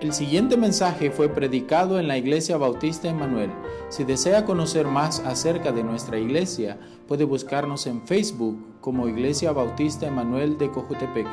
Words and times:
El 0.00 0.12
siguiente 0.12 0.56
mensaje 0.56 1.10
fue 1.10 1.28
predicado 1.28 1.98
en 1.98 2.06
la 2.06 2.16
Iglesia 2.16 2.56
Bautista 2.56 3.08
Emanuel. 3.08 3.50
Si 3.88 4.04
desea 4.04 4.44
conocer 4.44 4.86
más 4.86 5.18
acerca 5.18 5.72
de 5.72 5.82
nuestra 5.82 6.20
iglesia, 6.20 6.78
puede 7.08 7.24
buscarnos 7.24 7.84
en 7.88 8.06
Facebook 8.06 8.78
como 8.80 9.08
Iglesia 9.08 9.50
Bautista 9.50 10.06
Emanuel 10.06 10.56
de 10.56 10.70
Cojutepeque. 10.70 11.28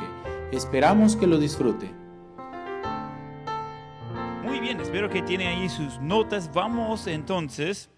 Esperamos 0.50 1.14
que 1.14 1.28
lo 1.28 1.38
disfrute. 1.38 1.88
Muy 4.42 4.58
bien, 4.58 4.80
espero 4.80 5.08
que 5.08 5.22
tiene 5.22 5.46
ahí 5.46 5.68
sus 5.68 6.00
notas. 6.00 6.52
Vamos 6.52 7.06
entonces 7.06 7.88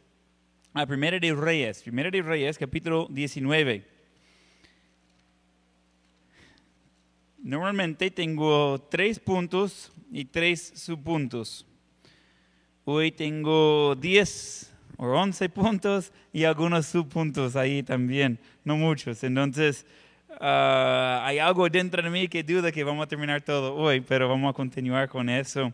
a 0.75 0.85
Primera 0.85 1.19
de 1.19 1.33
Reyes, 1.33 1.83
Primera 1.83 2.11
de 2.11 2.21
Reyes, 2.21 2.59
capítulo 2.59 3.07
19. 3.09 3.98
Normalmente 7.49 8.11
tengo 8.11 8.79
tres 8.91 9.19
puntos 9.19 9.91
y 10.13 10.27
tres 10.27 10.71
subpuntos. 10.77 11.65
Hoy 12.85 13.11
tengo 13.11 13.95
10 13.95 14.71
o 14.99 15.07
11 15.07 15.49
puntos 15.49 16.13
y 16.31 16.45
algunos 16.45 16.85
subpuntos 16.85 17.57
ahí 17.57 17.83
también, 17.83 18.39
no 18.65 18.77
muchos. 18.77 19.25
Entonces, 19.25 19.87
ah, 20.39 21.23
hay 21.25 21.39
algo 21.39 21.71
dentro 21.71 22.03
de 22.03 22.11
mí 22.11 22.29
que 22.29 22.43
duda 22.43 22.71
que 22.71 22.85
vamos 22.85 23.05
a 23.05 23.09
terminar 23.09 23.41
todo 23.41 23.75
hoy, 23.75 24.03
pero 24.03 24.29
vamos 24.29 24.51
a 24.51 24.53
continuar 24.53 25.09
con 25.09 25.31
eso 25.31 25.73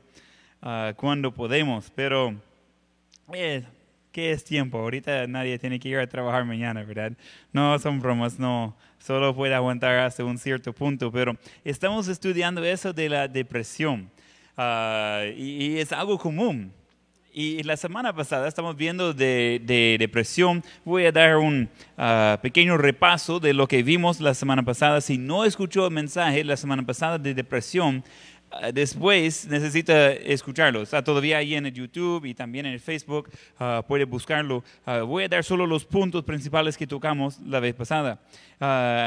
ah, 0.62 0.92
cuando 0.96 1.34
podemos. 1.34 1.91
Pero, 1.91 2.36
eh, 3.32 3.64
¿qué 4.12 4.30
es 4.30 4.44
tiempo? 4.44 4.78
Ahorita 4.78 5.27
nadie 5.27 5.58
tiene 5.58 5.80
que 5.80 5.88
ir 5.88 5.98
a 5.98 6.06
trabajar 6.06 6.44
mañana, 6.44 6.84
¿verdad? 6.84 7.14
No 7.52 7.77
son 7.80 7.98
bromas, 7.98 8.38
no. 8.38 8.77
Solo 9.04 9.34
puede 9.34 9.54
aguantar 9.54 9.98
hasta 9.98 10.24
un 10.24 10.38
cierto 10.38 10.72
punto, 10.72 11.12
pero 11.12 11.36
estamos 11.62 12.08
estudiando 12.08 12.64
eso 12.64 12.90
de 12.94 13.10
la 13.10 13.28
depresión. 13.28 14.10
Ah, 14.56 15.24
y, 15.36 15.77
es 15.77 15.92
algo 15.92 16.16
común. 16.16 16.72
Y 17.30 17.62
la 17.64 17.77
semana 17.77 18.14
pasada 18.14 18.48
estamos 18.48 18.75
viendo 18.75 19.12
de, 19.12 19.97
depresión. 19.98 20.64
Voy 20.86 21.05
a 21.05 21.12
dar 21.12 21.36
un 21.36 21.69
ah, 21.98 22.38
pequeño 22.41 22.78
repaso 22.78 23.41
de 23.41 23.52
lo 23.52 23.69
que 23.69 23.82
vimos 23.82 24.22
la 24.22 24.32
semana 24.32 24.62
pasada. 24.62 25.02
Si 25.02 25.19
no 25.19 25.44
escuchó 25.44 25.86
el 25.86 25.92
mensaje 25.92 26.42
la 26.42 26.56
semana 26.56 26.82
pasada 26.82 27.19
de 27.19 27.34
depresión, 27.34 28.02
después 28.72 29.47
necesita 29.47 30.12
escucharlo. 30.12 30.83
Está 30.83 31.02
todavía 31.02 31.38
ahí 31.38 31.55
en 31.55 31.66
el 31.66 31.72
YouTube 31.72 32.24
y 32.24 32.34
también 32.34 32.66
en 32.66 32.72
el 32.72 32.80
Facebook. 32.80 33.30
puede 33.86 34.05
buscarlo. 34.05 34.64
voy 35.06 35.24
a 35.24 35.28
dar 35.28 35.44
solo 35.44 35.66
los 35.66 35.84
puntos 35.84 36.24
principales 36.24 36.77
que 36.77 36.86
tocamos 36.86 37.41
la 37.41 37.60
vez 37.60 37.75
pasada. 37.75 38.20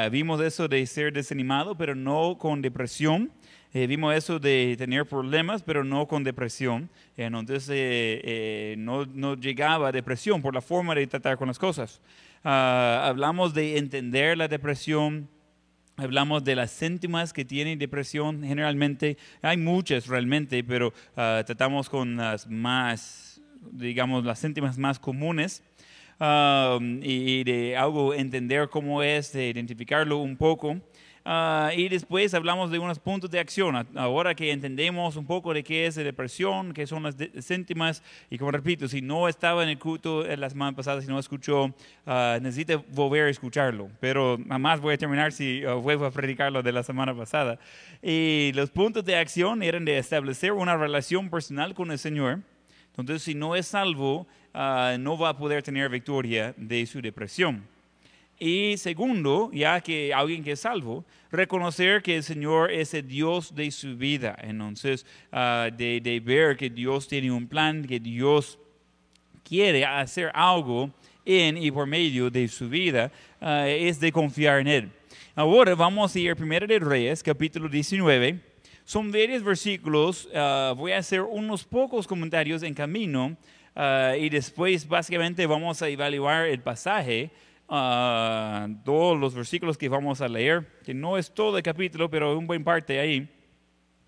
vimos 0.09 0.41
eso 0.41 0.67
de 0.67 0.85
ser 0.85 1.13
desanimado, 1.13 1.75
pero 1.75 1.95
no 1.95 2.37
con 2.37 2.61
depresión. 2.61 3.31
Eh, 3.73 3.85
vimos 3.85 4.15
eso 4.15 4.39
de 4.39 4.75
tener 4.77 5.05
problemas, 5.05 5.61
pero 5.61 5.83
no 5.83 6.07
con 6.07 6.23
depresión. 6.23 6.89
entonces 7.15 7.67
eh, 7.69 8.21
eh, 8.23 8.75
no, 8.77 9.05
no, 9.05 9.35
llegaba 9.35 9.89
a 9.89 9.91
depresión 9.91 10.41
por 10.41 10.53
la 10.53 10.61
forma 10.61 10.95
de 10.95 11.05
tratar 11.05 11.37
con 11.37 11.47
las 11.47 11.59
cosas. 11.59 12.01
Ah, 12.43 13.03
hablamos 13.05 13.53
de 13.53 13.77
entender 13.77 14.37
la 14.37 14.47
depresión. 14.47 15.29
Hablamos 15.99 16.43
de 16.43 16.55
las 16.55 16.69
síntomas 16.69 17.33
que 17.33 17.43
tienen 17.43 17.79
depresión 17.79 18.43
generalmente. 18.43 19.17
Hay 19.41 19.57
muchas 19.57 20.05
realmente, 20.05 20.63
pero 20.63 20.93
ah, 21.15 21.41
tratamos 21.43 21.89
con 21.89 22.17
las 22.17 22.47
más, 22.47 23.41
digamos, 23.71 24.23
las 24.23 24.37
síntomas 24.37 24.77
más 24.77 24.99
comunes. 24.99 25.63
Ah, 26.19 26.77
y, 27.01 27.43
de 27.45 27.75
algo 27.75 28.13
entender 28.13 28.69
cómo 28.69 29.01
es, 29.01 29.33
de 29.33 29.49
identificarlo 29.49 30.19
un 30.19 30.37
poco. 30.37 30.79
Ah, 31.29 31.71
y 31.75 31.89
después 31.89 32.33
hablamos 32.33 32.71
de 32.71 32.79
unos 32.79 32.99
puntos 32.99 33.29
de 33.29 33.37
acción. 33.37 33.85
Ahora 33.97 34.33
que 34.33 34.49
entendemos 34.49 35.17
un 35.17 35.25
poco 35.25 35.53
de 35.53 35.61
qué 35.61 35.85
es 35.85 35.97
la 35.97 36.03
depresión, 36.03 36.71
qué 36.71 36.87
son 36.87 37.03
las 37.03 37.17
síntomas, 37.41 38.01
y 38.29 38.37
como 38.37 38.49
repito, 38.49 38.87
si 38.87 39.01
no 39.01 39.27
estaba 39.27 39.61
en 39.63 39.67
el 39.67 39.77
culto 39.77 40.23
la 40.23 40.49
semana 40.49 40.73
pasada, 40.73 41.01
si 41.01 41.07
no 41.07 41.19
escuchó, 41.19 41.65
uh, 41.65 42.39
necesita 42.41 42.77
volver 42.93 43.25
a 43.25 43.29
escucharlo. 43.29 43.89
Pero 43.99 44.37
más 44.37 44.79
voy 44.79 44.93
a 44.93 44.97
terminar 44.97 45.33
si 45.33 45.65
uh, 45.65 45.81
vuelvo 45.81 46.05
a 46.05 46.11
predicarlo 46.11 46.63
de 46.63 46.71
la 46.71 46.81
semana 46.81 47.13
pasada. 47.13 47.59
Y 48.01 48.53
los 48.55 48.69
puntos 48.69 49.03
de 49.03 49.17
acción 49.17 49.61
eran 49.61 49.83
de 49.83 49.97
establecer 49.97 50.53
una 50.53 50.77
relación 50.77 51.29
personal 51.29 51.73
con 51.73 51.91
el 51.91 51.99
Señor. 51.99 52.39
Entonces, 52.95 53.21
si 53.23 53.35
no 53.35 53.53
es 53.53 53.67
salvo, 53.67 54.27
no 54.53 55.17
va 55.17 55.29
a 55.29 55.37
poder 55.37 55.61
tener 55.61 55.89
victoria 55.89 56.53
de 56.55 56.85
su 56.85 57.01
depresión. 57.01 57.67
Y 58.39 58.77
segundo, 58.77 59.49
ya 59.51 59.81
que 59.81 60.13
alguien 60.13 60.43
que 60.43 60.51
es 60.51 60.59
salvo, 60.59 61.03
reconocer 61.31 62.03
que 62.03 62.17
el 62.17 62.23
Señor 62.23 62.71
es 62.71 62.93
el 62.93 63.07
Dios 63.07 63.55
de 63.55 63.71
su 63.71 63.97
vida. 63.97 64.37
Entonces, 64.39 65.05
ah, 65.31 65.69
de, 65.75 66.21
ver 66.23 66.55
que 66.55 66.69
Dios 66.69 67.07
tiene 67.07 67.31
un 67.31 67.47
plan, 67.47 67.83
que 67.83 67.99
Dios 67.99 68.59
quiere 69.43 69.83
hacer 69.85 70.29
algo 70.35 70.91
en 71.25 71.57
y 71.57 71.71
por 71.71 71.87
medio 71.87 72.29
de 72.29 72.47
su 72.47 72.69
vida, 72.69 73.11
ah, 73.41 73.67
es 73.67 73.99
de 73.99 74.11
confiar 74.11 74.59
en 74.59 74.67
Él. 74.67 74.91
Ahora 75.33 75.73
vamos 75.73 76.15
a 76.15 76.19
ir 76.19 76.35
1 76.39 76.67
de 76.67 76.79
Reyes, 76.79 77.23
capítulo 77.23 77.67
19. 77.67 78.39
Son 78.85 79.11
varios 79.11 79.41
versículos. 79.41 80.29
Ah, 80.35 80.75
voy 80.77 80.91
a 80.91 80.99
hacer 80.99 81.23
unos 81.23 81.63
pocos 81.63 82.05
comentarios 82.05 82.61
en 82.61 82.75
camino 82.75 83.35
y 84.19 84.29
después 84.29 84.87
básicamente 84.87 85.45
vamos 85.45 85.83
a 85.83 85.87
evaluar 85.87 86.47
el 86.47 86.59
pasaje 86.61 87.29
todos 87.67 89.19
los 89.19 89.33
versículos 89.33 89.77
que 89.77 89.89
vamos 89.89 90.21
a 90.21 90.27
leer, 90.27 90.65
que 90.85 90.93
no 90.93 91.17
es 91.17 91.33
todo 91.33 91.57
el 91.57 91.63
capítulo, 91.63 92.09
pero 92.09 92.37
un 92.37 92.47
buen 92.47 92.63
parte 92.63 92.99
ahí. 92.99 93.29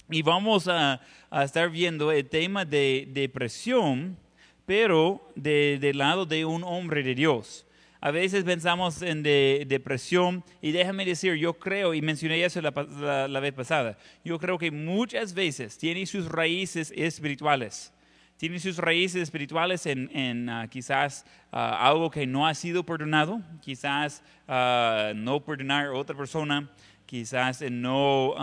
Y 0.09 0.21
vamos 0.21 0.67
a, 0.67 1.01
estar 1.43 1.69
viendo 1.69 2.11
el 2.11 2.27
tema 2.27 2.65
de 2.65 3.07
depresión, 3.11 4.17
pero 4.65 5.29
del 5.35 5.79
de 5.79 5.93
lado 5.93 6.25
de 6.25 6.45
un 6.45 6.63
hombre 6.63 7.03
de 7.03 7.13
Dios. 7.13 7.65
A 8.01 8.11
veces 8.11 8.45
pensamos 8.45 9.01
en 9.01 9.23
depresión 9.23 10.43
y 10.61 10.71
déjame 10.71 11.05
decir, 11.05 11.35
yo 11.35 11.53
creo, 11.53 11.93
y 11.93 12.01
mencioné 12.01 12.43
eso 12.43 12.61
la, 12.61 13.27
la 13.27 13.39
vez 13.41 13.53
pasada, 13.53 13.97
yo 14.23 14.39
creo 14.39 14.57
que 14.57 14.71
muchas 14.71 15.33
veces 15.33 15.77
tiene 15.77 16.05
sus 16.05 16.29
raíces 16.29 16.93
espirituales 16.95 17.91
tiene 18.39 18.57
sus 18.57 18.77
raíces 18.77 19.21
espirituales 19.23 19.85
en, 19.85 20.47
ah, 20.47 20.65
quizás 20.69 21.25
ah, 21.51 21.85
algo 21.85 22.09
que 22.09 22.25
no 22.25 22.47
ha 22.47 22.53
sido 22.53 22.85
perdonado, 22.85 23.41
quizás 23.59 24.23
ah, 24.47 25.11
no 25.13 25.43
perdonar 25.43 25.87
a 25.87 25.91
otra 25.91 26.15
persona, 26.15 26.69
quizás 27.05 27.61
en 27.61 27.81
no 27.81 28.35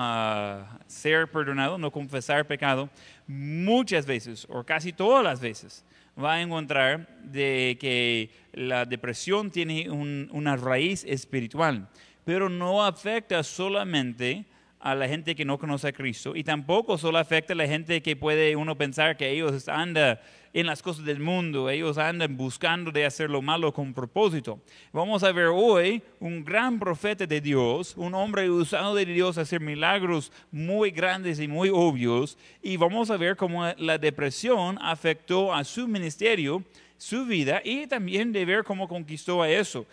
ser 0.86 1.30
perdonado, 1.30 1.78
no 1.78 1.90
confesar 1.90 2.46
pecado. 2.46 2.90
Muchas 3.26 4.04
veces, 4.04 4.46
o 4.50 4.62
casi 4.64 4.92
todas 4.92 5.24
las 5.24 5.40
veces, 5.40 5.82
va 6.22 6.34
a 6.34 6.42
encontrar 6.42 7.08
de 7.22 7.78
que 7.80 8.30
la 8.52 8.84
depresión 8.84 9.50
tiene 9.50 9.88
una 9.88 10.56
raíz 10.56 11.04
espiritual, 11.04 11.88
pero 12.22 12.50
no 12.50 12.84
afecta 12.84 13.42
solamente 13.42 14.44
a 14.80 14.94
la 14.94 15.08
gente 15.08 15.34
que 15.34 15.44
no 15.44 15.58
conoce 15.58 15.88
a 15.88 15.92
Cristo 15.92 16.36
y 16.36 16.44
tampoco 16.44 16.98
solo 16.98 17.18
afecta 17.18 17.52
a 17.52 17.56
la 17.56 17.66
gente 17.66 18.02
que 18.02 18.16
puede 18.16 18.56
uno 18.56 18.76
pensar 18.76 19.16
que 19.16 19.30
ellos 19.30 19.68
andan 19.68 20.18
en 20.52 20.66
las 20.66 20.80
cosas 20.80 21.04
del 21.04 21.20
mundo, 21.20 21.68
ellos 21.68 21.98
andan 21.98 22.36
buscando 22.36 22.90
de 22.90 23.04
hacer 23.04 23.28
lo 23.28 23.42
malo 23.42 23.74
con 23.74 23.92
propósito. 23.92 24.58
Vamos 24.92 25.22
a 25.22 25.32
ver 25.32 25.48
hoy 25.52 26.02
un 26.18 26.44
gran 26.44 26.78
profeta 26.78 27.26
de 27.26 27.40
Dios, 27.42 27.94
un 27.96 28.14
hombre 28.14 28.48
usado 28.50 28.94
de 28.94 29.04
Dios 29.04 29.36
a 29.36 29.42
hacer 29.42 29.60
milagros 29.60 30.32
muy 30.50 30.90
grandes 30.90 31.40
y 31.40 31.48
muy 31.48 31.68
obvios 31.68 32.38
y 32.62 32.78
vamos 32.78 33.10
a 33.10 33.18
ver 33.18 33.36
cómo 33.36 33.66
la 33.76 33.98
depresión 33.98 34.78
afectó 34.80 35.52
a 35.52 35.62
su 35.62 35.86
ministerio 35.88 36.64
su 36.98 37.26
vida 37.26 37.60
y 37.64 37.86
también 37.86 38.32
de 38.32 38.44
ver 38.44 38.64
cómo 38.64 38.88
conquistó 38.88 39.42
a 39.42 39.50
eso. 39.50 39.86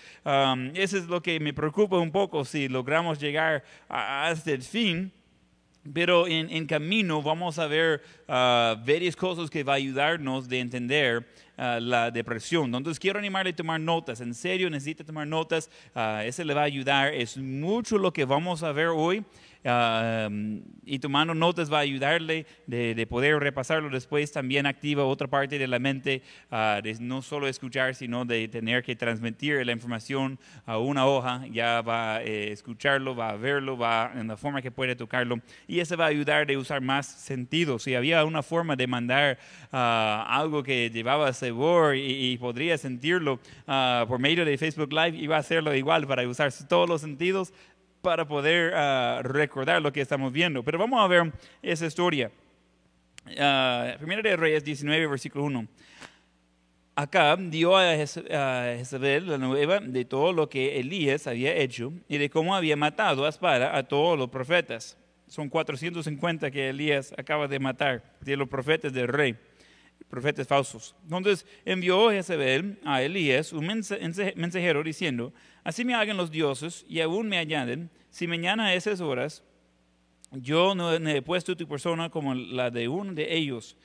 eso 0.73 0.97
es 0.97 1.05
lo 1.05 1.21
que 1.21 1.39
me 1.39 1.53
preocupa 1.53 1.97
un 1.97 2.11
poco 2.11 2.45
si 2.45 2.67
logramos 2.67 3.19
llegar 3.19 3.63
hasta 3.87 4.51
el 4.51 4.61
fin. 4.61 5.11
Pero 5.91 6.27
en, 6.27 6.65
camino 6.65 7.21
vamos 7.21 7.59
a 7.59 7.67
ver 7.67 8.01
uh, 8.29 8.79
varias 8.85 9.17
cosas 9.17 9.49
que 9.49 9.65
va 9.65 9.73
a 9.73 9.75
ayudarnos 9.75 10.47
de 10.47 10.61
entender 10.61 11.27
uh, 11.57 11.79
la 11.79 12.11
depresión. 12.11 12.65
Entonces 12.65 12.99
quiero 12.99 13.19
animarle 13.19 13.51
a 13.51 13.55
tomar 13.55 13.79
notas. 13.79 14.21
En 14.21 14.33
serio, 14.33 14.69
necesita 14.69 15.03
tomar 15.03 15.27
notas. 15.27 15.69
Uh, 15.95 16.21
eso 16.23 16.43
le 16.43 16.53
va 16.53 16.61
a 16.61 16.65
ayudar. 16.65 17.13
Es 17.13 17.37
mucho 17.37 17.97
lo 17.97 18.11
que 18.11 18.25
vamos 18.25 18.63
a 18.63 18.71
ver 18.71 18.87
hoy 18.87 19.23
y 20.85 20.99
tomando 20.99 21.33
notas 21.33 21.71
va 21.71 21.77
a 21.77 21.81
ayudarle 21.81 22.45
de, 22.67 23.07
poder 23.07 23.39
repasarlo 23.39 23.89
después. 23.89 24.31
También 24.31 24.65
activa 24.65 25.05
otra 25.05 25.27
parte 25.27 25.57
de 25.57 25.67
la 25.67 25.79
mente, 25.79 26.21
ah, 26.51 26.81
de 26.83 26.95
no 26.99 27.21
solo 27.21 27.47
escuchar, 27.47 27.95
sino 27.95 28.25
de 28.25 28.47
tener 28.49 28.83
que 28.83 28.95
transmitir 28.95 29.65
la 29.65 29.71
información 29.71 30.37
a 30.65 30.77
una 30.77 31.05
hoja. 31.05 31.45
Ya 31.49 31.81
va 31.81 32.15
a 32.15 32.23
eh, 32.23 32.51
escucharlo, 32.51 33.15
va 33.15 33.29
a 33.29 33.35
verlo, 33.37 33.77
va 33.77 34.11
en 34.15 34.27
la 34.27 34.35
forma 34.35 34.61
que 34.61 34.71
puede 34.71 34.95
tocarlo. 34.95 35.39
Y 35.67 35.79
eso 35.79 35.95
va 35.95 36.05
a 36.05 36.09
ayudar 36.09 36.45
de 36.45 36.57
usar 36.57 36.81
más 36.81 37.07
sentido. 37.07 37.79
Si 37.79 37.95
había 37.95 38.25
una 38.25 38.43
forma 38.43 38.75
de 38.75 38.87
mandar 38.87 39.39
ah, 39.71 40.25
algo 40.27 40.61
que 40.63 40.89
llevaba 40.89 41.31
sabor 41.47 41.95
y, 41.95 42.37
podría 42.37 42.77
sentirlo 42.77 43.39
ah, 43.67 44.05
por 44.07 44.19
medio 44.19 44.45
de 44.45 44.57
Facebook 44.57 44.91
Live, 44.91 45.17
iba 45.17 45.35
a 45.35 45.39
hacerlo 45.39 45.73
igual 45.75 46.07
para 46.07 46.27
usar 46.27 46.51
todos 46.67 46.87
los 46.87 47.01
sentidos 47.01 47.53
para 48.01 48.27
poder 48.27 48.73
ah, 48.75 49.21
recordar 49.23 49.81
lo 49.81 49.91
que 49.91 50.01
estamos 50.01 50.31
viendo. 50.31 50.63
Pero 50.63 50.77
vamos 50.77 50.99
a 51.01 51.07
ver 51.07 51.31
esa 51.61 51.85
historia. 51.85 52.31
ah, 53.39 53.95
Primera 53.97 54.21
de 54.21 54.35
Reyes 54.35 54.63
19, 54.63 55.07
versículo 55.07 55.45
1. 55.45 55.67
Acá 56.95 57.35
dio 57.37 57.75
a 57.75 57.95
Jezabel 57.95 59.27
la 59.27 59.39
nueva 59.39 59.79
de 59.79 60.05
todo 60.05 60.31
lo 60.31 60.47
que 60.47 60.79
Elías 60.79 61.25
había 61.25 61.55
hecho 61.55 61.91
y 62.07 62.19
de 62.19 62.29
cómo 62.29 62.55
había 62.55 62.75
matado 62.75 63.25
a 63.25 63.29
espada 63.29 63.75
a 63.75 63.83
todos 63.83 64.17
los 64.17 64.29
profetas. 64.29 64.95
Son 65.27 65.49
450 65.49 66.51
que 66.51 66.69
Elías 66.69 67.11
acaba 67.17 67.47
de 67.47 67.57
matar 67.57 68.03
de 68.21 68.37
los 68.37 68.47
profetas 68.47 68.93
del 68.93 69.07
rey, 69.07 69.35
profetas 70.13 70.45
falsos. 70.47 70.95
Entonces 71.05 71.43
envió 71.65 72.11
Jezabel 72.11 72.77
a 72.85 73.01
Elías 73.01 73.51
un 73.51 73.65
mensa- 73.65 73.97
mensaje- 73.99 74.35
mensajero 74.35 74.83
diciendo, 74.83 75.33
así 75.63 75.83
me 75.83 75.95
hagan 75.95 76.17
los 76.17 76.29
dioses 76.29 76.85
y 76.87 77.01
aún 77.01 77.27
me 77.27 77.39
añaden, 77.39 77.89
si 78.11 78.27
mañana 78.27 78.67
a 78.67 78.75
esas 78.75 79.01
horas 79.01 79.41
yo 80.31 80.75
no 80.75 80.91
he 80.93 81.21
puesto 81.23 81.57
tu 81.57 81.67
persona 81.67 82.11
como 82.11 82.35
la 82.35 82.69
de 82.69 82.87
uno 82.87 83.11
de 83.13 83.35
ellos. 83.35 83.75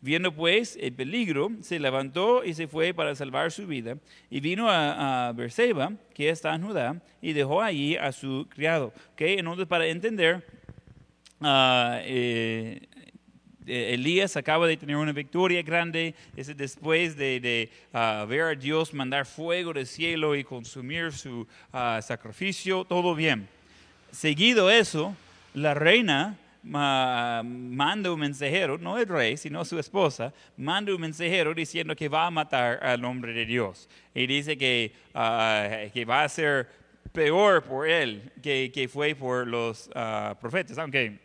Viendo 0.00 0.32
pues 0.34 0.78
el 0.80 0.94
peligro, 0.94 1.50
se 1.60 1.78
levantó 1.78 2.44
y 2.44 2.54
se 2.54 2.66
fue 2.66 2.94
para 2.94 3.14
salvar 3.14 3.52
su 3.52 3.66
vida. 3.66 3.98
Y 4.30 4.40
vino 4.40 4.68
a, 4.70 5.28
a 5.28 5.32
Beerseba, 5.32 5.92
que 6.14 6.30
está 6.30 6.54
en 6.54 6.62
Judá, 6.62 7.02
y 7.20 7.32
dejó 7.34 7.60
allí 7.60 7.96
a 7.96 8.10
su 8.12 8.46
criado. 8.48 8.92
¿Okay? 9.12 9.38
Entonces, 9.38 9.66
para 9.66 9.86
entender, 9.86 10.42
eh, 11.42 12.86
Elías 13.66 14.36
acaba 14.36 14.66
de 14.66 14.76
tener 14.76 14.96
una 14.96 15.12
victoria 15.12 15.62
grande, 15.62 16.14
es 16.36 16.54
después 16.56 17.16
de, 17.16 17.40
de, 17.40 17.70
ah, 17.92 18.26
ver 18.28 18.42
a 18.42 18.54
Dios 18.54 18.92
mandar 18.92 19.26
fuego 19.26 19.72
del 19.72 19.86
cielo 19.86 20.34
y 20.36 20.44
consumir 20.44 21.12
su 21.12 21.46
ah, 21.72 22.00
sacrificio, 22.02 22.84
todo 22.84 23.14
bien. 23.14 23.48
Seguido 24.10 24.70
eso, 24.70 25.16
la 25.54 25.74
reina 25.74 26.36
ma- 26.62 27.42
manda 27.44 28.12
un 28.12 28.20
mensajero, 28.20 28.78
no 28.78 28.98
el 28.98 29.06
rey, 29.06 29.36
sino 29.36 29.64
su 29.64 29.78
esposa, 29.78 30.32
manda 30.56 30.94
un 30.94 31.00
mensajero 31.00 31.54
diciendo 31.54 31.96
que 31.96 32.08
va 32.08 32.26
a 32.26 32.30
matar 32.30 32.84
al 32.84 33.04
hombre 33.04 33.32
de 33.32 33.46
Dios. 33.46 33.88
Y 34.14 34.26
dice 34.26 34.56
que, 34.58 34.92
ah, 35.14 35.84
que 35.92 36.04
va 36.04 36.24
a 36.24 36.28
ser 36.28 36.68
peor 37.12 37.62
por 37.62 37.88
él 37.88 38.32
que, 38.42 38.72
que 38.74 38.88
fue 38.88 39.14
por 39.14 39.46
los 39.46 39.88
profetas, 40.40 40.76
aunque 40.78 41.23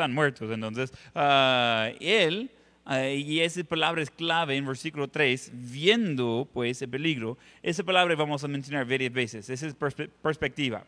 están 0.00 0.14
muertos. 0.14 0.50
Entonces, 0.50 0.92
ah, 1.14 1.90
él, 2.00 2.50
ah, 2.86 3.06
y 3.08 3.40
esa 3.40 3.62
palabra 3.64 4.02
es 4.02 4.10
clave 4.10 4.56
en 4.56 4.66
versículo 4.66 5.08
3, 5.08 5.50
viendo 5.52 6.48
pues 6.52 6.80
el 6.80 6.88
peligro, 6.88 7.36
esa 7.62 7.82
palabra 7.84 8.14
vamos 8.16 8.42
a 8.42 8.48
mencionar 8.48 8.86
varias 8.86 9.12
veces, 9.12 9.50
esa 9.50 9.66
es 9.66 9.78
perspe- 9.78 10.08
perspectiva. 10.22 10.84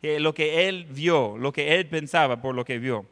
Eh, 0.00 0.18
lo 0.20 0.32
que 0.34 0.68
él 0.68 0.86
vio, 0.90 1.36
lo 1.38 1.52
que 1.52 1.74
él 1.76 1.86
pensaba 1.86 2.40
por 2.40 2.54
lo 2.54 2.64
que 2.64 2.78
vio. 2.78 3.06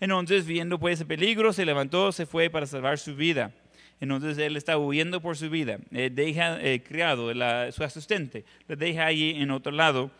Entonces, 0.00 0.46
viendo 0.46 0.78
pues 0.78 1.00
el 1.00 1.06
peligro, 1.06 1.52
se 1.52 1.64
levantó, 1.64 2.12
se 2.12 2.26
fue 2.26 2.50
para 2.50 2.66
salvar 2.66 2.98
su 2.98 3.14
vida. 3.14 3.52
Entonces 4.00 4.36
él 4.38 4.56
está 4.56 4.76
huyendo 4.76 5.20
por 5.20 5.36
su 5.36 5.48
vida. 5.48 5.78
Eh, 5.92 6.10
deja 6.12 6.60
el 6.60 6.82
criado, 6.82 7.32
la- 7.32 7.70
su 7.72 7.82
asistente, 7.84 8.44
lo 8.68 8.76
deja 8.76 9.06
allí 9.06 9.30
en 9.36 9.50
otro 9.50 9.72
lado. 9.72 10.10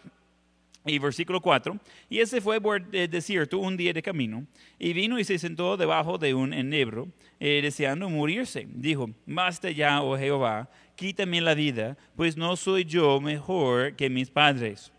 Y 0.87 0.99
versículo 0.99 1.41
4, 1.41 1.79
y 2.11 2.19
ese 2.19 2.43
fue 2.43 2.61
por 2.61 2.83
el 2.93 3.09
desierto 3.11 3.59
un 3.59 3.75
día 3.75 3.95
de 3.95 4.03
camino, 4.03 4.47
y 4.79 4.93
vino 4.93 5.19
y 5.19 5.25
se 5.25 5.39
sentó 5.39 5.79
debajo 5.79 6.19
de 6.19 6.35
un 6.35 6.53
enebro, 6.53 7.09
eh, 7.41 7.61
deseando 7.63 8.11
morirse. 8.11 8.67
Dijo, 8.69 9.09
basta 9.25 9.71
ya, 9.71 10.03
oh 10.03 10.19
Jehová, 10.19 10.69
quítame 10.95 11.41
la 11.41 11.55
vida, 11.55 11.97
pues 12.17 12.37
no 12.37 12.55
soy 12.57 12.85
yo 12.85 13.19
mejor 13.19 13.97
que 13.97 14.11
mis 14.11 14.29
padres. 14.31 14.93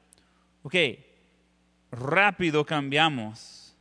Ok, 0.64 0.76
rápido 1.92 2.66
cambiamos. 2.66 3.76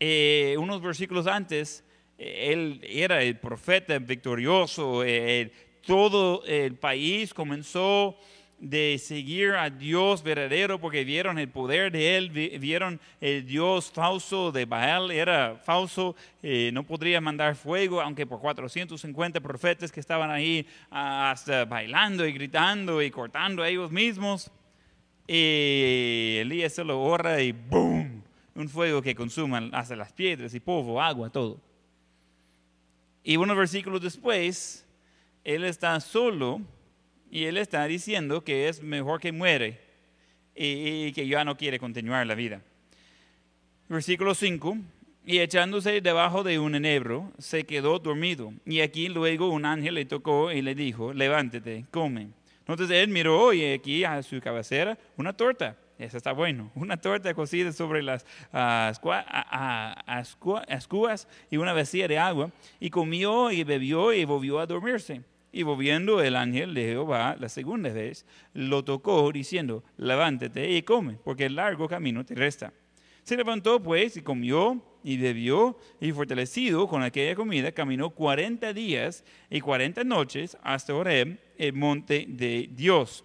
Eh, 0.00 0.56
unos 0.58 0.82
versículos 0.82 1.26
antes, 1.28 1.84
eh, 2.18 2.50
él 2.52 2.80
era 2.82 3.22
el 3.22 3.38
profeta 3.38 3.96
victorioso, 4.00 5.04
eh, 5.04 5.40
el- 5.42 5.52
todo 5.86 6.42
el 6.46 6.76
país 6.76 7.34
comenzó 7.34 8.16
de 8.70 8.98
seguir 8.98 9.50
a 9.52 9.68
Dios 9.68 10.22
verdadero 10.22 10.80
porque 10.80 11.04
vieron 11.04 11.38
el 11.38 11.50
poder 11.50 11.92
de 11.92 12.16
él, 12.16 12.30
vi- 12.30 12.56
vieron 12.58 12.98
el 13.20 13.44
Dios 13.46 13.90
falso 13.92 14.50
de 14.52 14.64
Baal, 14.64 15.10
era 15.10 15.56
falso, 15.62 16.16
eh, 16.42 16.70
no 16.72 16.82
podría 16.82 17.20
mandar 17.20 17.56
fuego, 17.56 18.00
aunque 18.00 18.26
por 18.26 18.40
450 18.40 19.38
profetas 19.40 19.92
que 19.92 20.00
estaban 20.00 20.30
ahí 20.30 20.66
ah, 20.90 21.30
hasta 21.30 21.66
bailando 21.66 22.26
y 22.26 22.32
gritando 22.32 23.02
y 23.02 23.10
cortando 23.10 23.62
ellos 23.64 23.90
mismos. 23.90 24.50
Y 25.28 26.36
Elías 26.40 26.72
se 26.72 26.84
lo 26.84 27.02
ora 27.02 27.42
y 27.42 27.52
¡boom! 27.52 28.22
Un 28.54 28.68
fuego 28.70 29.02
que 29.02 29.14
consuma 29.14 29.68
hasta 29.72 29.94
las 29.94 30.10
piedras 30.12 30.54
y 30.54 30.60
polvo, 30.60 31.02
agua, 31.02 31.28
todo. 31.28 31.60
Y 33.22 33.36
unos 33.36 33.56
versículos 33.56 34.00
después, 34.00 34.86
él 35.44 35.64
está 35.64 35.98
solo 36.00 36.60
y 37.34 37.46
él 37.46 37.56
está 37.56 37.84
diciendo 37.86 38.44
que 38.44 38.68
es 38.68 38.80
mejor 38.80 39.18
que 39.20 39.32
muere 39.32 39.80
y, 40.54 41.10
que 41.10 41.26
ya 41.26 41.44
no 41.44 41.56
quiere 41.56 41.80
continuar 41.80 42.24
la 42.28 42.36
vida. 42.36 42.62
Versículo 43.88 44.36
5. 44.36 44.78
Y 45.26 45.40
echándose 45.40 46.00
debajo 46.00 46.44
de 46.44 46.60
un 46.60 46.76
enebro, 46.76 47.32
se 47.38 47.64
quedó 47.64 47.98
dormido. 47.98 48.52
Y 48.64 48.82
aquí 48.82 49.08
luego 49.08 49.48
un 49.48 49.64
ángel 49.64 49.94
le 49.96 50.04
tocó 50.04 50.52
y 50.52 50.62
le 50.62 50.76
dijo, 50.76 51.12
levántate, 51.12 51.86
come. 51.90 52.28
Entonces 52.60 52.88
él 52.92 53.08
miró 53.08 53.52
y 53.52 53.64
aquí 53.64 54.04
a 54.04 54.22
su 54.22 54.40
cabecera 54.40 54.96
una 55.16 55.32
torta. 55.32 55.76
Eso 55.98 56.16
está 56.16 56.30
bueno. 56.30 56.70
Una 56.76 56.96
torta 56.98 57.34
cocida 57.34 57.72
sobre 57.72 58.04
las 58.04 58.24
ah, 58.52 58.92
ascua- 58.94 59.24
ah, 59.26 60.04
ah, 60.06 60.22
ascuas 60.68 61.26
y 61.50 61.56
una 61.56 61.72
vacía 61.72 62.06
de 62.06 62.16
agua. 62.16 62.52
Y 62.78 62.90
comió 62.90 63.50
y 63.50 63.64
bebió 63.64 64.12
y 64.12 64.24
volvió 64.24 64.60
a 64.60 64.66
dormirse. 64.66 65.22
Y 65.56 65.62
volviendo 65.62 66.20
el 66.20 66.34
ángel 66.34 66.74
de 66.74 66.82
Jehová 66.82 67.36
la 67.38 67.48
segunda 67.48 67.92
vez, 67.92 68.26
lo 68.54 68.82
tocó 68.82 69.30
diciendo, 69.30 69.84
levántate 69.96 70.68
y 70.68 70.82
come, 70.82 71.16
porque 71.22 71.46
el 71.46 71.54
largo 71.54 71.86
camino 71.86 72.24
te 72.24 72.34
resta. 72.34 72.72
Se 73.22 73.36
levantó 73.36 73.80
pues 73.80 74.16
y 74.16 74.22
comió 74.22 74.82
y 75.04 75.16
bebió 75.16 75.78
y 76.00 76.10
fortalecido 76.10 76.88
con 76.88 77.04
aquella 77.04 77.36
comida, 77.36 77.70
caminó 77.70 78.10
40 78.10 78.72
días 78.72 79.22
y 79.48 79.60
40 79.60 80.02
noches 80.02 80.58
hasta 80.60 80.92
Horeb, 80.92 81.38
el 81.56 81.72
monte 81.72 82.26
de 82.28 82.68
Dios. 82.72 83.24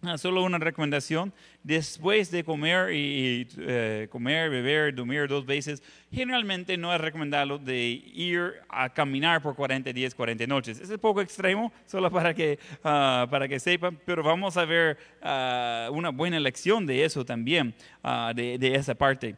Ah, 0.00 0.16
solo 0.16 0.44
una 0.44 0.58
recomendación, 0.58 1.32
después 1.64 2.30
de 2.30 2.44
comer 2.44 2.94
y, 2.94 3.48
eh, 3.58 4.06
comer, 4.08 4.48
beber, 4.48 4.94
dormir 4.94 5.26
dos 5.26 5.44
veces, 5.44 5.82
generalmente 6.12 6.76
no 6.76 6.94
es 6.94 7.00
recomendable 7.00 7.58
de 7.58 7.80
ir 8.14 8.52
a 8.68 8.88
caminar 8.88 9.42
por 9.42 9.56
40 9.56 9.92
días, 9.92 10.14
40 10.14 10.46
noches. 10.46 10.78
Es 10.78 10.88
un 10.88 10.98
poco 10.98 11.20
extremo, 11.20 11.72
solo 11.84 12.12
para 12.12 12.32
que, 12.32 12.60
ah, 12.84 13.26
para 13.28 13.48
que 13.48 13.58
sepan, 13.58 13.98
pero 14.04 14.22
vamos 14.22 14.56
a 14.56 14.64
ver 14.64 14.98
ah, 15.20 15.88
una 15.90 16.10
buena 16.10 16.38
lección 16.38 16.86
de 16.86 17.04
eso 17.04 17.24
también, 17.24 17.74
de, 18.36 18.56
de 18.56 18.74
esa 18.76 18.94
parte. 18.94 19.34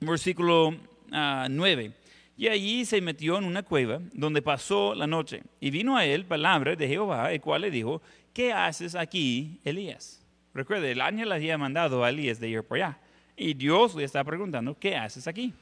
Versículo 0.00 0.74
ah, 1.12 1.48
9. 1.50 1.92
Y 2.40 2.48
allí 2.48 2.86
se 2.86 3.02
metió 3.02 3.36
en 3.36 3.44
una 3.44 3.62
cueva 3.62 4.00
donde 4.14 4.40
pasó 4.40 4.94
la 4.94 5.06
noche. 5.06 5.42
Y 5.60 5.70
vino 5.70 5.98
a 5.98 6.06
él 6.06 6.24
palabra 6.24 6.74
de 6.74 6.88
Jehová, 6.88 7.30
el 7.30 7.42
cual 7.42 7.60
le 7.60 7.70
dijo, 7.70 8.00
¿qué 8.40 8.54
haces 8.54 8.94
aquí, 8.94 9.60
Elías? 9.64 10.18
Recuerde, 10.54 10.92
el 10.92 11.02
ángel 11.02 11.30
había 11.30 11.58
mandado 11.58 12.02
a 12.02 12.08
Elías 12.08 12.40
de 12.40 12.48
ir 12.48 12.62
por 12.62 12.78
allá. 12.78 12.98
Y 13.36 13.52
Dios 13.52 13.94
le 13.94 14.02
está 14.02 14.24
preguntando, 14.24 14.74
¿qué 14.78 14.96
haces 14.96 15.28
aquí? 15.28 15.52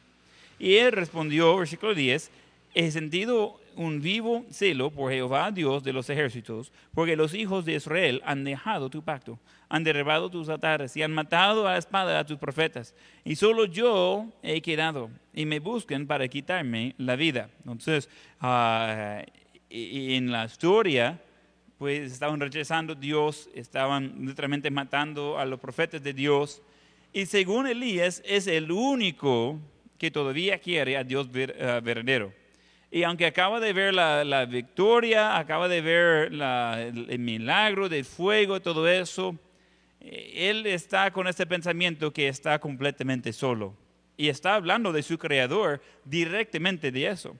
Y 0.60 0.76
él 0.76 0.92
respondió, 0.92 1.56
versículo 1.56 1.92
10, 1.92 2.30
he 2.74 2.90
sentido 2.92 3.60
un 3.74 4.00
vivo 4.00 4.46
celo 4.52 4.92
por 4.92 5.10
Jehová, 5.10 5.50
Dios 5.50 5.82
de 5.82 5.92
los 5.92 6.08
ejércitos, 6.08 6.70
porque 6.94 7.16
los 7.16 7.34
hijos 7.34 7.64
de 7.64 7.74
Israel 7.74 8.22
han 8.24 8.44
dejado 8.44 8.88
tu 8.88 9.02
pacto, 9.02 9.40
han 9.68 9.82
derribado 9.82 10.30
tus 10.30 10.48
altares 10.48 10.96
y 10.96 11.02
han 11.02 11.10
matado 11.10 11.66
a 11.66 11.72
la 11.72 11.78
espada 11.78 12.20
a 12.20 12.26
tus 12.26 12.38
profetas. 12.38 12.94
Y 13.24 13.34
solo 13.34 13.64
yo 13.64 14.26
he 14.40 14.62
quedado 14.62 15.10
y 15.34 15.46
me 15.46 15.58
buscan 15.58 16.06
para 16.06 16.28
quitarme 16.28 16.94
la 16.96 17.16
vida. 17.16 17.50
Entonces, 17.58 18.08
ah, 18.40 19.24
en 19.68 20.30
la 20.30 20.44
historia, 20.44 21.20
pues 21.78 22.12
estaban 22.12 22.40
rechazando 22.40 22.94
a 22.94 22.96
Dios, 22.96 23.48
estaban 23.54 24.26
literalmente 24.26 24.70
matando 24.70 25.38
a 25.38 25.44
los 25.44 25.60
profetas 25.60 26.02
de 26.02 26.12
Dios. 26.12 26.60
Y 27.12 27.26
según 27.26 27.68
Elías, 27.68 28.20
es 28.26 28.48
el 28.48 28.72
único 28.72 29.58
que 29.96 30.10
todavía 30.10 30.58
quiere 30.58 30.96
a 30.96 31.04
Dios 31.04 31.30
ver- 31.30 31.54
eh, 31.56 31.80
verdadero. 31.82 32.32
Y 32.90 33.04
aunque 33.04 33.26
acaba 33.26 33.60
de 33.60 33.72
ver 33.72 33.94
la, 33.94 34.24
la 34.24 34.44
victoria, 34.46 35.38
acaba 35.38 35.68
de 35.68 35.80
ver 35.80 36.32
el, 36.32 37.18
milagro 37.18 37.88
del 37.88 38.04
fuego, 38.04 38.60
todo 38.60 38.88
eso, 38.88 39.36
eh, 40.00 40.50
él 40.50 40.66
está 40.66 41.12
con 41.12 41.28
este 41.28 41.46
pensamiento 41.46 42.12
que 42.12 42.28
está 42.28 42.58
completamente 42.58 43.32
solo. 43.32 43.74
Y 44.16 44.28
está 44.28 44.56
hablando 44.56 44.92
de 44.92 45.04
su 45.04 45.16
creador 45.16 45.80
directamente 46.04 46.90
de 46.90 47.06
eso 47.06 47.36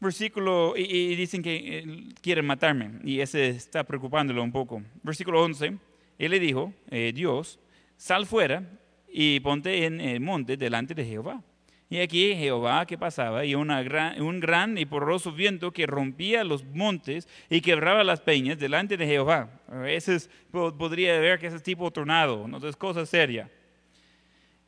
versículo, 0.00 0.74
y, 0.76 0.82
y 0.82 1.16
dicen 1.16 1.42
que 1.42 1.78
eh, 1.78 1.84
quieren 2.20 2.46
matarme, 2.46 3.00
y 3.04 3.20
ese 3.20 3.48
está 3.48 3.84
preocupándolo 3.84 4.42
un 4.42 4.52
poco. 4.52 4.82
Versículo 5.02 5.42
11, 5.42 5.76
él 6.18 6.30
le 6.30 6.38
dijo, 6.38 6.72
eh, 6.90 7.12
Dios, 7.14 7.58
sal 7.96 8.26
fuera 8.26 8.62
y 9.10 9.40
ponte 9.40 9.86
en 9.86 10.00
el 10.00 10.20
monte 10.20 10.56
delante 10.56 10.94
de 10.94 11.04
Jehová. 11.04 11.42
Y 11.88 11.98
aquí 11.98 12.34
Jehová 12.36 12.86
que 12.86 12.96
pasaba 12.96 13.44
y 13.44 13.56
una 13.56 13.82
gran, 13.82 14.22
un 14.22 14.38
gran 14.38 14.78
y 14.78 14.86
porroso 14.86 15.32
viento 15.32 15.72
que 15.72 15.86
rompía 15.86 16.44
los 16.44 16.62
montes 16.62 17.26
y 17.48 17.60
quebraba 17.60 18.04
las 18.04 18.20
peñas 18.20 18.58
delante 18.58 18.96
de 18.96 19.06
Jehová. 19.06 19.50
Ese 19.86 20.14
es, 20.14 20.30
podría 20.52 21.18
ver 21.18 21.40
que 21.40 21.48
ese 21.48 21.58
tipo 21.58 21.86
de 21.86 21.90
tornado, 21.90 22.44
entonces 22.44 22.76
cosa 22.76 23.04
seria. 23.04 23.50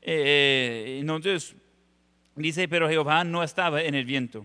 Eh, 0.00 0.98
entonces 1.00 1.54
dice, 2.34 2.66
pero 2.66 2.88
Jehová 2.88 3.22
no 3.22 3.44
estaba 3.44 3.82
en 3.82 3.94
el 3.94 4.04
viento. 4.04 4.44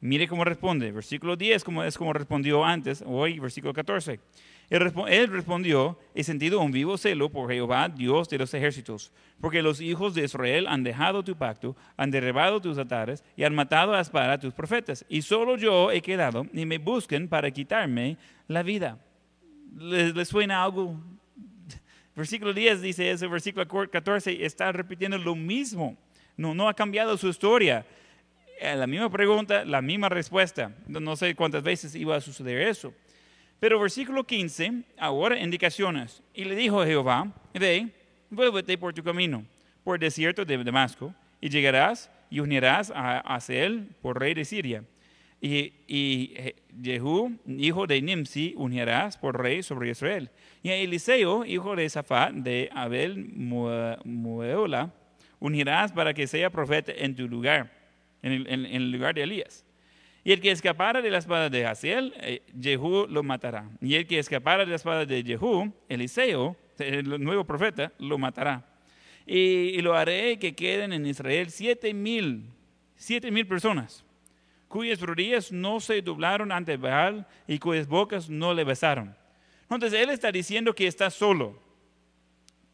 Mire 0.00 0.26
cómo 0.26 0.44
responde. 0.44 0.92
Versículo 0.92 1.36
10 1.36 1.62
como 1.62 1.84
es 1.84 1.98
como 1.98 2.12
respondió 2.12 2.64
antes, 2.64 3.04
hoy 3.06 3.38
versículo 3.38 3.74
14. 3.74 4.18
Él 4.70 5.28
respondió, 5.28 5.98
he 6.14 6.22
sentido 6.22 6.60
un 6.60 6.70
vivo 6.70 6.96
celo 6.96 7.28
por 7.28 7.50
Jehová, 7.50 7.88
Dios 7.88 8.28
de 8.28 8.38
los 8.38 8.54
ejércitos, 8.54 9.12
porque 9.40 9.62
los 9.62 9.80
hijos 9.80 10.14
de 10.14 10.22
Israel 10.22 10.68
han 10.68 10.84
dejado 10.84 11.24
tu 11.24 11.36
pacto, 11.36 11.76
han 11.96 12.12
derribado 12.12 12.60
tus 12.60 12.78
altares 12.78 13.24
y 13.36 13.42
han 13.42 13.52
matado 13.52 13.94
a 13.94 14.00
espada 14.00 14.34
a 14.34 14.38
tus 14.38 14.54
profetas. 14.54 15.04
Y 15.08 15.22
solo 15.22 15.56
yo 15.56 15.90
he 15.90 16.00
quedado 16.00 16.46
y 16.52 16.64
me 16.66 16.78
buscan 16.78 17.26
para 17.26 17.50
quitarme 17.50 18.16
la 18.46 18.62
vida. 18.62 18.98
¿Les, 19.76 20.28
suena 20.28 20.62
algo? 20.62 20.94
Versículo 22.14 22.54
10 22.54 22.80
dice 22.80 23.10
eso, 23.10 23.28
versículo 23.28 23.66
14 23.66 24.44
está 24.44 24.70
repitiendo 24.70 25.18
lo 25.18 25.34
mismo. 25.34 25.96
No, 26.36 26.54
no 26.54 26.68
ha 26.68 26.74
cambiado 26.74 27.16
su 27.16 27.28
historia. 27.28 27.84
Eh, 28.62 28.76
la 28.76 28.86
misma 28.86 29.08
pregunta, 29.08 29.64
la 29.64 29.80
misma 29.80 30.10
respuesta. 30.10 30.70
No 30.86 31.16
sé 31.16 31.34
cuántas 31.34 31.62
veces 31.62 31.94
iba 31.94 32.14
a 32.14 32.20
suceder 32.20 32.60
eso. 32.68 32.92
Pero 33.58 33.80
versículo 33.80 34.24
15, 34.24 34.82
ahora 34.98 35.40
indicaciones. 35.40 36.22
Y 36.34 36.44
le 36.44 36.54
dijo 36.54 36.82
a 36.82 36.86
Jehová, 36.86 37.32
ve, 37.54 37.88
vuélvete 38.28 38.76
por 38.76 38.92
tu 38.92 39.02
camino, 39.02 39.46
por 39.82 39.96
el 39.96 40.00
desierto 40.00 40.44
de 40.44 40.62
Damasco, 40.62 41.14
y 41.40 41.48
llegarás 41.48 42.10
y 42.28 42.40
unirás 42.40 42.92
a, 42.94 43.38
él 43.48 43.88
por 44.02 44.20
rey 44.20 44.34
de 44.34 44.44
Siria. 44.44 44.84
Y, 45.40 46.34
Jehú, 46.82 47.38
hijo 47.46 47.86
de 47.86 48.02
Nimsi, 48.02 48.52
unirás 48.58 49.16
por 49.16 49.40
rey 49.40 49.62
sobre 49.62 49.88
Israel. 49.88 50.28
Y 50.62 50.68
a 50.68 50.76
Eliseo, 50.76 51.46
hijo 51.46 51.74
de 51.76 51.88
Safat, 51.88 52.32
de 52.34 52.68
Abel 52.74 53.24
Mueola, 54.04 54.92
unirás 55.38 55.92
para 55.92 56.12
que 56.12 56.26
sea 56.26 56.50
profeta 56.50 56.92
en 56.94 57.16
tu 57.16 57.26
lugar, 57.26 57.79
en 58.22 58.66
el 58.66 58.90
lugar 58.92 59.14
de 59.14 59.22
Elías. 59.22 59.64
Y 60.22 60.32
el 60.32 60.40
que 60.40 60.50
escapara 60.50 61.00
de 61.00 61.10
la 61.10 61.18
espada 61.18 61.48
de 61.48 61.66
Haziel, 61.66 62.12
eh, 62.18 62.42
Jehú 62.60 63.06
lo 63.08 63.22
matará. 63.22 63.70
Y 63.80 63.94
el 63.94 64.06
que 64.06 64.18
escapara 64.18 64.64
de 64.64 64.70
la 64.70 64.76
espada 64.76 65.06
de 65.06 65.22
Jehú, 65.22 65.72
Eliseo, 65.88 66.56
el 66.78 67.22
nuevo 67.22 67.44
profeta, 67.44 67.92
lo 67.98 68.18
matará. 68.18 68.66
Y, 69.26 69.80
lo 69.80 69.94
haré 69.94 70.38
que 70.38 70.54
queden 70.54 70.92
en 70.92 71.06
Israel 71.06 71.50
siete 71.50 71.94
mil, 71.94 72.44
siete 72.96 73.30
mil 73.30 73.46
personas, 73.46 74.04
cuyas 74.68 75.00
rodillas 75.00 75.52
no 75.52 75.78
se 75.78 76.02
doblaron 76.02 76.52
ante 76.52 76.76
Baal 76.76 77.26
y 77.46 77.58
cuyas 77.58 77.86
bocas 77.86 78.28
no 78.28 78.52
le 78.52 78.64
besaron. 78.64 79.14
Entonces 79.70 80.00
él 80.00 80.10
está 80.10 80.32
diciendo 80.32 80.74
que 80.74 80.86
está 80.86 81.10
solo, 81.10 81.62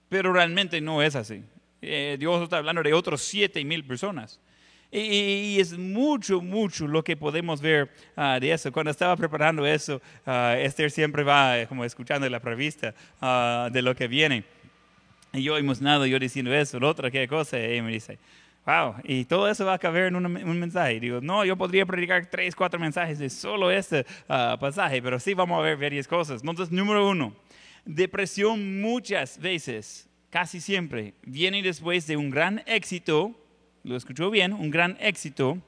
pero 0.08 0.32
realmente 0.32 0.80
no 0.80 1.02
es 1.02 1.14
así. 1.14 1.44
Eh, 1.82 2.16
Dios 2.18 2.42
está 2.42 2.58
hablando 2.58 2.82
de 2.82 2.94
otros 2.94 3.20
siete 3.20 3.62
mil 3.64 3.84
personas. 3.84 4.40
Y, 4.90 5.58
es 5.60 5.76
mucho, 5.76 6.40
mucho 6.40 6.86
lo 6.86 7.02
que 7.02 7.16
podemos 7.16 7.60
ver 7.60 7.90
ah, 8.16 8.38
de 8.40 8.52
eso. 8.52 8.72
Cuando 8.72 8.90
estaba 8.90 9.16
preparando 9.16 9.66
eso, 9.66 10.00
uh, 10.26 10.56
Esther 10.58 10.90
siempre 10.90 11.22
va 11.22 11.58
eh, 11.58 11.66
como 11.66 11.84
escuchando 11.84 12.28
la 12.28 12.40
prevista 12.40 12.94
ah, 13.20 13.68
de 13.72 13.82
lo 13.82 13.94
que 13.94 14.08
viene. 14.08 14.44
Y 15.32 15.42
yo 15.42 15.58
emocionado, 15.58 16.06
yo 16.06 16.18
diciendo 16.18 16.54
eso, 16.54 16.78
lo 16.78 16.88
otro, 16.88 17.10
qué 17.10 17.26
cosa, 17.28 17.58
y 17.58 17.82
me 17.82 17.92
dice, 17.92 18.18
wow, 18.64 18.94
y 19.04 19.24
todo 19.26 19.50
eso 19.50 19.66
va 19.66 19.74
a 19.74 19.78
caber 19.78 20.06
en 20.06 20.16
un, 20.16 20.58
mensaje. 20.58 20.94
Y 20.94 21.00
digo, 21.00 21.20
no, 21.20 21.44
yo 21.44 21.56
podría 21.56 21.84
predicar 21.84 22.26
tres, 22.26 22.54
cuatro 22.54 22.80
mensajes 22.80 23.18
de 23.18 23.28
solo 23.28 23.70
este 23.70 24.06
pasaje, 24.26 25.02
pero 25.02 25.20
sí 25.20 25.34
vamos 25.34 25.58
a 25.58 25.62
ver 25.62 25.76
varias 25.76 26.08
cosas. 26.08 26.40
Entonces, 26.40 26.72
número 26.72 27.06
uno, 27.06 27.34
depresión 27.84 28.80
muchas 28.80 29.38
veces, 29.38 30.08
casi 30.30 30.60
siempre, 30.60 31.12
viene 31.22 31.62
después 31.62 32.06
de 32.06 32.16
un 32.16 32.30
gran 32.30 32.62
éxito 32.66 33.34
lo 33.86 33.96
escuchó 33.96 34.30
bien, 34.30 34.52
un 34.52 34.68
gran 34.68 34.96
éxito, 35.00 35.58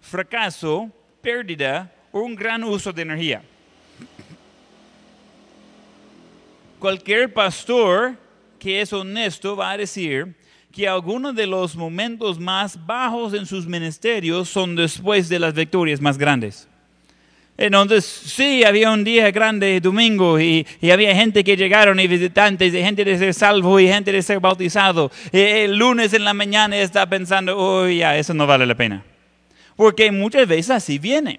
fracaso, 0.00 0.90
pérdida 1.22 1.94
o 2.10 2.20
un 2.20 2.34
gran 2.34 2.64
uso 2.64 2.92
de 2.92 3.02
energía. 3.02 3.42
Cualquier 6.80 7.32
pastor 7.32 8.16
que 8.58 8.80
es 8.80 8.92
honesto 8.92 9.54
va 9.54 9.70
a 9.70 9.76
decir 9.76 10.34
que 10.72 10.88
algunos 10.88 11.36
de 11.36 11.46
los 11.46 11.76
momentos 11.76 12.40
más 12.40 12.84
bajos 12.86 13.34
en 13.34 13.46
sus 13.46 13.66
ministerios 13.66 14.48
son 14.48 14.74
después 14.74 15.28
de 15.28 15.38
las 15.38 15.54
victorias 15.54 16.00
más 16.00 16.18
grandes. 16.18 16.68
Entonces, 17.60 18.06
sí, 18.06 18.64
había 18.64 18.90
un 18.90 19.04
día 19.04 19.30
grande, 19.30 19.82
domingo, 19.82 20.40
y, 20.40 20.66
había 20.90 21.14
gente 21.14 21.44
que 21.44 21.58
llegaron 21.58 22.00
y 22.00 22.06
visitantes, 22.06 22.72
y 22.72 22.82
gente 22.82 23.04
de 23.04 23.18
ser 23.18 23.34
salvo 23.34 23.78
y 23.78 23.86
gente 23.86 24.10
de 24.10 24.22
ser 24.22 24.40
bautizado. 24.40 25.10
el 25.30 25.76
lunes 25.76 26.14
en 26.14 26.24
la 26.24 26.32
mañana 26.32 26.78
está 26.78 27.06
pensando, 27.06 27.54
oh, 27.58 27.86
ya, 27.86 28.16
eso 28.16 28.32
no 28.32 28.46
vale 28.46 28.64
la 28.64 28.74
pena. 28.74 29.04
Porque 29.76 30.10
muchas 30.10 30.48
veces 30.48 30.70
así 30.70 30.98
viene. 30.98 31.38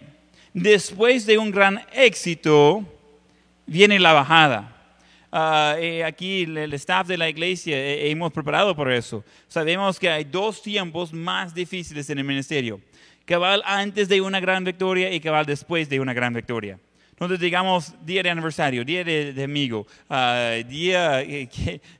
Después 0.53 1.25
de 1.25 1.39
un 1.39 1.49
gran 1.49 1.81
éxito, 1.91 2.85
viene 3.65 3.99
la 3.99 4.13
bajada. 4.13 4.77
Ah, 5.31 5.75
aquí 6.05 6.43
el 6.43 6.71
staff 6.73 7.07
de 7.07 7.17
la 7.17 7.29
iglesia 7.29 7.75
eh, 7.75 8.11
hemos 8.11 8.31
preparado 8.31 8.75
por 8.75 8.91
eso. 8.91 9.23
Sabemos 9.47 9.99
que 9.99 10.07
hay 10.07 10.25
dos 10.25 10.61
tiempos 10.61 11.11
más 11.13 11.55
difíciles 11.55 12.07
en 12.11 12.19
el 12.19 12.25
ministerio 12.25 12.79
cabal 13.25 13.61
antes 13.65 14.09
de 14.09 14.21
una 14.21 14.39
gran 14.39 14.63
victoria 14.63 15.11
y 15.11 15.19
cabal 15.19 15.45
después 15.45 15.89
de 15.89 15.99
una 15.99 16.13
gran 16.13 16.33
victoria. 16.33 16.79
Entonces, 17.21 17.39
digamos, 17.39 17.93
día 18.03 18.23
de 18.23 18.31
aniversario, 18.31 18.83
día 18.83 19.03
de, 19.03 19.43
amigo, 19.43 19.85
ah, 20.09 20.55
día 20.67 21.23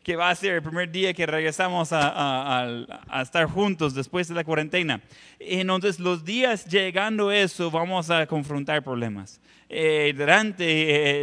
que, 0.03 0.15
va 0.15 0.31
a 0.31 0.35
ser 0.35 0.55
el 0.55 0.63
primer 0.63 0.91
día 0.91 1.13
que 1.13 1.27
regresamos 1.27 1.89
a, 1.91 2.87
estar 3.21 3.45
juntos 3.45 3.93
después 3.93 4.27
de 4.29 4.33
la 4.33 4.43
cuarentena. 4.43 4.99
Entonces, 5.37 5.99
los 5.99 6.25
días 6.25 6.65
llegando 6.65 7.29
a 7.29 7.37
eso, 7.37 7.69
vamos 7.69 8.09
a 8.09 8.25
confrontar 8.25 8.83
problemas. 8.83 9.39
Eh, 9.69 10.11
durante 10.17 10.65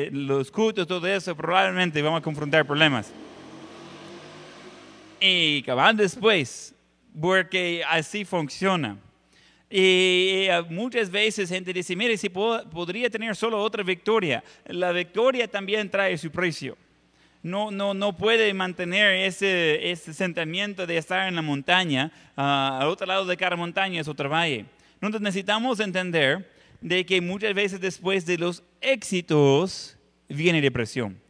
eh, 0.07 0.11
los 0.13 0.53
cultos, 0.53 0.87
todo 0.87 1.05
eso, 1.09 1.35
probablemente 1.37 2.01
vamos 2.01 2.21
a 2.21 2.23
confrontar 2.23 2.65
problemas. 2.65 3.13
Y 5.21 5.61
cabal 5.63 5.97
después, 5.97 6.73
porque 7.21 7.83
así 7.85 8.25
funciona 8.25 8.97
y 9.71 10.47
eh, 10.49 10.63
muchas 10.71 11.11
veces 11.11 11.51
gente 11.51 11.73
dice, 11.73 11.95
mire, 11.95 12.17
si 12.17 12.31
podría 12.31 13.11
tener 13.11 13.37
solo 13.37 13.63
otra 13.63 13.83
victoria. 13.83 14.43
La 14.67 14.93
victoria 14.93 15.47
también 15.47 15.91
trae 15.91 16.17
su 16.17 16.31
precio. 16.31 16.77
No, 17.43 17.71
no, 17.71 17.93
no 17.93 18.17
puede 18.17 18.53
mantener 18.55 19.15
ese, 19.27 19.91
ese 19.91 20.15
sentimiento 20.15 20.87
de 20.87 20.97
estar 20.97 21.29
en 21.29 21.35
la 21.35 21.43
montaña. 21.43 22.11
Ah, 22.37 22.79
al 22.81 22.89
otro 22.89 23.07
lado 23.07 23.27
de 23.27 23.37
cada 23.37 23.57
montaña 23.57 24.01
es 24.01 24.09
otro 24.09 24.29
valle. 24.31 24.65
Entonces 24.95 25.21
necesitamos 25.21 25.81
entender 25.81 26.51
de 26.81 27.05
que 27.05 27.21
muchas 27.21 27.53
veces 27.53 27.81
después 27.81 28.25
de 28.25 28.39
los 28.39 28.63
éxitos 28.81 29.99
viene 30.29 30.63
depresión. 30.63 31.21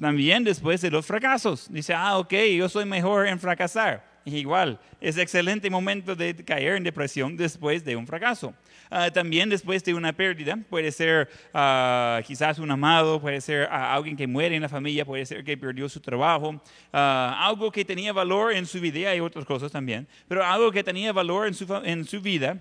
También 0.00 0.44
después 0.44 0.80
de 0.80 0.90
los 0.90 1.04
fracasos. 1.04 1.66
Dice, 1.70 1.92
ah, 1.92 2.18
ok, 2.18 2.34
yo 2.56 2.68
soy 2.68 2.84
mejor 2.84 3.26
en 3.26 3.38
fracasar 3.38 4.09
igual, 4.24 4.78
es 5.00 5.16
excelente 5.16 5.70
momento 5.70 6.14
de 6.14 6.34
caer 6.34 6.76
en 6.76 6.84
depresión 6.84 7.36
después 7.36 7.84
de 7.84 7.96
un 7.96 8.06
fracaso. 8.06 8.54
Ah, 8.90 9.10
también 9.10 9.48
después 9.48 9.84
de 9.84 9.94
una 9.94 10.12
pérdida, 10.12 10.58
puede 10.68 10.90
ser 10.90 11.28
ah, 11.54 12.20
quizás 12.26 12.58
un 12.58 12.70
amado, 12.70 13.20
puede 13.20 13.40
ser 13.40 13.68
ah, 13.70 13.94
alguien 13.94 14.16
que 14.16 14.26
muere 14.26 14.56
en 14.56 14.62
la 14.62 14.68
familia, 14.68 15.04
puede 15.04 15.24
ser 15.24 15.44
que 15.44 15.56
perdió 15.56 15.88
su 15.88 16.00
trabajo, 16.00 16.60
algo 16.92 17.70
que 17.70 17.84
tenía 17.84 18.12
valor 18.12 18.52
en 18.52 18.66
su 18.66 18.80
vida, 18.80 19.10
hay 19.10 19.20
otras 19.20 19.44
cosas 19.44 19.70
también, 19.70 20.08
pero 20.26 20.44
algo 20.44 20.72
que 20.72 20.82
tenía 20.82 21.12
valor 21.12 21.46
en 21.46 21.54
su, 21.54 21.72
en 21.84 22.04
su 22.04 22.20
vida 22.20 22.60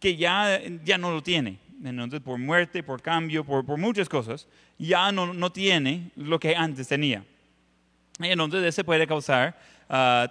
que 0.00 0.16
ya, 0.16 0.60
ya 0.82 0.96
no 0.96 1.10
lo 1.10 1.22
tiene. 1.22 1.58
Entonces, 1.84 2.20
por 2.20 2.38
muerte, 2.38 2.82
por 2.82 3.00
cambio, 3.00 3.44
por, 3.44 3.64
por 3.64 3.78
muchas 3.78 4.08
cosas, 4.08 4.46
ya 4.78 5.12
no, 5.12 5.32
no 5.32 5.50
tiene 5.50 6.10
lo 6.16 6.38
que 6.38 6.56
antes 6.56 6.88
tenía. 6.88 7.24
Entonces, 8.18 8.64
eso 8.64 8.84
puede 8.84 9.06
causar 9.06 9.58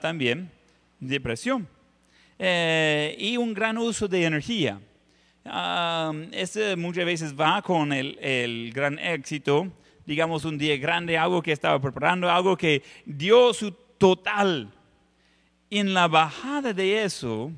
también 0.02 0.52
depresión. 1.00 1.68
Eh, 2.38 3.16
y 3.20 3.38
un 3.38 3.54
gran 3.54 3.78
uso 3.78 4.08
de 4.08 4.24
energía. 4.24 4.80
ah, 5.46 6.14
ese 6.32 6.76
muchas 6.76 7.06
veces 7.06 7.36
va 7.38 7.62
con 7.62 7.92
el, 7.92 8.18
el 8.20 8.72
gran 8.74 8.98
éxito, 9.00 9.68
digamos 10.06 10.46
un 10.46 10.58
día 10.58 10.78
grande, 10.78 11.18
algo 11.18 11.42
que 11.42 11.52
estaba 11.52 11.80
preparando, 11.82 12.30
algo 12.30 12.56
que 12.56 12.84
dio 13.06 13.54
su 13.54 13.72
total. 13.98 14.72
En 15.70 15.94
la 15.94 16.08
bajada 16.08 16.74
de 16.74 17.04
eso, 17.04 17.52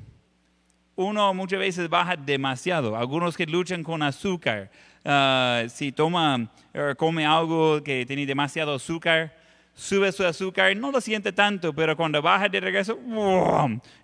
uno 0.96 1.32
muchas 1.32 1.60
veces 1.60 1.88
baja 1.88 2.16
demasiado. 2.16 2.96
Algunos 2.96 3.36
que 3.36 3.46
luchan 3.46 3.82
con 3.82 4.02
azúcar, 4.02 4.70
ah, 5.04 5.62
si 5.68 5.92
toma 5.92 6.50
o 6.74 6.96
come 6.96 7.24
algo 7.24 7.82
que 7.82 8.04
tiene 8.04 8.26
demasiado 8.26 8.74
azúcar, 8.74 9.41
sube 9.74 10.12
su 10.12 10.24
azúcar, 10.24 10.76
no 10.76 10.90
lo 10.90 11.00
siente 11.00 11.32
tanto, 11.32 11.72
pero 11.74 11.96
cuando 11.96 12.20
baja 12.22 12.48
de 12.48 12.60
regreso, 12.60 12.98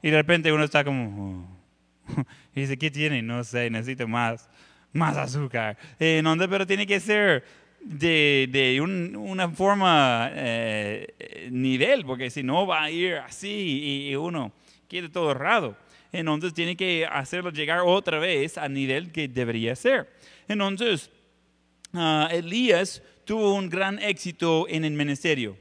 y 0.02 0.10
de 0.10 0.16
repente 0.16 0.52
uno 0.52 0.64
está 0.64 0.84
como, 0.84 1.46
oh. 2.08 2.24
y 2.54 2.60
dice, 2.62 2.78
¿qué 2.78 2.90
tiene? 2.90 3.22
No 3.22 3.44
sé, 3.44 3.70
necesito 3.70 4.08
más, 4.08 4.48
más 4.92 5.16
azúcar. 5.16 5.76
Eh, 5.98 6.20
no, 6.22 6.36
pero 6.48 6.66
tiene 6.66 6.86
que 6.86 7.00
ser 7.00 7.44
de, 7.80 8.48
de 8.50 8.80
un- 8.80 9.14
una 9.16 9.48
forma 9.48 10.30
eh, 10.32 11.48
nivel, 11.50 12.04
porque 12.04 12.30
si 12.30 12.42
no 12.42 12.66
va 12.66 12.84
a 12.84 12.90
ir 12.90 13.14
así 13.16 13.48
y, 13.48 14.10
y 14.10 14.16
uno 14.16 14.52
quiere 14.88 15.08
todo 15.08 15.34
raro. 15.34 15.76
Entonces 16.10 16.54
tiene 16.54 16.74
que 16.76 17.06
hacerlo 17.06 17.50
llegar 17.50 17.80
otra 17.84 18.18
vez 18.18 18.56
al 18.56 18.72
nivel 18.72 19.12
que 19.12 19.28
debería 19.28 19.76
ser. 19.76 20.08
Entonces, 20.48 21.10
ah, 21.92 22.28
Elías 22.32 23.02
tuvo 23.28 23.52
un 23.52 23.68
gran 23.68 23.98
éxito 23.98 24.66
en 24.70 24.86
el 24.86 24.92
ministerio. 24.92 25.54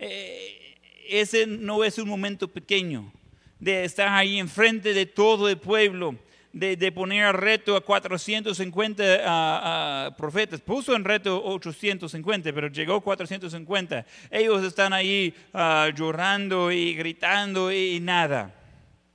Eh, 0.00 0.74
ese 1.08 1.46
no 1.46 1.84
es 1.84 1.96
un 1.96 2.08
momento 2.08 2.48
pequeño 2.48 3.12
de 3.60 3.84
estar 3.84 4.08
ahí 4.08 4.36
enfrente 4.36 4.92
de 4.92 5.06
todo 5.06 5.48
el 5.48 5.58
pueblo, 5.58 6.16
de, 6.52 6.76
de 6.76 6.90
poner 6.90 7.26
a 7.26 7.30
reto 7.30 7.76
a 7.76 7.84
450 7.84 9.04
ah, 9.04 9.20
ah, 9.26 10.16
profetas. 10.16 10.60
Puso 10.60 10.96
en 10.96 11.04
reto 11.04 11.40
850, 11.44 12.52
pero 12.52 12.66
llegó 12.66 13.00
450. 13.00 14.04
Ellos 14.28 14.64
están 14.64 14.92
ahí 14.92 15.32
ah, 15.54 15.90
llorando 15.94 16.72
y 16.72 16.94
gritando 16.94 17.70
y 17.70 18.00
nada. 18.00 18.52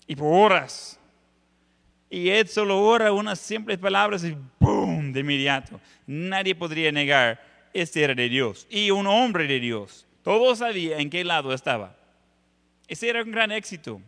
Y 0.07 0.15
por 0.15 0.33
horas. 0.33 0.97
Y 2.09 2.29
él 2.29 2.47
solo 2.47 2.79
ora 2.79 3.11
unas 3.11 3.39
simples 3.39 3.77
palabras 3.77 4.23
y 4.23 4.37
¡boom! 4.57 5.11
de 5.11 5.19
inmediato. 5.19 5.81
Nadie 6.05 6.55
podría 6.55 6.91
negar, 6.91 7.52
este 7.73 8.03
era 8.03 8.13
de 8.13 8.29
Dios. 8.29 8.67
Y 8.69 8.91
un 8.91 9.07
hombre 9.07 9.47
de 9.47 9.59
Dios. 9.59 10.05
Todos 10.23 10.59
sabían 10.59 11.01
en 11.01 11.09
qué 11.09 11.23
lado 11.23 11.53
estaba. 11.53 11.95
Ese 12.87 13.09
era 13.09 13.23
un 13.23 13.31
gran 13.31 13.51
éxito. 13.51 14.01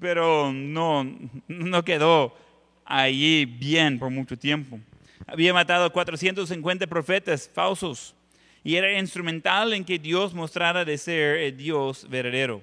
Pero 0.00 0.52
no, 0.52 1.04
no 1.48 1.84
quedó 1.84 2.36
allí 2.84 3.44
bien 3.44 3.98
por 3.98 4.10
mucho 4.10 4.36
tiempo. 4.36 4.80
Había 5.26 5.52
matado 5.52 5.92
450 5.92 6.86
profetas 6.86 7.50
falsos. 7.52 8.14
Y 8.62 8.76
era 8.76 8.98
instrumental 8.98 9.72
en 9.74 9.84
que 9.84 9.98
Dios 9.98 10.34
mostrara 10.34 10.84
de 10.84 10.98
ser 10.98 11.36
el 11.38 11.56
Dios 11.56 12.08
verdadero. 12.08 12.62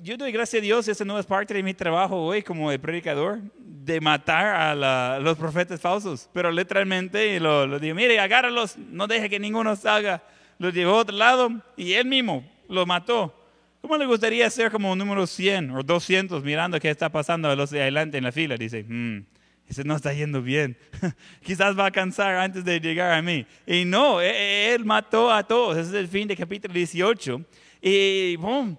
Yo 0.00 0.16
doy 0.16 0.32
gracias 0.32 0.60
a 0.60 0.64
Dios, 0.64 0.88
esa 0.88 1.04
no 1.04 1.18
es 1.18 1.26
parte 1.26 1.52
de 1.54 1.62
mi 1.62 1.74
trabajo 1.74 2.16
hoy 2.16 2.42
como 2.42 2.70
el 2.70 2.80
predicador, 2.80 3.40
de 3.58 4.00
matar 4.00 4.46
a 4.54 4.74
la- 4.74 5.18
los 5.20 5.36
profetas 5.36 5.80
falsos. 5.80 6.28
Pero 6.32 6.50
literalmente 6.52 7.38
lo, 7.40 7.66
lo 7.66 7.78
digo, 7.78 7.94
mire, 7.94 8.18
agárralos, 8.20 8.76
no 8.78 9.06
deje 9.06 9.28
que 9.28 9.38
ninguno 9.40 9.74
salga. 9.76 10.22
Los 10.58 10.72
llevó 10.72 10.92
a 10.92 10.98
otro 10.98 11.16
lado 11.16 11.50
y 11.76 11.92
él 11.94 12.06
mismo 12.06 12.48
lo 12.68 12.86
mató. 12.86 13.36
¿Cómo 13.80 13.96
le 13.96 14.06
gustaría 14.06 14.48
ser 14.48 14.70
como 14.70 14.92
un 14.92 14.98
número 14.98 15.26
100 15.26 15.72
o 15.72 15.82
200 15.82 16.44
mirando 16.44 16.78
qué 16.78 16.88
está 16.88 17.10
pasando 17.10 17.50
a 17.50 17.56
los 17.56 17.70
de 17.70 17.82
adelante 17.82 18.16
en 18.18 18.24
la 18.24 18.30
fila? 18.30 18.56
Dice, 18.56 18.84
"Hmm, 18.88 19.24
ese 19.68 19.82
no 19.82 19.96
está 19.96 20.12
yendo 20.12 20.40
bien. 20.40 20.78
Quizás 21.42 21.76
va 21.76 21.86
a 21.86 21.90
cansar 21.90 22.36
antes 22.36 22.64
de 22.64 22.78
llegar 22.78 23.12
a 23.12 23.20
mí. 23.20 23.44
Y 23.66 23.84
no, 23.84 24.20
e- 24.20 24.30
e- 24.30 24.74
él 24.74 24.84
mató 24.84 25.32
a 25.32 25.42
todos. 25.42 25.76
Ese 25.76 25.88
es 25.90 25.94
el 25.96 26.06
fin 26.08 26.28
de 26.28 26.36
capítulo 26.36 26.72
18. 26.72 27.42
Y 27.82 28.36
boom, 28.36 28.78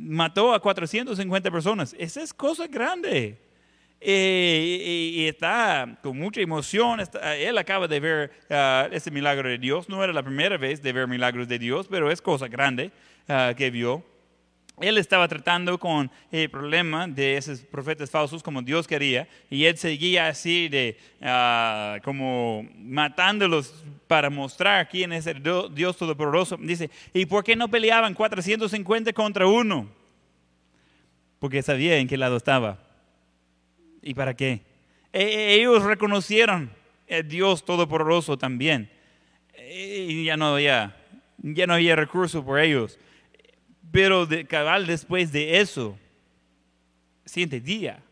mató 0.00 0.52
a 0.54 0.60
450 0.60 1.50
personas. 1.50 1.94
Esa 1.98 2.22
es 2.22 2.32
cosa 2.34 2.66
grande. 2.66 3.38
Eh, 4.00 5.12
y, 5.14 5.20
y 5.22 5.28
está 5.28 5.98
con 6.02 6.18
mucha 6.18 6.40
emoción. 6.40 7.00
está- 7.00 7.36
él 7.36 7.56
acaba 7.56 7.88
de 7.88 8.00
ver 8.00 8.32
ah, 8.50 8.88
ese 8.92 9.10
milagro 9.10 9.48
de 9.48 9.58
Dios. 9.58 9.88
No 9.88 10.02
era 10.04 10.12
la 10.12 10.22
primera 10.22 10.56
vez 10.58 10.82
de 10.82 10.92
ver 10.92 11.08
milagros 11.08 11.48
de 11.48 11.58
Dios, 11.58 11.86
pero 11.88 12.10
es 12.10 12.20
cosa 12.20 12.48
grande 12.48 12.90
ah, 13.28 13.54
que 13.56 13.70
vio. 13.70 14.04
Él 14.80 14.98
estaba 14.98 15.28
tratando 15.28 15.78
con 15.78 16.10
el 16.32 16.50
problema 16.50 17.06
de 17.06 17.36
esos 17.36 17.60
profetas 17.60 18.10
falsos 18.10 18.42
como 18.42 18.60
Dios 18.60 18.88
quería 18.88 19.28
y 19.48 19.66
él 19.66 19.78
seguía 19.78 20.26
así 20.26 20.68
de 20.68 20.98
ah, 21.22 21.98
como 22.02 22.68
matándolos 22.76 23.84
para 24.08 24.30
mostrar 24.30 24.88
quién 24.88 25.12
es 25.12 25.26
el 25.28 25.40
Dios 25.42 25.96
Todopoderoso. 25.96 26.56
Dice, 26.60 26.90
¿y 27.12 27.24
por 27.26 27.44
qué 27.44 27.54
no 27.54 27.68
peleaban 27.68 28.14
450 28.14 29.12
contra 29.12 29.46
uno? 29.46 29.88
Porque 31.38 31.62
sabía 31.62 31.96
en 31.98 32.08
qué 32.08 32.16
lado 32.16 32.36
estaba. 32.36 32.78
¿Y 34.02 34.14
para 34.14 34.34
qué? 34.34 34.62
E- 35.12 35.54
ellos 35.54 35.84
reconocieron 35.84 36.70
el 37.06 37.28
Dios 37.28 37.64
Todopoderoso 37.64 38.36
también. 38.36 38.90
E- 39.54 40.06
Y 40.08 40.24
ya 40.24 40.36
no 40.36 40.54
había, 40.54 40.96
ya 41.38 41.66
no 41.68 41.74
había 41.74 41.94
recurso 41.94 42.44
por 42.44 42.58
ellos. 42.58 42.98
Pero 43.94 44.26
de, 44.26 44.44
cabal 44.44 44.88
después 44.88 45.30
de 45.30 45.60
eso, 45.60 45.96
siguiente 47.24 47.60
día, 47.60 48.02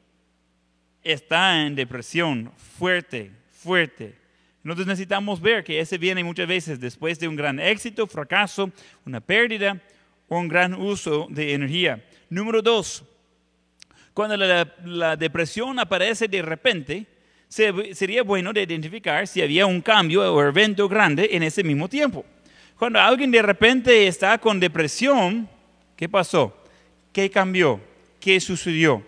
está 1.02 1.66
en 1.66 1.74
depresión 1.74 2.52
fuerte, 2.78 3.32
fuerte. 3.50 4.14
Nosotros 4.62 4.86
necesitamos 4.86 5.40
ver 5.40 5.64
que 5.64 5.80
ese 5.80 5.98
viene 5.98 6.22
muchas 6.22 6.46
veces 6.46 6.78
después 6.78 7.18
de 7.18 7.26
un 7.26 7.34
gran 7.34 7.58
éxito, 7.58 8.06
fracaso, 8.06 8.70
una 9.04 9.20
pérdida 9.20 9.80
o 10.28 10.38
un 10.38 10.46
gran 10.46 10.72
uso 10.72 11.26
de 11.28 11.52
energía. 11.52 12.00
Número 12.30 12.62
dos, 12.62 13.02
cuando 14.14 14.36
la, 14.36 14.72
la 14.84 15.16
depresión 15.16 15.80
aparece 15.80 16.28
de 16.28 16.42
repente, 16.42 17.06
se- 17.48 17.92
sería 17.96 18.22
bueno 18.22 18.52
de 18.52 18.62
identificar 18.62 19.26
si 19.26 19.42
había 19.42 19.66
un 19.66 19.80
cambio 19.82 20.32
o 20.32 20.40
evento 20.44 20.88
grande 20.88 21.30
en 21.32 21.42
ese 21.42 21.64
mismo 21.64 21.88
tiempo. 21.88 22.24
Cuando 22.78 23.00
alguien 23.00 23.32
de 23.32 23.42
repente 23.42 24.06
está 24.06 24.38
con 24.38 24.60
depresión, 24.60 25.50
¿qué 26.02 26.08
pasó? 26.08 26.52
¿Qué 27.12 27.30
cambió? 27.30 27.80
¿Qué 28.18 28.40
sucedió? 28.40 29.04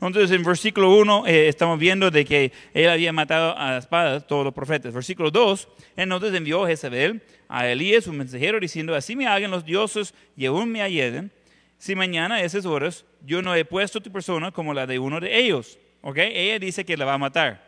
Entonces 0.00 0.30
en 0.30 0.42
versículo 0.42 0.96
1 0.96 1.26
estamos 1.26 1.78
viendo 1.78 2.10
de 2.10 2.24
que 2.24 2.52
él 2.72 2.88
había 2.88 3.12
matado 3.12 3.54
a 3.58 3.76
espadas 3.76 4.26
todos 4.26 4.46
los 4.46 4.54
profetas. 4.54 4.94
Versículo 4.94 5.30
2, 5.30 5.68
entonces 5.94 6.32
envió 6.32 6.66
Jezabel 6.66 7.20
a 7.50 7.68
Elías, 7.68 8.06
un 8.06 8.16
mensajero, 8.16 8.58
diciendo, 8.58 8.94
así 8.94 9.14
me 9.14 9.26
hagan 9.26 9.50
los 9.50 9.62
dioses 9.62 10.14
y 10.38 10.46
aún 10.46 10.72
me 10.72 10.80
ayuden, 10.80 11.30
si 11.76 11.94
mañana 11.94 12.36
a 12.36 12.42
esas 12.42 12.64
horas 12.64 13.04
yo 13.26 13.42
no 13.42 13.54
he 13.54 13.66
puesto 13.66 14.00
tu 14.00 14.10
persona 14.10 14.50
como 14.50 14.72
la 14.72 14.86
de 14.86 14.98
uno 14.98 15.20
de 15.20 15.38
ellos. 15.38 15.78
¿Ok? 16.00 16.16
Ella 16.16 16.58
dice 16.58 16.82
que 16.82 16.96
la 16.96 17.04
va 17.04 17.12
a 17.12 17.18
matar. 17.18 17.62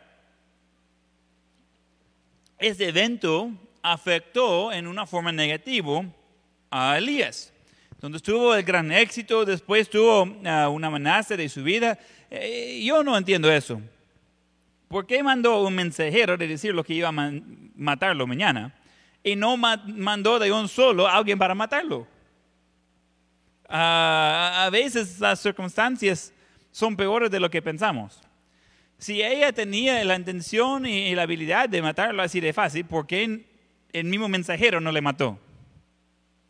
Este 2.57 2.87
evento 2.87 3.51
afectó 3.83 4.73
en 4.73 4.87
una 4.87 5.05
forma 5.05 5.31
negativa 5.31 6.03
a 6.71 6.97
Elías. 6.97 7.53
Entonces 8.01 8.23
tuvo 8.23 8.55
el 8.55 8.63
gran 8.63 8.91
éxito, 8.91 9.45
después 9.45 9.87
tuvo 9.87 10.27
ah, 10.43 10.69
una 10.69 10.87
amenaza 10.87 11.37
de 11.37 11.47
su 11.47 11.61
vida. 11.63 11.99
Eh, 12.31 12.81
yo 12.83 13.03
no 13.03 13.15
entiendo 13.15 13.51
eso. 13.51 13.79
¿Por 14.87 15.05
qué 15.05 15.21
mandó 15.21 15.61
un 15.61 15.75
mensajero 15.75 16.35
de 16.35 16.47
decir 16.47 16.73
lo 16.73 16.83
que 16.83 16.95
iba 16.95 17.09
a 17.09 17.31
matarlo 17.75 18.25
mañana 18.25 18.73
y 19.23 19.35
no 19.35 19.55
ma- 19.55 19.83
mandó 19.85 20.39
de 20.39 20.51
un 20.51 20.67
solo 20.67 21.07
a 21.07 21.15
alguien 21.15 21.37
para 21.37 21.53
matarlo? 21.53 22.07
Ah, 23.69 24.63
a 24.65 24.69
veces 24.71 25.19
las 25.19 25.39
circunstancias 25.39 26.33
son 26.71 26.95
peores 26.95 27.29
de 27.29 27.39
lo 27.39 27.51
que 27.51 27.61
pensamos. 27.61 28.19
Si 28.97 29.21
ella 29.21 29.53
tenía 29.53 30.03
la 30.03 30.15
intención 30.15 30.87
y 30.87 31.13
la 31.13 31.21
habilidad 31.21 31.69
de 31.69 31.83
matarlo 31.83 32.23
así 32.23 32.39
de 32.39 32.51
fácil, 32.51 32.83
¿por 32.85 33.05
qué 33.05 33.45
el 33.93 34.05
mismo 34.05 34.27
mensajero 34.27 34.81
no 34.81 34.91
le 34.91 35.01
mató? 35.01 35.39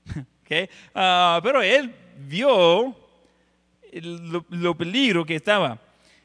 ¿Ok? 0.52 0.70
Ah, 0.94 1.40
pero 1.42 1.62
él 1.62 1.94
vio 2.28 2.94
lo, 3.94 4.46
lo 4.50 4.76
peligro 4.76 5.26
que 5.26 5.36
estaba. 5.36 5.80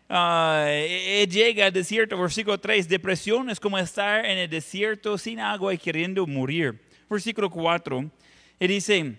Ah, 0.08 0.66
él 0.68 1.28
llega 1.30 1.66
al 1.66 1.72
desierto, 1.72 2.18
versículo 2.18 2.58
3, 2.58 2.88
depresión 2.88 3.50
es 3.50 3.60
como 3.60 3.78
estar 3.78 4.24
en 4.26 4.38
el 4.38 4.50
desierto 4.50 5.16
sin 5.16 5.38
agua 5.38 5.72
y 5.74 5.78
queriendo 5.78 6.26
morir. 6.26 6.80
Versículo 7.08 7.48
4, 7.50 8.04
él 8.58 8.68
dice, 8.68 9.14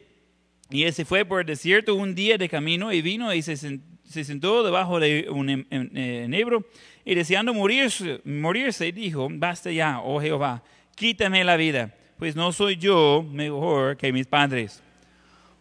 y 0.69 0.83
él 0.83 0.93
se 0.93 1.05
fue 1.05 1.23
por 1.23 1.39
el 1.41 1.45
desierto 1.47 1.95
un 1.95 2.13
día 2.13 2.37
de 2.37 2.49
camino 2.49 2.91
y 2.91 3.01
vino 3.01 3.33
y 3.33 3.41
se, 3.41 3.55
se 3.55 4.23
sentó 4.25 4.61
debajo 4.63 4.99
de 4.99 5.27
un 5.29 5.49
en- 5.49 5.67
en- 5.69 5.97
enebro 5.97 6.65
y 7.05 7.15
deseando 7.15 7.53
morirse, 7.53 8.19
morirse 8.25 8.91
dijo, 8.91 9.29
basta 9.31 9.71
ya, 9.71 10.01
oh 10.01 10.19
Jehová, 10.19 10.63
quítame 10.95 11.45
la 11.45 11.55
vida, 11.55 11.93
pues 12.17 12.35
no 12.35 12.51
soy 12.51 12.75
yo 12.75 13.25
mejor 13.31 13.95
que 13.95 14.11
mis 14.11 14.27
padres. 14.27 14.83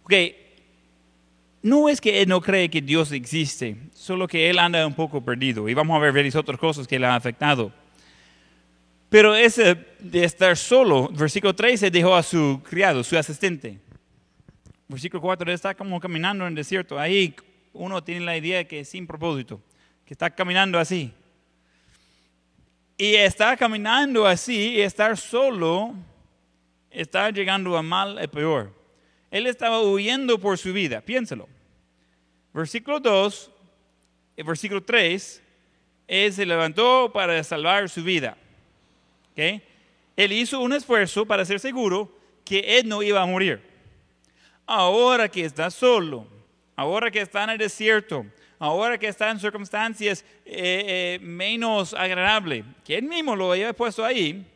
Ok, 0.06 0.12
no 1.62 1.88
es 1.88 2.00
que 2.00 2.22
él 2.22 2.28
no 2.28 2.40
cree 2.40 2.70
que 2.70 2.80
Dios 2.80 3.10
existe, 3.10 3.76
solo 3.92 4.28
que 4.28 4.48
él 4.48 4.56
anda 4.60 4.86
un 4.86 4.94
poco 4.94 5.20
perdido. 5.20 5.68
Y 5.68 5.74
vamos 5.74 5.96
a 5.96 5.98
ver 5.98 6.12
varias 6.12 6.36
otras 6.36 6.60
cosas 6.60 6.86
que 6.86 6.96
le 6.96 7.06
han 7.06 7.14
afectado. 7.14 7.72
Pero 9.08 9.34
ese 9.34 9.74
de 9.98 10.22
estar 10.22 10.56
solo, 10.56 11.08
versículo 11.08 11.56
13 11.56 11.90
dejó 11.90 12.14
a 12.14 12.22
su 12.22 12.62
criado, 12.62 13.02
su 13.02 13.18
asistente. 13.18 13.80
Versículo 14.86 15.20
4, 15.20 15.50
está 15.50 15.74
como 15.74 15.98
caminando 15.98 16.44
en 16.44 16.50
el 16.50 16.54
desierto. 16.54 17.00
Ahí 17.00 17.34
uno 17.72 18.00
tiene 18.04 18.24
la 18.24 18.36
idea 18.36 18.62
que 18.62 18.78
es 18.78 18.88
sin 18.88 19.08
propósito, 19.08 19.60
que 20.04 20.14
está 20.14 20.30
caminando 20.30 20.78
así. 20.78 21.12
Y 22.96 23.16
está 23.16 23.56
caminando 23.56 24.24
así 24.24 24.74
y 24.74 24.82
estar 24.82 25.16
solo 25.16 25.96
está 26.92 27.28
llegando 27.30 27.76
a 27.76 27.82
mal 27.82 28.20
y 28.22 28.28
peor. 28.28 28.75
Él 29.36 29.46
estaba 29.46 29.82
huyendo 29.82 30.38
por 30.38 30.56
su 30.56 30.72
vida, 30.72 31.02
piénselo. 31.02 31.46
Versículo 32.54 33.00
2, 33.00 33.50
el 34.34 34.44
versículo 34.44 34.82
3, 34.82 35.42
él 36.08 36.32
se 36.32 36.46
levantó 36.46 37.10
para 37.12 37.44
salvar 37.44 37.90
su 37.90 38.02
vida. 38.02 38.38
Él 39.36 40.32
hizo 40.32 40.60
un 40.60 40.72
esfuerzo 40.72 41.26
para 41.26 41.44
ser 41.44 41.60
seguro 41.60 42.10
que 42.46 42.78
él 42.78 42.88
no 42.88 43.02
iba 43.02 43.20
a 43.20 43.26
morir. 43.26 43.60
Ahora 44.64 45.28
que 45.28 45.44
está 45.44 45.70
solo, 45.70 46.26
ahora 46.74 47.10
que 47.10 47.20
está 47.20 47.44
en 47.44 47.50
el 47.50 47.58
desierto, 47.58 48.24
ahora 48.58 48.96
que 48.96 49.08
está 49.08 49.30
en 49.30 49.38
circunstancias 49.38 50.24
eh, 50.46 51.18
eh, 51.18 51.18
menos 51.20 51.92
agradables, 51.92 52.64
que 52.86 52.96
él 52.96 53.04
mismo 53.04 53.36
lo 53.36 53.52
había 53.52 53.74
puesto 53.74 54.02
ahí, 54.02 54.46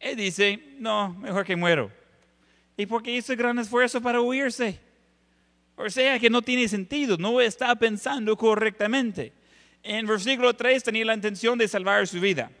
él 0.00 0.16
dice, 0.16 0.58
no, 0.78 1.10
mejor 1.10 1.44
que 1.44 1.56
muero. 1.56 1.98
¿Y 2.78 2.86
por 2.86 3.02
qué 3.02 3.10
hizo 3.10 3.34
gran 3.34 3.58
esfuerzo 3.58 4.00
para 4.00 4.20
huirse? 4.20 4.78
O 5.74 5.90
sea 5.90 6.16
que 6.20 6.30
no 6.30 6.42
tiene 6.42 6.68
sentido, 6.68 7.16
no 7.18 7.40
está 7.40 7.74
pensando 7.74 8.36
correctamente. 8.36 9.32
En 9.82 10.06
versículo 10.06 10.54
3 10.54 10.84
tenía 10.84 11.04
la 11.04 11.14
intención 11.14 11.58
de 11.58 11.66
salvar 11.66 12.06
su 12.06 12.20
vida. 12.20 12.52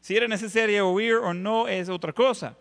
Si 0.00 0.14
era 0.14 0.28
necesario 0.28 0.90
huir 0.90 1.14
o 1.14 1.32
no 1.32 1.66
es 1.66 1.88
otra 1.88 2.12
cosa. 2.12 2.54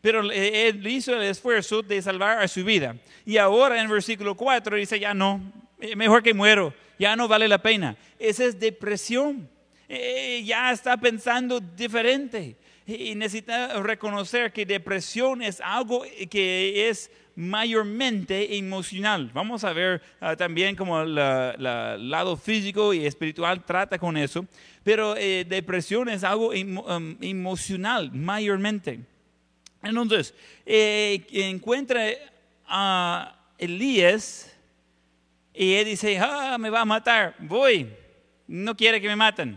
Pero 0.00 0.28
él 0.28 0.84
hizo 0.84 1.14
el 1.14 1.22
esfuerzo 1.22 1.82
de 1.82 2.02
salvar 2.02 2.42
a 2.42 2.48
su 2.48 2.64
vida. 2.64 2.96
Y 3.24 3.36
ahora 3.36 3.80
en 3.80 3.88
versículo 3.88 4.36
4 4.36 4.76
dice, 4.76 4.98
ya 4.98 5.14
no, 5.14 5.40
eh, 5.80 5.94
mejor 5.94 6.24
que 6.24 6.34
muero, 6.34 6.74
ya 6.98 7.14
no 7.14 7.28
vale 7.28 7.46
la 7.46 7.62
pena. 7.62 7.96
Esa 8.18 8.44
es 8.44 8.58
depresión. 8.58 9.48
Eh, 9.88 10.42
ya 10.44 10.72
está 10.72 10.96
pensando 10.96 11.60
diferente. 11.60 12.56
Y 12.86 13.14
necesita 13.14 13.80
reconocer 13.82 14.52
que 14.52 14.66
depresión 14.66 15.42
es 15.42 15.60
algo 15.60 16.04
que 16.30 16.88
es 16.88 17.10
mayormente 17.34 18.56
emocional. 18.56 19.30
Vamos 19.32 19.64
a 19.64 19.72
ver 19.72 20.02
ah, 20.20 20.36
también 20.36 20.76
cómo 20.76 21.00
el 21.00 21.14
lado 21.14 22.36
físico 22.36 22.92
y 22.92 23.06
espiritual 23.06 23.64
trata 23.64 23.98
con 23.98 24.16
eso, 24.16 24.46
pero 24.82 25.16
eh, 25.16 25.44
depresión 25.48 26.08
es 26.08 26.24
algo 26.24 26.50
um, 26.50 27.16
emocional 27.20 28.10
mayormente. 28.12 29.00
Entonces, 29.82 30.34
eh, 30.64 31.24
encuentra 31.32 32.02
a 32.66 33.36
Elías 33.58 34.52
y 35.54 35.74
él 35.74 35.86
dice, 35.86 36.18
ah, 36.18 36.56
me 36.58 36.70
va 36.70 36.82
a 36.82 36.84
matar, 36.84 37.34
voy, 37.38 37.88
no 38.46 38.76
quiere 38.76 39.00
que 39.00 39.08
me 39.08 39.16
maten. 39.16 39.56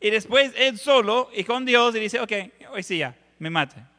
Y 0.00 0.10
después 0.10 0.52
él 0.56 0.78
solo 0.78 1.30
y 1.34 1.44
con 1.44 1.64
Dios 1.64 1.94
y 1.96 2.00
dice, 2.00 2.20
ok, 2.20 2.32
hoy 2.72 2.82
sí 2.82 2.98
ya, 2.98 3.16
me 3.38 3.50
mata. 3.50 3.90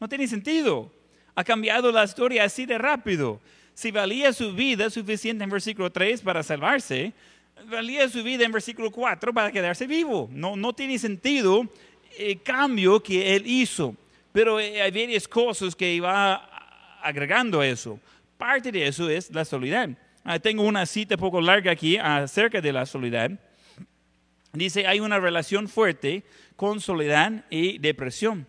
No 0.00 0.08
tiene 0.08 0.26
sentido 0.26 0.92
ha 1.38 1.44
cambiado 1.44 1.92
la 1.92 2.02
historia 2.02 2.42
así 2.42 2.66
de 2.66 2.76
rápido. 2.78 3.40
Si 3.72 3.92
valía 3.92 4.32
su 4.32 4.52
vida 4.52 4.90
suficiente 4.90 5.44
en 5.44 5.50
versículo 5.50 5.88
3 5.88 6.20
para 6.22 6.42
salvarse, 6.42 7.12
valía 7.70 8.08
su 8.08 8.24
vida 8.24 8.44
en 8.44 8.50
versículo 8.50 8.90
4 8.90 9.32
para 9.32 9.52
quedarse 9.52 9.86
vivo. 9.86 10.28
No, 10.32 10.56
no 10.56 10.72
tiene 10.72 10.98
sentido 10.98 11.64
el 12.18 12.42
cambio 12.42 13.00
que 13.00 13.36
él 13.36 13.46
hizo. 13.46 13.94
Pero 14.32 14.58
eh, 14.58 14.82
hay 14.82 14.90
varias 14.90 15.28
cosas 15.28 15.76
que 15.76 15.94
iba 15.94 16.34
agregando 17.00 17.60
a 17.60 17.66
eso. 17.68 18.00
Parte 18.36 18.72
de 18.72 18.88
eso 18.88 19.08
es 19.08 19.32
la 19.32 19.44
soledad. 19.44 19.90
Ah, 20.24 20.40
tengo 20.40 20.64
una 20.64 20.84
cita 20.86 21.16
poco 21.16 21.40
larga 21.40 21.70
aquí 21.70 21.98
acerca 21.98 22.60
de 22.60 22.72
la 22.72 22.84
soledad. 22.84 23.30
Dice, 24.52 24.86
hay 24.86 25.00
una 25.00 25.20
relación 25.20 25.68
fuerte 25.68 26.24
con 26.56 26.80
soledad 26.80 27.44
y 27.50 27.78
depresión. 27.78 28.46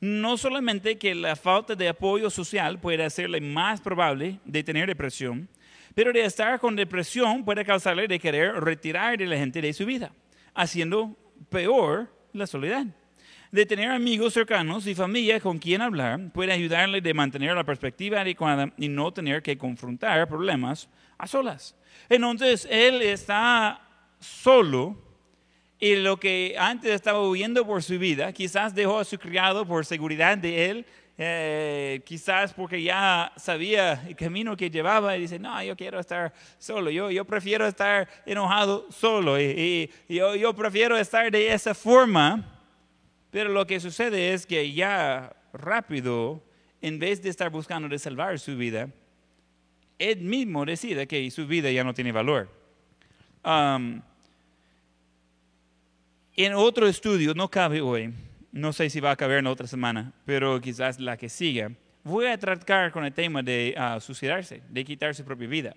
No 0.00 0.36
solamente 0.36 0.98
que 0.98 1.14
la 1.14 1.34
falta 1.34 1.74
de 1.74 1.88
apoyo 1.88 2.30
social 2.30 2.78
puede 2.78 3.04
hacerle 3.04 3.40
más 3.40 3.80
probable 3.80 4.38
de 4.44 4.62
tener 4.62 4.86
depresión, 4.86 5.48
pero 5.94 6.12
de 6.12 6.24
estar 6.24 6.60
con 6.60 6.76
depresión 6.76 7.44
puede 7.44 7.64
causarle 7.64 8.06
de 8.06 8.20
querer 8.20 8.54
retirar 8.54 9.18
de 9.18 9.26
la 9.26 9.36
gente 9.36 9.60
de 9.60 9.72
su 9.72 9.84
vida, 9.84 10.12
haciendo 10.54 11.16
peor 11.48 12.12
la 12.32 12.46
soledad. 12.46 12.86
De 13.50 13.64
tener 13.64 13.90
amigos 13.90 14.34
cercanos 14.34 14.86
y 14.86 14.94
familia 14.94 15.40
con 15.40 15.58
quien 15.58 15.80
hablar 15.80 16.30
puede 16.32 16.52
ayudarle 16.52 17.00
de 17.00 17.14
mantener 17.14 17.54
la 17.54 17.64
perspectiva 17.64 18.20
adecuada 18.20 18.72
y 18.76 18.88
no 18.88 19.10
tener 19.12 19.42
que 19.42 19.56
confrontar 19.56 20.28
problemas 20.28 20.88
a 21.16 21.26
solas. 21.26 21.74
Entonces, 22.08 22.68
él 22.70 23.00
está 23.02 23.80
solo 24.20 25.07
y 25.80 25.96
lo 25.96 26.18
que 26.18 26.56
antes 26.58 26.92
estaba 26.92 27.26
huyendo 27.26 27.64
por 27.66 27.82
su 27.82 27.98
vida, 27.98 28.32
quizás 28.32 28.74
dejó 28.74 28.98
a 28.98 29.04
su 29.04 29.18
criado 29.18 29.64
por 29.64 29.86
seguridad 29.86 30.36
de 30.36 30.70
él, 30.70 30.86
eh, 31.20 32.00
quizás 32.04 32.52
porque 32.52 32.82
ya 32.82 33.32
sabía 33.36 34.04
el 34.06 34.16
camino 34.16 34.56
que 34.56 34.70
llevaba 34.70 35.16
y 35.16 35.22
dice, 35.22 35.38
no, 35.38 35.62
yo 35.62 35.76
quiero 35.76 35.98
estar 35.98 36.32
solo, 36.58 36.90
yo, 36.90 37.10
yo 37.10 37.24
prefiero 37.24 37.66
estar 37.66 38.08
enojado 38.24 38.86
solo 38.90 39.40
y, 39.40 39.90
yo, 40.08 40.34
yo 40.36 40.54
prefiero 40.54 40.96
estar 40.96 41.30
de 41.30 41.52
esa 41.52 41.74
forma. 41.74 42.54
Pero 43.30 43.50
lo 43.50 43.66
que 43.66 43.78
sucede 43.78 44.32
es 44.32 44.46
que 44.46 44.72
ya 44.72 45.36
rápido, 45.52 46.42
en 46.80 46.98
vez 46.98 47.22
de 47.22 47.28
estar 47.28 47.50
buscando 47.50 47.88
de 47.88 47.98
salvar 47.98 48.38
su 48.38 48.56
vida, 48.56 48.88
él 49.98 50.20
mismo 50.20 50.64
decide 50.64 51.06
que 51.06 51.30
su 51.30 51.46
vida 51.46 51.70
ya 51.70 51.84
no 51.84 51.92
tiene 51.92 52.12
valor. 52.12 52.48
Um, 53.44 54.00
en 56.44 56.54
otro 56.54 56.86
estudio, 56.86 57.34
no 57.34 57.50
cabe 57.50 57.80
hoy, 57.80 58.14
no 58.52 58.72
sé 58.72 58.88
si 58.90 59.00
va 59.00 59.10
a 59.10 59.16
caber 59.16 59.38
en 59.38 59.48
otra 59.48 59.66
semana, 59.66 60.12
pero 60.24 60.60
quizás 60.60 61.00
la 61.00 61.16
que 61.16 61.28
siga, 61.28 61.72
voy 62.04 62.26
a 62.26 62.38
tratar 62.38 62.92
con 62.92 63.04
el 63.04 63.12
tema 63.12 63.42
de 63.42 63.74
uh, 63.76 64.00
suicidarse, 64.00 64.62
de 64.68 64.84
quitar 64.84 65.12
su 65.16 65.24
propia 65.24 65.48
vida. 65.48 65.76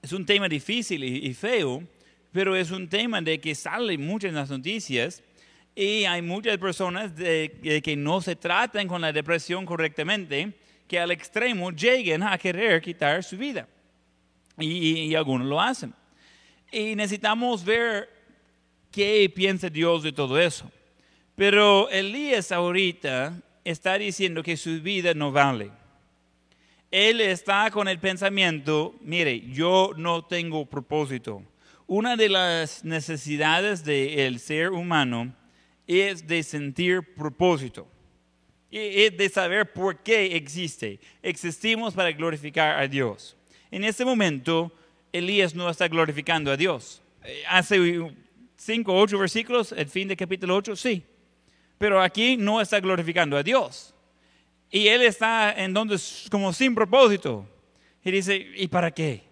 Es 0.00 0.12
un 0.12 0.24
tema 0.24 0.48
difícil 0.48 1.02
y, 1.02 1.34
feo, 1.34 1.82
pero 2.30 2.54
es 2.54 2.70
un 2.70 2.88
tema 2.88 3.20
de 3.20 3.40
que 3.40 3.52
sale 3.52 3.98
mucho 3.98 4.28
en 4.28 4.34
las 4.34 4.48
noticias 4.48 5.20
y 5.74 6.04
hay 6.04 6.22
muchas 6.22 6.58
personas 6.58 7.16
de, 7.16 7.80
que 7.82 7.96
no 7.96 8.20
se 8.20 8.36
tratan 8.36 8.86
con 8.86 9.00
la 9.00 9.12
depresión 9.12 9.66
correctamente, 9.66 10.52
que 10.86 11.00
al 11.00 11.10
extremo 11.10 11.72
lleguen 11.72 12.22
a 12.22 12.38
querer 12.38 12.80
quitar 12.80 13.24
su 13.24 13.36
vida. 13.36 13.66
y 14.56 15.14
algunos 15.16 15.48
lo 15.48 15.60
hacen. 15.60 15.92
Y 16.72 16.96
necesitamos 16.96 17.62
ver 17.64 18.08
qué 18.90 19.30
piensa 19.34 19.68
Dios 19.68 20.02
de 20.02 20.12
todo 20.12 20.40
eso. 20.40 20.70
Pero 21.36 21.90
Elías 21.90 22.50
ahorita 22.50 23.38
está 23.62 23.98
diciendo 23.98 24.42
que 24.42 24.56
su 24.56 24.80
vida 24.80 25.12
no 25.12 25.30
vale. 25.30 25.70
Él 26.90 27.20
está 27.20 27.70
con 27.70 27.88
el 27.88 27.98
pensamiento, 27.98 28.94
mire, 29.02 29.40
yo 29.50 29.92
no 29.96 30.24
tengo 30.24 30.64
propósito. 30.64 31.42
Una 31.86 32.16
de 32.16 32.30
las 32.30 32.84
necesidades 32.84 33.84
del 33.84 34.40
ser 34.40 34.70
humano 34.70 35.34
es 35.86 36.26
de 36.26 36.42
sentir 36.42 37.14
propósito. 37.14 37.86
Es 38.70 39.14
de 39.16 39.28
saber 39.28 39.72
por 39.74 40.02
qué 40.02 40.36
existe. 40.36 41.00
Existimos 41.22 41.92
para 41.92 42.12
glorificar 42.12 42.78
a 42.78 42.88
Dios. 42.88 43.36
En 43.70 43.84
este 43.84 44.04
momento, 44.04 44.72
Elías 45.12 45.54
no 45.54 45.68
está 45.68 45.88
glorificando 45.88 46.50
a 46.50 46.56
Dios. 46.56 47.02
Eh, 47.24 47.42
hace 47.48 48.10
cinco, 48.56 48.94
ocho 48.94 49.18
versículos, 49.18 49.72
el 49.72 49.86
fin 49.86 50.08
de 50.08 50.16
capítulo 50.16 50.56
8, 50.56 50.74
sí. 50.76 51.04
Pero 51.78 52.00
aquí 52.00 52.36
no 52.36 52.60
está 52.60 52.80
glorificando 52.80 53.36
a 53.36 53.42
Dios. 53.42 53.94
Y 54.70 54.88
él 54.88 55.02
está 55.02 55.52
en 55.52 55.74
donde 55.74 55.98
como 56.30 56.52
sin 56.52 56.74
propósito. 56.74 57.46
Y 58.02 58.10
dice, 58.10 58.36
¿y 58.56 58.68
para 58.68 58.90
qué? 58.90 59.22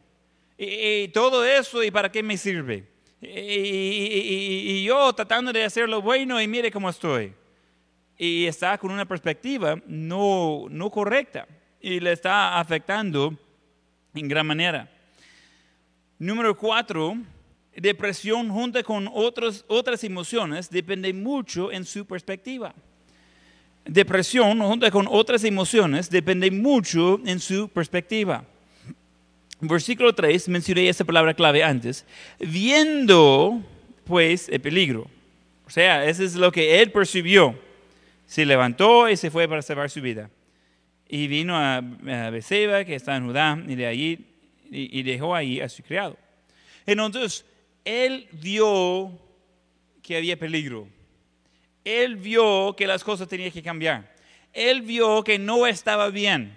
Y, 0.58 1.08
todo 1.08 1.44
eso, 1.44 1.82
¿y 1.82 1.90
para 1.90 2.12
qué 2.12 2.22
me 2.22 2.36
sirve? 2.36 2.84
Y, 3.22 3.26
y, 3.26 4.84
yo 4.84 5.12
tratando 5.14 5.52
de 5.52 5.64
hacer 5.64 5.88
lo 5.88 6.02
bueno 6.02 6.40
y 6.40 6.46
mire 6.46 6.70
cómo 6.70 6.90
estoy. 6.90 7.32
Y 8.18 8.44
está 8.44 8.76
con 8.76 8.90
una 8.90 9.06
perspectiva 9.06 9.80
no, 9.86 10.66
no 10.68 10.90
correcta 10.90 11.48
y 11.80 12.00
le 12.00 12.12
está 12.12 12.58
afectando 12.60 13.34
en 14.14 14.28
gran 14.28 14.46
manera. 14.46 14.90
Número 16.20 16.54
cuatro, 16.54 17.16
depresión 17.74 18.50
junto 18.50 18.84
con 18.84 19.08
otras 19.10 20.04
emociones 20.04 20.68
depende 20.68 21.14
mucho 21.14 21.72
en 21.72 21.86
su 21.86 22.04
perspectiva. 22.04 22.74
Depresión, 23.86 24.60
junto 24.60 24.90
con 24.90 25.08
otras 25.08 25.44
emociones, 25.44 26.10
depende 26.10 26.50
mucho 26.50 27.18
en 27.24 27.40
su 27.40 27.70
perspectiva. 27.70 28.44
Versículo 29.62 30.14
3, 30.14 30.50
mencioné 30.50 30.90
esa 30.90 31.06
palabra 31.06 31.32
clave 31.32 31.64
antes. 31.64 32.04
Viendo, 32.38 33.62
pues, 34.04 34.50
el 34.50 34.60
peligro. 34.60 35.06
O 35.66 35.70
sea, 35.70 36.04
eso 36.04 36.22
es 36.22 36.34
lo 36.34 36.52
que 36.52 36.82
él 36.82 36.92
percibió. 36.92 37.58
Se 38.26 38.44
levantó 38.44 39.08
y 39.08 39.16
se 39.16 39.30
fue 39.30 39.48
para 39.48 39.62
salvar 39.62 39.88
su 39.88 40.02
vida. 40.02 40.28
Y 41.08 41.28
vino 41.28 41.56
a, 41.56 41.76
a 41.78 42.28
Beceba, 42.28 42.84
que 42.84 42.94
está 42.94 43.16
en 43.16 43.26
Judá, 43.26 43.58
y 43.66 43.74
de 43.74 43.86
allí 43.86 44.29
y, 44.70 45.02
dejó 45.02 45.34
ahí 45.34 45.60
a 45.60 45.68
su 45.68 45.82
criado. 45.82 46.16
Entonces, 46.86 47.44
él 47.84 48.28
vio 48.32 49.18
que 50.02 50.16
había 50.16 50.38
peligro. 50.38 50.88
Él 51.84 52.16
vio 52.16 52.74
que 52.76 52.86
las 52.86 53.02
cosas 53.02 53.28
tenían 53.28 53.50
que 53.50 53.62
cambiar. 53.62 54.14
Él 54.52 54.82
vio 54.82 55.24
que 55.24 55.38
no 55.38 55.66
estaba 55.66 56.10
bien. 56.10 56.56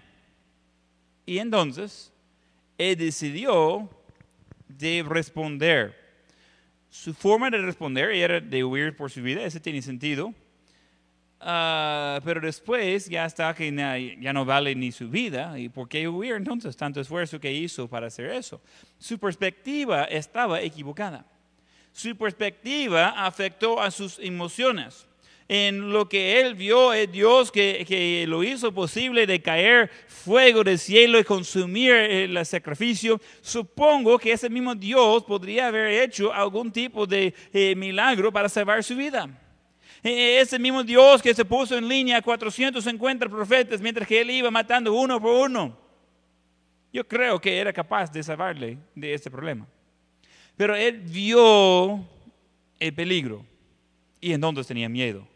Y 1.26 1.40
entonces, 1.40 2.12
él 2.78 2.98
decidió 2.98 3.90
de 4.68 5.04
responder. 5.08 6.02
Su 6.90 7.14
forma 7.14 7.50
de 7.50 7.60
responder 7.60 8.12
era 8.12 8.40
de 8.40 8.64
huir 8.64 8.96
por 8.96 9.10
su 9.10 9.22
vida, 9.22 9.44
ese 9.44 9.60
tiene 9.60 9.82
sentido. 9.82 10.34
Ah, 11.46 12.22
pero 12.24 12.40
después 12.40 13.10
ya 13.10 13.26
está 13.26 13.54
que 13.54 13.70
na- 13.72 13.98
ya 13.98 14.32
no 14.32 14.46
vale 14.46 14.74
ni 14.76 14.92
su 14.92 15.10
vida. 15.10 15.60
¿Y 15.60 15.68
por 15.70 15.90
qué 15.90 16.08
huir 16.08 16.36
entonces? 16.36 16.78
Tanto 16.78 17.02
esfuerzo 17.02 17.40
que 17.40 17.52
hizo 17.52 17.88
para 17.88 18.08
hacer 18.08 18.30
eso. 18.32 18.62
Su 18.98 19.20
perspectiva 19.20 20.06
estaba 20.06 20.62
equivocada. 20.62 21.26
Su 21.92 22.16
perspectiva 22.16 23.10
afectó 23.26 23.82
a 23.82 23.92
sus 23.92 24.20
emociones. 24.20 25.06
En 25.50 25.92
lo 25.92 26.08
que 26.08 26.40
él 26.40 26.56
vio 26.56 26.94
es 26.94 27.12
Dios 27.12 27.52
que, 27.52 27.84
que 27.86 28.26
lo 28.28 28.42
hizo 28.44 28.74
posible 28.74 29.28
de 29.28 29.42
caer 29.42 29.92
fuego 30.08 30.64
del 30.64 30.80
cielo 30.80 31.20
y 31.20 31.26
consumir 31.26 31.92
el 31.94 32.46
sacrificio. 32.46 33.20
Supongo 33.42 34.18
que 34.18 34.32
ese 34.32 34.50
mismo 34.50 34.74
Dios 34.74 35.24
podría 35.26 35.68
haber 35.68 36.02
hecho 36.02 36.34
algún 36.34 36.72
tipo 36.72 37.06
de 37.06 37.34
eh, 37.52 37.76
milagro 37.76 38.32
para 38.32 38.48
salvar 38.48 38.82
su 38.84 38.96
vida. 38.96 39.28
Eh, 40.04 40.42
Ese 40.42 40.60
mismo 40.60 40.84
Dios 40.84 41.22
que 41.22 41.34
se 41.34 41.46
puso 41.46 41.78
en 41.78 41.88
línea 41.88 42.18
a 42.18 42.22
450 42.22 43.30
profetas 43.30 43.82
mientras 43.82 44.08
que 44.08 44.20
él 44.20 44.30
iba 44.32 44.52
matando 44.52 44.94
uno 44.94 45.22
por 45.22 45.50
uno. 45.50 45.78
Yo 46.92 47.08
creo 47.08 47.40
que 47.40 47.58
era 47.58 47.72
capaz 47.72 48.12
de 48.12 48.22
salvarle 48.22 48.78
de 48.94 49.14
este 49.14 49.32
problema. 49.32 49.66
Pero 50.56 50.76
él 50.76 51.00
vio 51.00 52.06
el 52.80 52.94
peligro 52.94 53.46
y 54.20 54.34
entonces 54.34 54.68
tenía 54.68 54.90
miedo. 54.90 55.28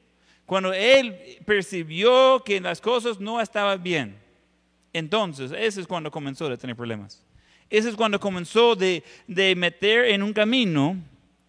Cuando 0.46 0.72
él 0.72 1.40
percibió 1.46 2.44
que 2.44 2.62
las 2.62 2.80
cosas 2.80 3.20
no 3.20 3.42
estaban 3.42 3.82
bien, 3.82 4.18
entonces 4.94 5.52
ese 5.52 5.82
es 5.82 5.88
cuando 5.88 6.12
comenzó 6.12 6.48
a 6.48 6.58
tener 6.58 6.76
problemas. 6.76 7.26
Ese 7.70 7.90
es 7.90 7.96
cuando 7.96 8.20
comenzó 8.20 8.76
de, 8.76 9.04
de 9.28 9.56
meter 9.56 10.06
en 10.06 10.24
un 10.24 10.32
camino 10.32 10.96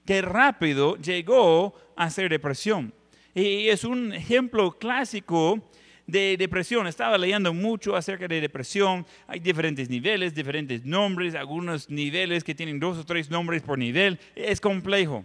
que 0.05 0.23
rápido 0.23 0.97
llegó 0.97 1.75
a 1.95 2.11
ser 2.11 2.31
depresión. 2.31 2.93
Y 3.35 3.69
es 3.69 3.85
un 3.85 4.13
ejemplo 4.13 4.79
clásico 4.79 5.63
de 6.07 6.37
depresión. 6.37 6.87
Estaba 6.87 7.19
leyendo 7.19 7.53
mucho 7.53 7.95
acerca 7.95 8.27
de 8.27 8.41
depresión. 8.41 9.07
Hay 9.27 9.39
diferentes 9.39 9.89
niveles, 9.89 10.35
diferentes 10.35 10.85
nombres, 10.85 11.35
algunos 11.35 11.89
niveles 11.89 12.43
que 12.43 12.55
tienen 12.55 12.81
dos 12.81 12.99
o 12.99 13.05
tres 13.05 13.31
nombres 13.31 13.63
por 13.63 13.79
nivel. 13.79 14.19
Es 14.35 14.61
complejo. 14.61 15.25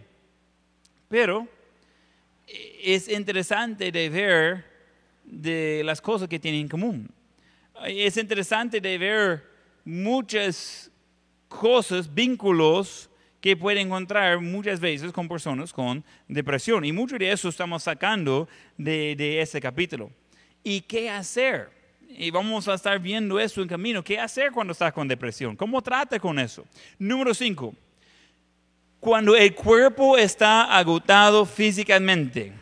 Pero 1.10 1.48
es 2.84 3.08
interesante 3.08 3.92
de 3.92 4.10
ver 4.10 4.66
las 5.86 6.02
cosas 6.02 6.28
que 6.28 6.40
tienen 6.40 6.62
en 6.62 6.68
común. 6.68 7.10
Es 7.88 8.18
interesante 8.18 8.82
de 8.82 8.98
ver 8.98 9.44
muchas 9.86 10.92
cosas, 11.48 12.14
vínculos 12.14 13.10
que 13.44 13.58
puede 13.58 13.82
encontrar 13.82 14.40
muchas 14.40 14.80
veces 14.80 15.12
con 15.12 15.28
personas 15.28 15.74
con 15.74 16.02
depresión. 16.30 16.86
Y 16.86 16.94
mucho 16.94 17.18
de 17.18 17.30
eso 17.30 17.50
estamos 17.50 17.84
sacando 17.84 18.48
de, 18.78 19.18
de 19.18 19.42
ese 19.42 19.60
capítulo. 19.60 20.10
¿Y 20.64 20.80
qué 20.80 21.10
hacer? 21.10 21.70
Y 22.08 22.32
vamos 22.32 22.70
a 22.70 22.76
estar 22.76 22.98
viendo 23.00 23.38
eso 23.38 23.62
en 23.62 23.68
camino. 23.68 24.02
¿Qué 24.02 24.18
hacer 24.18 24.54
cuando 24.54 24.72
estás 24.72 24.94
con 24.94 25.10
depresión? 25.10 25.58
¿Cómo 25.58 25.82
trata 25.82 26.18
con 26.20 26.40
eso? 26.40 26.64
Número 26.98 27.34
cinco. 27.34 27.76
Cuando 29.02 29.36
el 29.36 29.54
cuerpo 29.54 30.18
está 30.18 30.78
agotado 30.78 31.46
físicamente, 31.46 32.54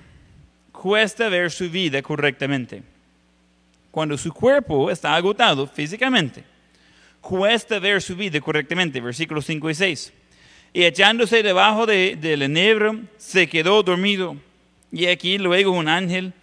cuesta 0.71 1.29
ver 1.29 1.51
su 1.51 1.69
vida 1.69 2.01
correctamente. 2.01 2.81
Cuando 3.91 4.17
su 4.17 4.33
cuerpo 4.33 4.89
está 4.89 5.13
agotado 5.13 5.67
físicamente, 5.67 6.43
cuesta 7.21 7.77
ver 7.77 8.01
su 8.01 8.15
vida 8.15 8.41
correctamente. 8.41 8.99
Versículos 8.99 9.45
5 9.45 9.69
y 9.69 9.75
6. 9.75 10.13
Y 10.73 10.83
echándose 10.83 11.43
debajo 11.43 11.85
de, 11.85 12.15
del 12.15 12.43
enebro, 12.43 12.99
se 13.17 13.47
quedó 13.47 13.83
dormido. 13.83 14.37
Y 14.91 15.05
aquí 15.07 15.37
luego 15.37 15.71
un 15.71 15.87
ángel 15.87 16.33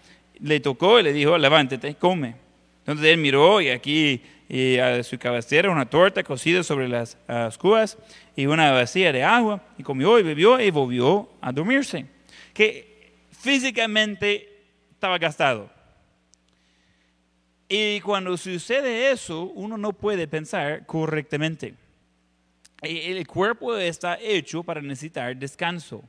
le 0.40 0.60
tocó 0.60 1.00
y 1.00 1.02
le 1.02 1.12
dijo, 1.12 1.36
levántate, 1.38 1.94
come. 1.94 2.34
Entonces 2.80 3.06
él 3.06 3.18
miró 3.18 3.60
y 3.60 3.68
aquí 3.70 4.22
y 4.48 4.78
a 4.78 5.02
su 5.02 5.18
cabecera 5.18 5.70
una 5.70 5.84
torta 5.84 6.22
cocida 6.22 6.62
sobre 6.62 6.88
las 6.88 7.18
ascuas 7.26 7.98
y 8.34 8.46
una 8.46 8.72
vacía 8.72 9.12
de 9.12 9.22
agua. 9.22 9.62
Y 9.76 9.82
comió 9.82 10.18
y 10.18 10.22
bebió 10.22 10.60
y 10.60 10.70
volvió 10.70 11.28
a 11.40 11.52
dormirse. 11.52 12.06
Que 12.54 13.12
físicamente 13.30 14.48
estaba 14.90 15.18
gastado. 15.18 15.70
Y 17.68 18.00
cuando 18.00 18.36
sucede 18.38 19.10
eso, 19.10 19.42
uno 19.42 19.76
no 19.76 19.92
puede 19.92 20.26
pensar 20.26 20.86
correctamente. 20.86 21.74
El 22.80 23.26
cuerpo 23.26 23.76
está 23.76 24.18
hecho 24.20 24.62
para 24.62 24.80
necesitar 24.80 25.36
descanso. 25.36 26.04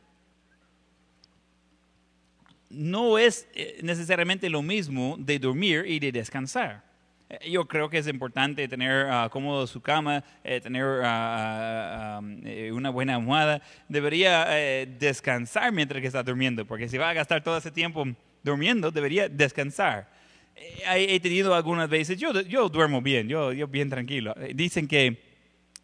No 2.70 3.18
es 3.18 3.48
eh, 3.56 3.80
necesariamente 3.82 4.48
lo 4.50 4.62
mismo 4.62 5.16
de 5.18 5.40
dormir 5.40 5.86
y 5.88 6.00
de 6.00 6.12
descansar. 6.12 6.84
Eh, 7.28 7.50
Yo 7.50 7.68
creo 7.68 7.90
que 7.90 7.98
es 7.98 8.08
importante 8.08 8.68
tener 8.68 9.08
uh, 9.08 9.28
cómodo 9.32 9.66
su 9.66 9.82
cama, 9.82 10.24
eh, 10.44 10.62
tener 10.62 10.84
uh, 10.84 11.02
uh, 11.02 12.20
um, 12.20 12.76
una 12.78 12.92
buena 12.92 13.16
almohada. 13.16 13.60
Debería 13.88 14.46
eh, 14.50 14.86
descansar 15.00 15.72
mientras 15.72 16.00
que 16.00 16.08
está 16.08 16.22
durmiendo, 16.22 16.64
porque 16.66 16.88
si 16.88 17.00
va 17.00 17.10
a 17.10 17.14
gastar 17.14 17.44
todo 17.44 17.58
ese 17.58 17.72
tiempo 17.72 18.06
durmiendo, 18.44 18.92
debería 18.92 19.28
descansar. 19.28 20.08
Eh, 20.56 21.08
He 21.16 21.20
tenido 21.20 21.56
algunas 21.56 21.90
veces, 21.90 22.20
yo, 22.20 22.40
yo 22.42 22.70
duermo 22.70 23.02
bien, 23.02 23.28
yo, 23.28 23.52
yo 23.54 23.68
bien 23.68 23.90
tranquilo. 23.90 24.36
Eh, 24.38 24.52
Dicen 24.54 24.88
que 24.88 25.29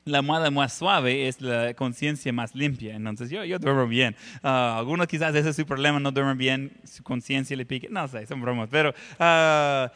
la 0.06 0.20
almohada 0.20 0.52
más 0.52 0.72
suave 0.72 1.28
es 1.28 1.42
la 1.42 1.74
conciencia 1.74 2.32
más 2.32 2.54
limpia. 2.54 2.96
Entonces 2.96 3.32
yo, 3.32 3.44
yo 3.44 3.58
duermo 3.58 3.88
bien. 3.88 4.16
Uh, 4.44 4.48
algunos 4.78 5.08
quizás 5.08 5.34
ese 5.34 5.50
es 5.50 5.56
su 5.56 5.66
problema, 5.66 6.00
no 6.00 6.12
duermen 6.12 6.38
bien, 6.38 6.72
su 6.84 7.02
conciencia 7.02 7.58
le 7.58 7.66
pique. 7.66 7.90
No 7.90 8.08
sé, 8.08 8.28
son 8.28 8.40
bromas, 8.40 8.70
pero 8.70 8.92
uh, 8.92 9.90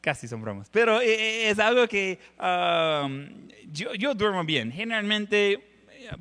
casi 0.00 0.26
son 0.26 0.40
bromas. 0.40 0.70
Pero 0.70 1.02
eh, 1.02 1.50
es 1.50 1.58
algo 1.58 1.86
que 1.86 2.18
um, 2.40 3.26
yo, 3.70 3.92
yo, 3.92 4.14
duermo 4.14 4.42
bien. 4.44 4.72
Generalmente 4.72 5.62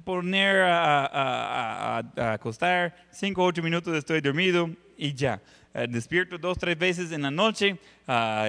poner 0.04 0.64
a, 0.64 1.06
a, 1.06 2.04
a, 2.18 2.34
acostar 2.34 2.94
5 3.12 3.42
o 3.42 3.46
8 3.46 3.64
minutos 3.64 3.96
estoy 3.96 4.20
dormido 4.20 4.70
y 4.98 5.14
ya. 5.14 5.42
Uh, 5.74 5.88
despierto 5.88 6.38
dos, 6.38 6.58
tres 6.58 6.78
veces 6.78 7.14
en 7.14 7.22
la 7.22 7.32
noche 7.32 7.78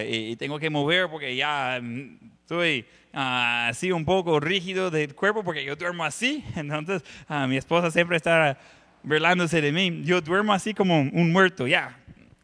y, 0.05 0.33
y, 0.33 0.37
tengo 0.37 0.59
que 0.59 0.69
mover 0.69 1.09
porque 1.09 1.37
ya 1.37 1.79
mm, 1.81 2.19
estoy 2.43 2.87
uh, 3.19 3.69
así 3.71 3.93
un 3.93 4.05
poco 4.05 4.39
rígido 4.41 4.91
del 4.91 5.15
cuerpo 5.15 5.43
porque 5.43 5.65
yo 5.65 5.77
duermo 5.77 6.05
así. 6.05 6.45
Entonces 6.57 7.03
mi 7.49 7.57
esposa 7.57 7.91
siempre 7.91 8.17
está 8.17 8.59
burlándose 9.03 9.61
de 9.61 9.73
mí. 9.73 10.03
Yo 10.05 10.21
duermo 10.21 10.53
así 10.53 10.75
como 10.75 11.01
un 11.01 11.33
muerto, 11.33 11.67
ya. 11.67 11.97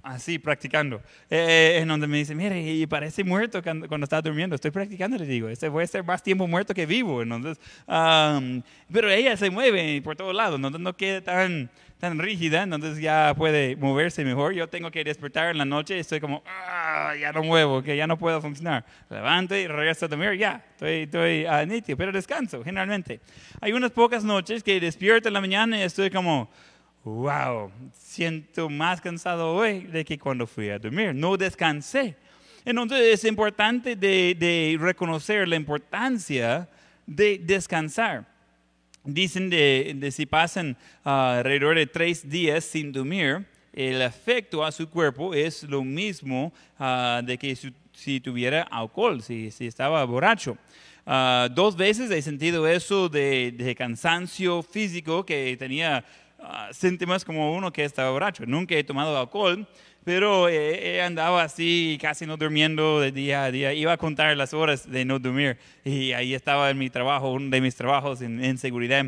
Así, 0.05 0.39
practicando. 0.39 1.01
Eh, 1.31 1.79
en 1.81 1.89
donde 1.89 2.07
me 2.07 2.19
dice, 2.19 2.35
mire, 2.35 2.61
y 2.61 2.87
parece 2.87 3.25
muerto 3.25 3.63
cuando, 3.63 3.89
cuando, 3.89 4.05
está 4.05 4.21
durmiendo. 4.21 4.55
Estoy 4.55 4.71
practicando, 4.71 5.17
le 5.17 5.25
digo. 5.25 5.49
Este 5.49 5.67
voy 5.71 5.81
a 5.81 5.85
estar 5.85 6.05
más 6.05 6.23
tiempo 6.23 6.47
muerto 6.47 6.75
que 6.75 6.85
vivo. 6.85 7.23
Entonces, 7.23 7.59
um, 7.87 8.61
pero 8.93 9.11
ella 9.11 9.35
se 9.39 9.49
mueve 9.49 10.03
por 10.03 10.15
todos 10.15 10.35
lados. 10.35 10.57
Entonces 10.57 10.81
no 10.83 10.95
queda 10.95 11.23
tan, 11.23 11.71
tan 11.99 12.19
rígida. 12.19 12.65
Entonces 12.65 12.99
ya 12.99 13.33
puede 13.35 13.77
moverse 13.77 14.27
mejor. 14.27 14.53
Yo 14.53 14.69
tengo 14.69 14.91
que 14.91 15.03
despertar 15.05 15.51
en 15.51 15.57
la 15.57 15.65
noche 15.65 15.99
estoy 15.99 16.21
como, 16.21 16.43
ah, 16.47 16.84
ya 17.21 17.33
no 17.33 17.43
muevo, 17.43 17.83
que 17.83 17.97
ya 17.97 18.07
no 18.07 18.17
puedo 18.17 18.41
funcionar. 18.41 18.85
Levanto 19.11 19.57
y 19.57 19.67
regreso 19.67 20.07
a 20.07 20.09
dormir. 20.09 20.39
Ya, 20.39 20.65
estoy, 20.73 21.03
estoy 21.03 21.47
uh. 21.47 21.97
Pero 21.97 22.13
descanso, 22.13 22.63
generalmente. 22.65 23.21
Hay 23.61 23.73
unas 23.73 23.91
pocas 23.91 24.25
noches 24.25 24.63
que 24.63 24.81
despierto 24.81 25.29
en 25.29 25.35
la 25.35 25.41
mañana 25.41 25.79
y 25.79 25.83
estoy 25.83 26.11
como 26.11 26.51
wow, 27.05 27.71
siento 27.93 28.71
más 28.71 29.01
cansado 29.01 29.55
hoy 29.55 29.81
de 29.81 30.05
que 30.05 30.19
cuando 30.19 30.47
fui 30.47 30.71
a 30.71 30.79
dormir. 30.79 31.15
No 31.15 31.37
descansé. 31.37 32.17
Entonces 32.65 33.01
es 33.01 33.25
importante 33.25 33.95
de, 33.95 34.35
de 34.39 34.77
reconocer 34.81 35.47
la 35.47 35.57
importancia 35.57 36.69
de 37.07 37.39
descansar. 37.39 38.27
Dicen 39.05 39.51
de, 39.51 39.93
de 39.97 40.11
si 40.11 40.25
pasan 40.25 40.79
uh, 41.05 41.09
alrededor 41.11 41.77
de 41.77 41.87
tres 41.87 42.27
días 42.27 42.65
sin 42.65 42.91
dormir, 42.91 43.47
el 43.75 44.01
efecto 44.03 44.65
a 44.65 44.71
su 44.71 44.89
cuerpo 44.89 45.35
es 45.35 45.65
lo 45.65 45.83
mismo 45.83 46.53
ah, 46.79 47.21
de 47.25 47.37
que 47.37 47.57
si, 47.93 48.21
tuviera 48.21 48.63
alcohol, 48.63 49.21
si, 49.21 49.51
si 49.51 49.67
estaba 49.67 50.05
borracho. 50.05 50.57
Ah, 51.05 51.49
dos 51.51 51.77
veces 51.77 52.11
he 52.11 52.23
sentido 52.23 52.67
eso 52.69 53.09
de, 53.09 53.53
de 53.53 53.75
cansancio 53.75 54.63
físico 54.63 55.27
que 55.27 55.57
tenía 55.59 56.05
ah, 56.39 56.69
síntomas 56.73 57.25
como 57.25 57.53
uno 57.53 57.73
que 57.73 57.85
estaba 57.85 58.11
borracho. 58.11 58.47
Nunca 58.47 58.77
he 58.77 58.85
tomado 58.85 59.19
alcohol, 59.19 59.67
pero 60.05 60.49
eh, 60.49 61.03
andaba 61.03 61.43
así, 61.43 61.99
casi 62.01 62.27
no 62.27 62.37
durmiendo 62.37 63.01
de 63.01 63.11
día 63.11 63.45
a 63.45 63.51
día. 63.51 63.73
Iba 63.73 63.95
a 63.95 63.97
contar 63.97 64.37
las 64.37 64.55
horas 64.55 64.89
de 64.89 65.05
no 65.05 65.19
dormir 65.19 65.59
y 65.85 66.13
ahí 66.13 66.33
estaba 66.33 66.71
en 66.71 66.79
mi 66.79 66.91
trabajo, 66.91 67.33
uno 67.33 67.51
de 67.51 67.61
mis 67.61 67.75
trabajos 67.75 68.23
en, 68.23 68.43
en 68.45 68.57
seguridad. 68.57 69.05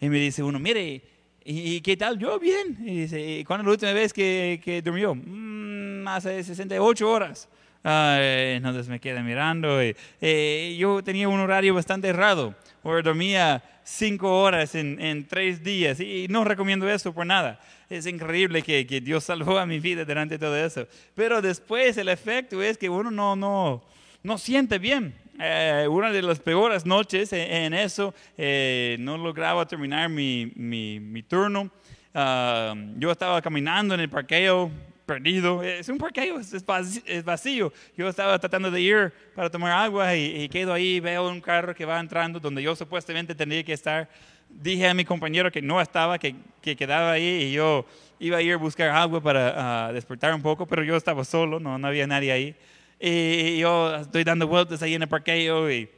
Y 0.00 0.08
me 0.08 0.18
dice 0.18 0.42
uno, 0.42 0.58
mire, 0.58 1.02
¿y, 1.50 1.80
qué 1.80 1.96
tal? 1.96 2.18
Yo 2.18 2.38
bien. 2.38 2.76
Y 2.84 3.00
dice, 3.02 3.44
¿cuándo 3.46 3.64
la 3.64 3.70
última 3.72 3.92
vez 3.92 4.12
que, 4.12 4.60
que 4.62 4.82
durmió? 4.82 5.14
"Mm, 5.14 6.06
hace 6.06 6.42
68 6.44 7.10
horas. 7.10 7.48
Ah, 7.84 8.18
eh, 8.20 8.54
entonces 8.56 8.88
me 8.88 9.00
quedé 9.00 9.22
mirando. 9.22 9.82
y, 9.82 9.96
eh, 10.20 10.76
yo 10.78 11.02
tenía 11.02 11.28
un 11.28 11.40
horario 11.40 11.74
bastante 11.74 12.12
raro. 12.12 12.54
O 12.82 13.02
dormía 13.02 13.62
cinco 13.84 14.42
horas 14.42 14.74
en, 14.74 15.00
en 15.00 15.26
tres 15.26 15.62
días. 15.62 15.98
Y 16.00 16.26
no 16.28 16.44
recomiendo 16.44 16.88
eso 16.88 17.12
por 17.14 17.24
nada. 17.24 17.58
Es 17.88 18.06
increíble 18.06 18.62
que, 18.62 18.86
que 18.86 19.00
Dios 19.00 19.24
salvó 19.24 19.58
a 19.58 19.64
mi 19.66 19.80
vida 19.80 20.04
durante 20.04 20.38
todo 20.38 20.56
eso. 20.56 20.86
Pero 21.14 21.40
después 21.40 21.96
el 21.96 22.08
efecto 22.08 22.62
es 22.62 22.76
que 22.76 22.88
uno 22.88 23.10
no, 23.10 23.34
no, 23.36 23.82
no 24.22 24.38
siente 24.38 24.78
bien. 24.78 25.14
Eh, 25.40 25.86
una 25.88 26.10
de 26.10 26.20
las 26.20 26.40
peores 26.40 26.84
noches 26.84 27.32
en, 27.32 27.52
en 27.52 27.74
eso, 27.74 28.12
eh, 28.36 28.96
no 28.98 29.16
lograba 29.16 29.66
terminar 29.66 30.08
mi, 30.08 30.50
mi, 30.56 30.98
mi 30.98 31.22
turno. 31.22 31.70
Ah, 32.12 32.74
yo 32.96 33.12
estaba 33.12 33.40
caminando 33.40 33.94
en 33.94 34.00
el 34.00 34.08
parqueo, 34.08 34.70
perdido. 35.06 35.62
Es 35.62 35.88
un 35.88 35.98
parqueo, 35.98 36.40
es, 36.40 37.24
vacío. 37.24 37.72
Yo 37.96 38.08
estaba 38.08 38.38
tratando 38.38 38.70
de 38.70 38.80
ir 38.80 39.12
para 39.34 39.48
tomar 39.48 39.72
agua 39.72 40.16
y, 40.16 40.42
y 40.42 40.48
quedo 40.48 40.72
ahí, 40.72 40.98
veo 40.98 41.28
un 41.28 41.40
carro 41.40 41.74
que 41.74 41.84
va 41.84 42.00
entrando 42.00 42.40
donde 42.40 42.62
yo 42.62 42.74
supuestamente 42.74 43.34
tendría 43.34 43.62
que 43.62 43.72
estar. 43.72 44.08
Dije 44.48 44.88
a 44.88 44.94
mi 44.94 45.04
compañero 45.04 45.52
que 45.52 45.62
no 45.62 45.80
estaba, 45.80 46.18
que, 46.18 46.34
que 46.60 46.74
quedaba 46.74 47.12
ahí 47.12 47.44
y 47.44 47.52
yo 47.52 47.86
iba 48.18 48.38
a 48.38 48.42
ir 48.42 48.54
a 48.54 48.56
buscar 48.56 48.90
agua 48.90 49.20
para 49.20 49.86
ah, 49.86 49.92
despertar 49.92 50.34
un 50.34 50.42
poco, 50.42 50.66
pero 50.66 50.82
yo 50.82 50.96
estaba 50.96 51.24
solo, 51.24 51.60
no, 51.60 51.78
no 51.78 51.86
había 51.86 52.06
nadie 52.06 52.32
ahí. 52.32 52.56
Y 53.00 53.58
yo 53.58 53.96
estoy 53.96 54.24
dando 54.24 54.46
vueltas 54.46 54.82
ahí 54.82 54.94
en 54.94 55.02
el 55.02 55.08
parqueo 55.08 55.70
y, 55.70 55.88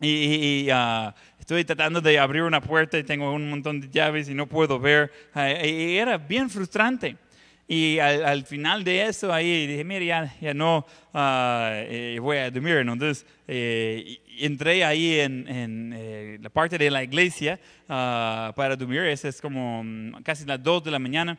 y, 0.00 0.08
y, 0.08 0.70
ah, 0.70 1.14
estoy 1.38 1.64
tratando 1.64 2.00
de 2.00 2.18
abrir 2.18 2.42
una 2.42 2.60
puerta 2.60 2.98
y 2.98 3.04
tengo 3.04 3.32
un 3.32 3.50
montón 3.50 3.80
de 3.80 3.88
llaves 3.90 4.28
y 4.28 4.34
no 4.34 4.46
puedo 4.46 4.78
ver. 4.78 5.12
Ah, 5.34 5.50
y 5.50 5.96
era 5.96 6.16
bien 6.16 6.48
frustrante. 6.48 7.16
Y 7.68 7.98
al, 7.98 8.24
al 8.24 8.44
final 8.44 8.82
de 8.84 9.06
eso, 9.06 9.32
ahí 9.32 9.66
dije, 9.66 9.84
mire, 9.84 10.06
ya, 10.06 10.34
ya 10.40 10.52
no 10.52 10.84
eh, 11.14 12.18
voy 12.20 12.36
a 12.38 12.50
dormir. 12.50 12.76
Entonces, 12.76 13.24
eh, 13.46 14.18
entré 14.38 14.84
ahí 14.84 15.20
en, 15.20 15.48
en, 15.48 15.92
eh, 15.96 16.38
la 16.40 16.50
parte 16.50 16.76
de 16.76 16.90
la 16.90 17.02
iglesia 17.02 17.60
ah, 17.88 18.52
para 18.56 18.76
dormir. 18.76 19.02
Esa 19.02 19.28
es 19.28 19.40
como 19.40 19.82
mm, 19.84 20.22
casi 20.22 20.44
las 20.44 20.62
2 20.62 20.84
de 20.84 20.90
la 20.90 20.98
mañana. 20.98 21.38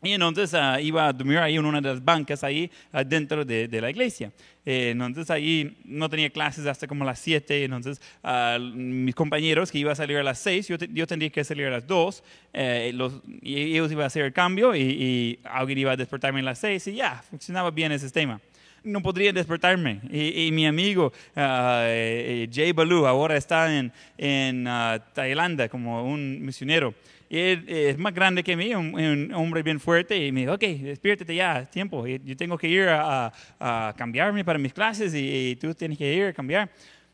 Y 0.00 0.12
entonces 0.12 0.54
ah, 0.54 0.80
iba 0.80 1.08
a 1.08 1.12
dormir 1.12 1.38
ahí 1.38 1.56
en 1.56 1.64
una 1.66 1.80
de 1.80 1.88
las 1.88 2.04
bancas 2.04 2.44
ahí 2.44 2.70
dentro 3.06 3.44
de, 3.44 3.66
de 3.66 3.80
la 3.80 3.90
iglesia. 3.90 4.30
Eh, 4.64 4.90
entonces 4.90 5.28
ahí 5.30 5.76
no 5.84 6.08
tenía 6.08 6.30
clases 6.30 6.66
hasta 6.66 6.86
como 6.86 7.04
las 7.04 7.18
7. 7.18 7.64
Entonces 7.64 8.00
ah, 8.22 8.58
mis 8.60 9.14
compañeros 9.16 9.72
que 9.72 9.78
iban 9.78 9.92
a 9.92 9.96
salir 9.96 10.18
a 10.18 10.22
las 10.22 10.38
6, 10.38 10.68
yo, 10.68 10.78
te- 10.78 10.88
yo 10.92 11.04
tendría 11.06 11.30
que 11.30 11.42
salir 11.42 11.66
a 11.66 11.70
las 11.70 11.86
2. 11.86 12.22
eh, 12.52 12.92
los, 12.94 13.20
y 13.42 13.56
ellos 13.74 13.90
iban 13.90 14.04
a 14.04 14.06
hacer 14.06 14.24
el 14.24 14.32
cambio 14.32 14.72
y, 14.76 14.80
y 14.82 15.38
alguien 15.42 15.78
iba 15.78 15.90
a 15.92 15.96
despertarme 15.96 16.40
a 16.40 16.44
las 16.44 16.60
6 16.60 16.86
y 16.86 16.94
ya, 16.94 17.20
funcionaba 17.28 17.72
bien 17.72 17.90
ese 17.90 18.04
sistema. 18.06 18.40
No 18.84 19.02
podría 19.02 19.32
despertarme. 19.32 20.00
Y, 20.12 20.46
y 20.46 20.52
mi 20.52 20.64
amigo 20.64 21.12
eh, 21.34 22.48
Jay 22.52 22.70
Baloo 22.72 23.06
ahora 23.06 23.36
está 23.36 23.76
en, 23.76 23.92
en 24.16 24.66
ah, 24.68 24.98
Tailandia 25.12 25.68
como 25.68 26.04
un 26.04 26.40
misionero. 26.40 26.94
Y 27.30 27.38
él 27.38 27.64
es 27.68 27.98
más 27.98 28.14
grande 28.14 28.42
que 28.42 28.56
mí, 28.56 28.74
un, 28.74 28.94
un 28.94 29.34
hombre 29.34 29.62
bien 29.62 29.78
fuerte, 29.80 30.26
y 30.26 30.32
me 30.32 30.40
dijo, 30.40 30.54
ok, 30.54 30.62
despiértate 30.62 31.34
ya, 31.34 31.64
tiempo, 31.66 32.06
yo 32.06 32.36
tengo 32.36 32.56
que 32.56 32.68
ir 32.68 32.88
a, 32.88 33.26
a- 33.58 33.88
a 33.88 33.92
cambiarme 33.94 34.44
para 34.44 34.58
mis 34.58 34.72
clases 34.72 35.14
y, 35.14 35.50
y 35.50 35.56
tú 35.56 35.74
tienes 35.74 35.98
que 35.98 36.12
ir 36.14 36.24
a 36.26 36.32
cambiar. 36.32 36.70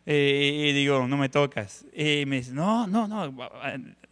Eh, 0.07 0.67
y 0.69 0.73
digo, 0.73 1.07
no 1.09 1.17
me 1.17 1.29
tocas. 1.29 1.85
Y 1.93 2.25
me 2.27 2.37
dice, 2.37 2.53
no, 2.53 2.87
no, 2.87 3.09
no, 3.09 3.35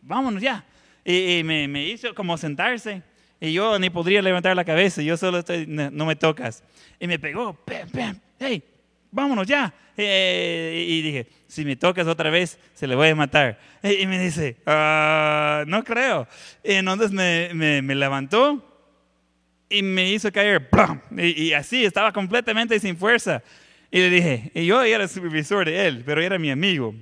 vámonos 0.02 0.42
ya. 0.42 0.64
Y, 1.04 1.38
y 1.38 1.44
me, 1.44 1.68
me 1.68 1.84
hizo 1.86 2.14
como 2.14 2.36
sentarse, 2.36 3.02
y 3.40 3.52
yo 3.52 3.78
ni 3.78 3.90
podría 3.90 4.22
levantar 4.22 4.56
la 4.56 4.64
cabeza, 4.64 5.02
yo 5.02 5.16
solo 5.16 5.38
estoy, 5.38 5.66
no, 5.66 5.90
no 5.90 6.06
me 6.06 6.16
tocas. 6.16 6.64
Y 6.98 7.06
me 7.06 7.18
pegó, 7.18 7.54
pam, 7.54 7.88
pam, 7.90 8.18
hey, 8.40 8.62
vámonos 9.10 9.46
ya. 9.46 9.72
Eh, 9.96 10.86
y 10.88 11.02
dije, 11.02 11.26
si 11.48 11.64
me 11.64 11.76
tocas 11.76 12.06
otra 12.06 12.30
vez, 12.30 12.58
se 12.74 12.86
le 12.86 12.94
voy 12.94 13.08
a 13.08 13.14
matar. 13.14 13.58
Eh, 13.82 13.98
Y 14.00 14.06
me 14.06 14.18
dice, 14.18 14.56
"Ah, 14.66 15.64
no 15.66 15.84
creo. 15.84 16.26
Y 16.64 16.72
entonces 16.72 17.10
me, 17.12 17.50
me, 17.54 17.82
me 17.82 17.94
levantó 17.94 18.68
y 19.68 19.82
me 19.82 20.10
hizo 20.10 20.30
caer. 20.32 20.68
Y, 21.16 21.42
y 21.44 21.52
así, 21.52 21.84
estaba 21.84 22.12
completamente 22.12 22.78
sin 22.80 22.96
fuerza. 22.96 23.42
Y 23.90 23.98
le 23.98 24.10
dije, 24.10 24.50
y 24.54 24.64
yo 24.66 24.82
era 24.82 25.06
supervisor 25.08 25.66
de 25.66 25.86
él, 25.86 26.02
pero 26.06 26.22
era 26.22 26.38
mi 26.38 26.50
amigo. 26.50 26.94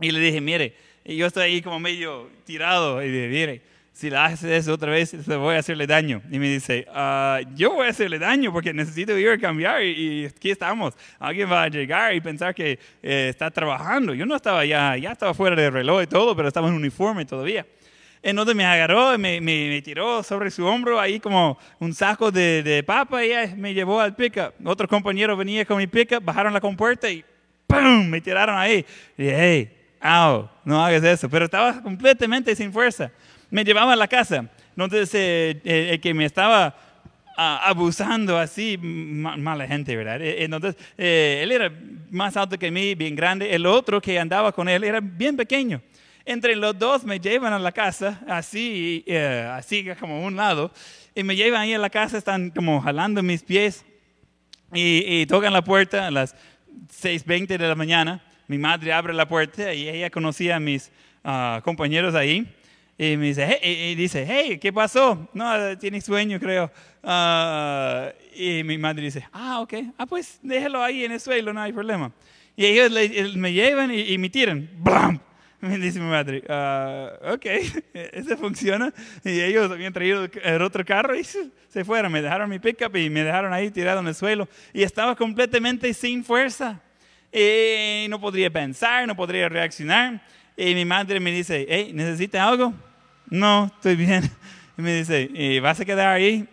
Y 0.00 0.10
le 0.10 0.18
dije, 0.18 0.40
mire, 0.40 0.74
y 1.04 1.16
yo 1.16 1.26
estoy 1.26 1.44
ahí 1.44 1.62
como 1.62 1.78
medio 1.78 2.28
tirado. 2.44 3.02
Y 3.02 3.08
le 3.08 3.12
dije, 3.12 3.28
mire, 3.28 3.62
si 4.00 4.08
le 4.08 4.16
haces 4.16 4.50
eso 4.50 4.72
otra 4.72 4.90
vez, 4.92 5.12
le 5.28 5.36
voy 5.36 5.56
a 5.56 5.58
hacerle 5.58 5.86
daño. 5.86 6.22
Y 6.30 6.38
me 6.38 6.48
dice, 6.48 6.86
"Ah, 6.88 7.40
yo 7.54 7.74
voy 7.74 7.86
a 7.86 7.90
hacerle 7.90 8.18
daño 8.18 8.50
porque 8.50 8.72
necesito 8.72 9.16
ir 9.18 9.28
a 9.28 9.36
cambiar 9.36 9.82
y, 9.82 10.22
y 10.22 10.24
aquí 10.24 10.50
estamos. 10.50 10.94
Alguien 11.18 11.52
va 11.52 11.64
a 11.64 11.68
llegar 11.68 12.14
y 12.14 12.20
pensar 12.22 12.54
que 12.54 12.78
eh, 13.02 13.26
está 13.28 13.50
trabajando. 13.50 14.14
Yo 14.14 14.24
no 14.24 14.36
estaba 14.36 14.64
ya, 14.64 14.96
ya 14.96 15.12
estaba 15.12 15.34
fuera 15.34 15.54
del 15.54 15.70
reloj 15.70 16.02
y 16.02 16.06
todo, 16.06 16.34
pero 16.34 16.48
estaba 16.48 16.68
en 16.68 16.74
uniforme 16.74 17.26
todavía. 17.26 17.66
Entonces 18.22 18.54
me 18.54 18.64
agarró 18.64 19.18
me, 19.18 19.38
me, 19.38 19.82
tiró 19.82 20.22
sobre 20.22 20.50
su 20.50 20.64
hombro 20.64 20.98
ahí 20.98 21.20
como 21.20 21.58
un 21.78 21.92
saco 21.92 22.30
de, 22.30 22.82
papa 22.86 23.22
y 23.22 23.54
me 23.56 23.74
llevó 23.74 24.00
al 24.00 24.16
pickup. 24.16 24.54
Otro 24.64 24.88
compañero 24.88 25.36
venía 25.36 25.66
con 25.66 25.76
mi 25.76 25.86
pickup, 25.86 26.24
bajaron 26.24 26.54
la 26.54 26.60
compuerta 26.62 27.10
y 27.10 27.22
¡pum! 27.66 28.08
me 28.08 28.22
tiraron 28.22 28.56
ahí. 28.56 28.82
Y 29.18 29.24
dije, 29.24 29.36
hey, 29.38 29.76
au, 30.00 30.48
no 30.64 30.82
hagas 30.82 31.04
eso. 31.04 31.28
Pero 31.28 31.44
estaba 31.44 31.82
completamente 31.82 32.56
sin 32.56 32.72
fuerza. 32.72 33.10
Me 33.50 33.64
llevaba 33.64 33.92
a 33.92 33.96
la 33.96 34.08
casa. 34.08 34.48
Entonces 34.70 35.10
eh, 35.14 35.60
eh, 35.64 35.90
el 35.92 36.00
que 36.00 36.14
me 36.14 36.24
estaba 36.24 36.74
ah, 37.36 37.60
abusando 37.64 38.38
así, 38.38 38.78
ma- 38.78 39.36
mala 39.36 39.66
gente, 39.66 39.96
¿verdad? 39.96 40.20
Eh, 40.22 40.44
Entonces, 40.44 40.76
eh, 40.96 41.40
él 41.42 41.52
era 41.52 41.72
más 42.10 42.36
alto 42.36 42.58
que 42.58 42.70
mí, 42.70 42.94
bien 42.94 43.14
grande. 43.16 43.54
El 43.54 43.66
otro 43.66 44.00
que 44.00 44.18
andaba 44.18 44.52
con 44.52 44.68
él 44.68 44.84
era 44.84 45.00
bien 45.00 45.36
pequeño. 45.36 45.82
Entre 46.24 46.54
los 46.54 46.78
dos 46.78 47.04
me 47.04 47.18
llevan 47.18 47.52
a 47.52 47.58
la 47.58 47.72
casa, 47.72 48.20
así, 48.28 49.02
eh, 49.06 49.48
así 49.52 49.84
como 49.98 50.16
a 50.16 50.20
un 50.20 50.36
lado, 50.36 50.70
y 51.14 51.22
me 51.24 51.34
llevan 51.34 51.62
ahí 51.62 51.74
a 51.74 51.78
la 51.78 51.90
casa, 51.90 52.18
están 52.18 52.50
como 52.50 52.80
jalando 52.80 53.22
mis 53.22 53.42
pies 53.42 53.84
y, 54.72 55.02
y 55.22 55.26
tocan 55.26 55.52
la 55.52 55.62
puerta 55.62 56.06
a 56.06 56.10
las 56.10 56.36
6.20 57.02 57.46
de 57.58 57.66
la 57.68 57.74
mañana. 57.74 58.22
Mi 58.46 58.58
madre 58.58 58.92
abre 58.92 59.12
la 59.14 59.26
puerta 59.26 59.72
y 59.74 59.88
ella 59.88 60.10
conocía 60.10 60.56
a 60.56 60.60
mis 60.60 60.92
ah, 61.24 61.60
compañeros 61.64 62.14
ahí. 62.14 62.46
Y 63.02 63.16
me 63.16 63.28
dice, 63.28 63.58
hey, 63.62 63.92
y- 63.92 63.94
dice, 63.94 64.26
hey, 64.28 64.58
¿qué 64.58 64.74
pasó? 64.74 65.26
No, 65.32 65.78
tiene 65.78 66.02
sueño, 66.02 66.38
creo. 66.38 66.70
Ah, 67.02 68.12
y 68.36 68.62
mi 68.62 68.76
madre 68.76 69.04
dice, 69.04 69.26
ah, 69.32 69.60
ok, 69.60 69.72
ah, 69.96 70.04
pues 70.04 70.38
déjalo 70.42 70.82
ahí 70.82 71.06
en 71.06 71.12
el 71.12 71.18
suelo, 71.20 71.54
no 71.54 71.62
hay 71.62 71.72
problema. 71.72 72.12
Y 72.56 72.66
ellos 72.66 72.90
le- 72.92 73.08
me 73.38 73.54
llevan 73.54 73.90
y, 73.90 74.00
y 74.00 74.18
me 74.18 74.28
tiran. 74.28 74.68
¡Blam! 74.74 75.18
Me 75.62 75.78
dice 75.78 75.98
mi 75.98 76.08
madre, 76.10 76.42
ah, 76.50 77.10
ok, 77.32 77.46
eso 77.94 78.36
funciona. 78.36 78.92
Y 79.24 79.40
ellos 79.40 79.70
habían 79.70 79.94
traído 79.94 80.28
el 80.42 80.60
otro 80.62 80.84
carro 80.84 81.14
y 81.18 81.24
se 81.68 81.84
fueron. 81.86 82.12
Me 82.12 82.20
dejaron 82.20 82.50
mi 82.50 82.58
pickup 82.58 82.94
y 82.96 83.08
me 83.08 83.24
dejaron 83.24 83.50
ahí 83.54 83.70
tirado 83.70 84.00
en 84.00 84.08
el 84.08 84.14
suelo. 84.14 84.46
Y 84.74 84.82
estaba 84.82 85.16
completamente 85.16 85.94
sin 85.94 86.22
fuerza. 86.22 86.80
Y 87.32 88.06
no 88.10 88.20
podría 88.20 88.50
pensar, 88.50 89.06
no 89.06 89.16
podría 89.16 89.48
reaccionar. 89.48 90.20
Y 90.54 90.74
mi 90.74 90.84
madre 90.84 91.18
me 91.18 91.32
dice, 91.32 91.64
hey, 91.66 91.92
¿necesita 91.94 92.46
algo? 92.46 92.74
No, 93.30 93.66
estoy 93.74 93.96
bien. 93.96 94.30
Y 94.78 94.82
me 94.82 94.94
dice, 94.94 95.28
"¿Y 95.34 95.58
¿vas 95.60 95.78
a 95.78 95.84
quedar 95.84 96.08
ahí? 96.08 96.48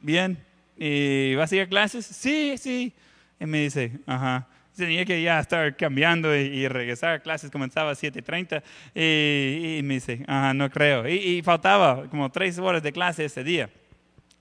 Bien. 0.00 0.38
¿Y 0.78 1.34
vas 1.34 1.52
a 1.52 1.56
ir 1.56 1.62
a 1.62 1.68
clases? 1.68 2.06
Sí, 2.06 2.54
sí. 2.56 2.90
Y 3.38 3.44
me 3.44 3.60
dice, 3.64 3.92
ajá. 4.06 4.46
Tenía 4.74 5.04
que 5.04 5.20
ya 5.20 5.38
estar 5.40 5.76
cambiando 5.76 6.34
y, 6.34 6.40
y 6.40 6.68
regresar 6.68 7.14
a 7.14 7.18
clases, 7.20 7.50
comenzaba 7.50 7.90
a 7.90 7.94
7.30. 7.94 8.62
Y, 8.94 9.76
y 9.78 9.82
me 9.82 9.94
dice, 9.94 10.24
ajá, 10.26 10.54
no 10.54 10.70
creo. 10.70 11.06
Y, 11.06 11.16
y 11.16 11.42
faltaba 11.42 12.08
como 12.08 12.30
tres 12.30 12.58
horas 12.58 12.82
de 12.82 12.92
clase 12.92 13.26
ese 13.26 13.44
día. 13.44 13.68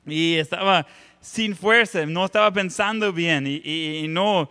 Y 0.06 0.36
estaba 0.36 0.88
sin 1.20 1.58
fuerza, 1.58 2.06
no 2.06 2.24
estaba 2.24 2.54
pensando 2.54 3.12
bien 3.12 3.48
y, 3.48 3.62
y- 3.66 4.02
y 4.06 4.08
no, 4.08 4.50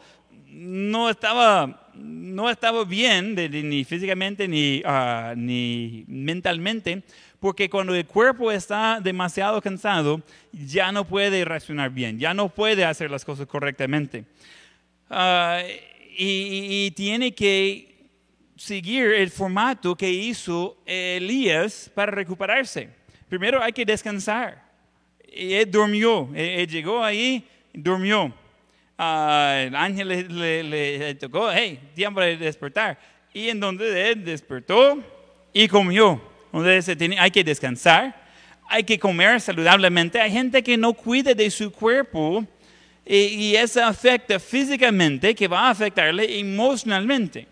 no 0.55 1.11
estaba, 1.11 1.91
no 1.95 2.49
estaba 2.49 2.85
bien 2.85 3.35
ni 3.35 3.85
físicamente 3.85 4.47
ni, 4.47 4.83
ah, 4.85 5.35
ni 5.37 6.05
mentalmente, 6.07 7.03
porque 7.41 7.69
cuando 7.69 7.95
el 7.95 8.07
cuerpo 8.07 8.53
está 8.53 9.01
demasiado 9.03 9.61
cansado, 9.61 10.23
ya 10.53 10.93
no 10.93 11.05
puede 11.05 11.45
reaccionar 11.45 11.91
bien, 11.91 12.19
ya 12.19 12.33
no 12.33 12.49
puede 12.49 12.85
hacer 12.85 13.11
las 13.11 13.25
cosas 13.25 13.47
correctamente. 13.49 14.25
Ah, 15.11 15.61
y, 16.17 16.93
tiene 16.93 17.35
que 17.35 17.93
seguir 18.57 19.07
el 19.07 19.31
formato 19.31 19.97
que 19.97 20.09
hizo 20.09 20.79
Elías 20.87 21.91
para 21.93 22.13
recuperarse. 22.13 22.89
Primero 23.29 23.61
hay 23.61 23.73
que 23.73 23.85
descansar. 23.85 24.63
él 25.33 25.69
durmió, 25.69 26.31
él 26.33 26.69
llegó 26.69 27.03
ahí, 27.03 27.45
durmió 27.73 28.33
el 28.99 29.75
ángel 29.75 30.29
le, 30.29 31.15
tocó, 31.17 31.51
hey, 31.53 31.81
tiempo 31.95 32.21
de 32.21 32.37
despertar. 32.37 32.99
Y 33.33 33.49
en 33.49 33.59
donde 33.59 34.11
él 34.11 34.25
despertó 34.25 35.03
y 35.53 35.67
comió. 35.69 36.23
Tiene, 36.97 37.19
hay 37.19 37.33
que 37.33 37.43
descansar, 37.43 38.15
hay 38.69 38.85
que 38.85 38.99
comer 38.99 39.41
saludablemente. 39.41 40.21
Hay 40.21 40.31
gente 40.31 40.63
que 40.63 40.77
no 40.77 40.93
cuida 40.93 41.35
de 41.35 41.51
su 41.51 41.73
cuerpo 41.73 42.47
y, 43.05 43.55
eso 43.57 43.85
afecta 43.85 44.39
físicamente, 44.39 45.35
que 45.35 45.49
va 45.49 45.67
a 45.67 45.71
afectarle 45.71 46.39
emocionalmente. 46.39 47.47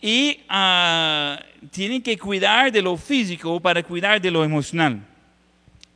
Y 0.00 0.40
uh, 0.50 1.36
tiene 1.70 2.02
que 2.02 2.18
cuidar 2.18 2.72
de 2.72 2.82
lo 2.82 2.96
físico 2.96 3.60
para 3.60 3.82
cuidar 3.82 4.20
de 4.20 4.30
lo 4.30 4.42
emocional. 4.42 5.00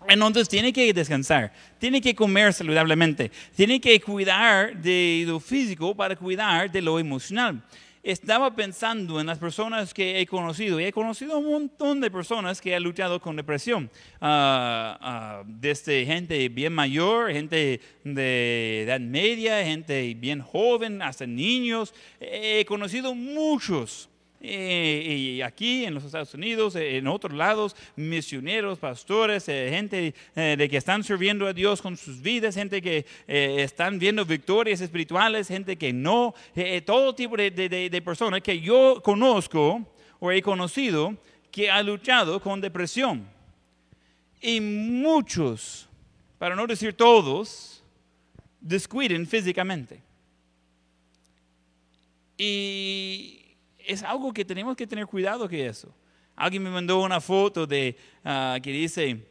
Entonces 0.09 0.49
tiene 0.49 0.73
que 0.73 0.93
descansar, 0.93 1.53
tiene 1.79 2.01
que 2.01 2.15
comer 2.15 2.53
saludablemente, 2.53 3.31
tiene 3.55 3.81
que 3.81 4.01
cuidar 4.01 4.77
de 4.77 5.25
lo 5.27 5.41
físico 5.41 5.95
para 5.95 6.17
cuidar 6.17 6.71
de 6.71 6.83
lo 6.83 6.99
emocional. 6.99 7.63
Estaba 8.03 8.55
pensando 8.55 9.21
en 9.21 9.27
las 9.27 9.39
personas 9.39 9.93
que 9.93 10.21
he 10.21 10.27
conocido 10.27 10.79
y 10.79 10.85
he 10.85 10.93
conocido 10.93 11.39
un 11.39 11.51
montón 11.51 12.01
de 12.01 12.09
personas 12.09 12.61
que 12.61 12.77
han 12.77 12.85
luchado 12.85 13.21
con 13.21 13.35
depresión, 13.35 13.91
ah, 14.21 14.97
ah, 15.01 15.43
desde 15.45 16.07
gente 16.07 16.49
bien 16.49 16.73
mayor, 16.73 17.33
gente 17.33 17.81
de 18.05 18.83
edad 18.83 19.01
media, 19.01 19.65
gente 19.65 20.15
bien 20.15 20.41
joven, 20.41 21.03
hasta 21.03 21.27
niños. 21.27 21.93
He 22.21 22.65
conocido 22.65 23.13
muchos 23.13 24.09
y 24.41 25.41
aquí 25.43 25.85
en 25.85 25.95
los 25.95 26.05
Estados 26.05 26.35
Unidos, 26.35 26.77
en 26.77 27.07
otros 27.07 27.33
lados, 27.33 27.75
misioneros, 27.97 28.79
pastores, 28.79 29.49
eh, 29.49 29.69
gente 29.71 30.15
eh, 30.35 30.57
de 30.59 30.69
que 30.69 30.77
están 30.77 31.03
sirviendo 31.03 31.47
a 31.47 31.53
Dios 31.53 31.81
con 31.81 31.97
sus 31.97 32.21
vidas, 32.21 32.55
gente 32.55 32.83
que 32.83 33.07
eh, 33.27 33.57
están 33.59 33.99
viendo 33.99 34.25
victorias 34.25 34.81
espirituales, 34.81 35.49
gente 35.49 35.77
que 35.77 35.93
no, 35.93 36.35
todo 36.85 37.15
tipo 37.15 37.37
de, 37.37 37.51
de, 37.51 38.03
personas 38.03 38.43
que 38.43 38.61
yo 38.61 39.01
conozco 39.03 39.87
o 40.21 40.31
he 40.31 40.43
conocido 40.43 41.17
que 41.51 41.71
ha 41.71 41.83
luchado 41.83 42.41
con 42.41 42.61
depresión. 42.61 43.27
Y 44.41 44.61
muchos, 44.61 45.89
para 46.39 46.55
no 46.55 46.67
decir 46.67 46.93
todos, 46.93 47.83
descuiden 48.61 49.27
físicamente. 49.27 50.03
Y 52.37 53.46
es 53.87 54.03
algo 54.03 54.33
que 54.33 54.45
tenemos 54.45 54.77
que 54.77 54.87
tener 54.87 55.07
cuidado 55.07 55.49
que 55.49 55.67
eso. 55.67 55.95
Alguien 56.35 56.63
me 56.63 56.71
mandó 56.71 57.01
una 57.01 57.21
foto 57.21 57.67
de 57.67 57.97
ah, 58.25 58.59
que 58.63 58.71
dice 58.71 59.27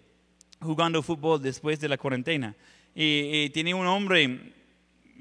jugando 0.60 1.04
fútbol 1.04 1.42
después 1.42 1.80
de 1.80 1.90
la 1.90 1.98
cuarentena 1.98 2.56
y, 2.96 3.50
tiene 3.50 3.74
un 3.74 3.86
hombre 3.86 4.54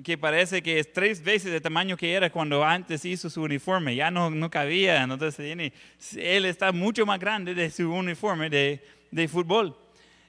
que 0.03 0.17
parece 0.17 0.63
que 0.63 0.79
es 0.79 0.93
tres 0.93 1.23
veces 1.23 1.53
el 1.53 1.61
tamaño 1.61 1.97
que 1.97 2.13
era 2.13 2.31
cuando 2.31 2.65
antes 2.65 3.05
hizo 3.05 3.29
su 3.29 3.43
uniforme, 3.43 3.95
ya 3.95 4.11
no, 4.11 4.31
no 4.31 4.49
cabía, 4.49 5.03
entonces 5.03 5.37
tiene, 5.37 5.73
él 6.17 6.47
está 6.47 6.73
mucho 6.73 7.05
más 7.05 7.19
grande 7.19 7.55
de 7.55 7.71
su 7.71 7.93
uniforme 7.93 8.49
de, 8.49 8.85
de 9.11 9.29
fútbol. 9.29 9.77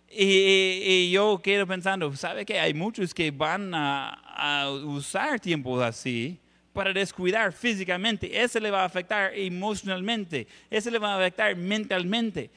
Y, 0.10 0.82
y, 0.86 1.12
yo 1.12 1.40
quedo 1.44 1.66
pensando, 1.66 2.16
¿sabe 2.16 2.46
que 2.46 2.60
hay 2.60 2.74
muchos 2.74 3.14
que 3.14 3.32
van 3.32 3.74
a, 3.74 4.10
a 4.64 4.70
usar 4.70 5.40
tiempos 5.40 5.82
así 5.84 6.40
para 6.76 6.92
descuidar 6.92 7.54
físicamente, 7.54 8.44
ese 8.44 8.60
le 8.60 8.70
va 8.70 8.82
a 8.82 8.86
afectar 8.86 9.34
emocionalmente, 9.34 10.46
ese 10.70 10.92
le 10.92 11.00
va 11.00 11.14
a 11.14 11.18
afectar 11.18 11.56
mentalmente. 11.56 12.52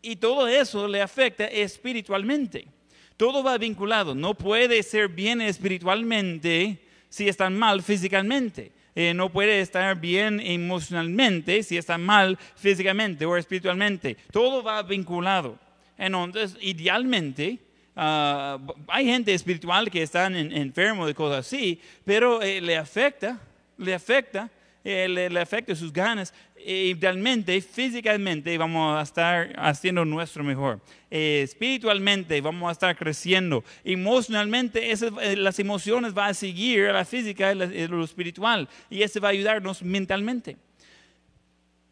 Y 0.00 0.16
todo 0.16 0.46
eso 0.46 0.86
le 0.86 1.02
afecta 1.02 1.44
espiritualmente. 1.46 2.68
Todo 3.16 3.42
va 3.42 3.58
vinculado. 3.58 4.14
No 4.14 4.34
puede 4.34 4.82
ser 4.82 5.08
bien 5.08 5.40
espiritualmente 5.40 6.78
si 7.08 7.28
están 7.28 7.58
mal 7.58 7.82
físicamente. 7.82 8.70
Eh, 8.94 9.12
no 9.12 9.28
puede 9.28 9.60
estar 9.60 9.98
bien 10.00 10.40
emocionalmente 10.40 11.64
si 11.64 11.76
está 11.76 11.98
mal 11.98 12.38
físicamente 12.54 13.26
o 13.26 13.36
espiritualmente. 13.36 14.16
Todo 14.30 14.62
va 14.62 14.82
vinculado. 14.84 15.58
Entonces, 15.98 16.56
idealmente, 16.60 17.58
ah, 17.96 18.58
hay 18.86 19.06
gente 19.06 19.34
espiritual 19.34 19.90
que 19.90 20.02
están 20.02 20.36
enfermo 20.36 21.06
de 21.06 21.14
cosas 21.14 21.46
así, 21.46 21.80
pero 22.04 22.40
eh, 22.40 22.60
le 22.60 22.76
afecta 22.76 23.40
le 23.78 23.94
afecta, 23.94 24.50
eh, 24.84 25.08
le, 25.08 25.40
afecta 25.40 25.74
sus 25.74 25.90
ganas, 25.90 26.34
e 26.56 26.88
idealmente, 26.88 27.58
físicamente 27.62 28.56
vamos 28.58 28.98
a 28.98 29.02
estar 29.02 29.52
haciendo 29.56 30.04
nuestro 30.04 30.44
mejor. 30.44 30.80
Eh, 31.10 31.40
espiritualmente 31.42 32.40
vamos 32.40 32.68
a 32.68 32.72
estar 32.72 32.96
creciendo. 32.96 33.64
Emocionalmente, 33.82 34.92
eh, 34.92 35.36
las 35.36 35.58
emociones 35.58 36.12
van 36.12 36.30
a 36.30 36.34
seguir 36.34 36.86
a 36.86 36.92
la 36.92 37.04
física 37.04 37.52
y 37.52 37.86
lo 37.86 38.04
espiritual. 38.04 38.68
Y 38.90 39.02
eso 39.02 39.20
va 39.20 39.28
a 39.28 39.30
ayudarnos 39.30 39.82
mentalmente. 39.82 40.56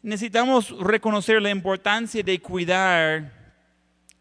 Necesitamos 0.01 0.69
reconocer 0.79 1.41
la 1.41 1.49
importancia 1.49 2.21
de 2.21 2.39
cuidar 2.39 3.31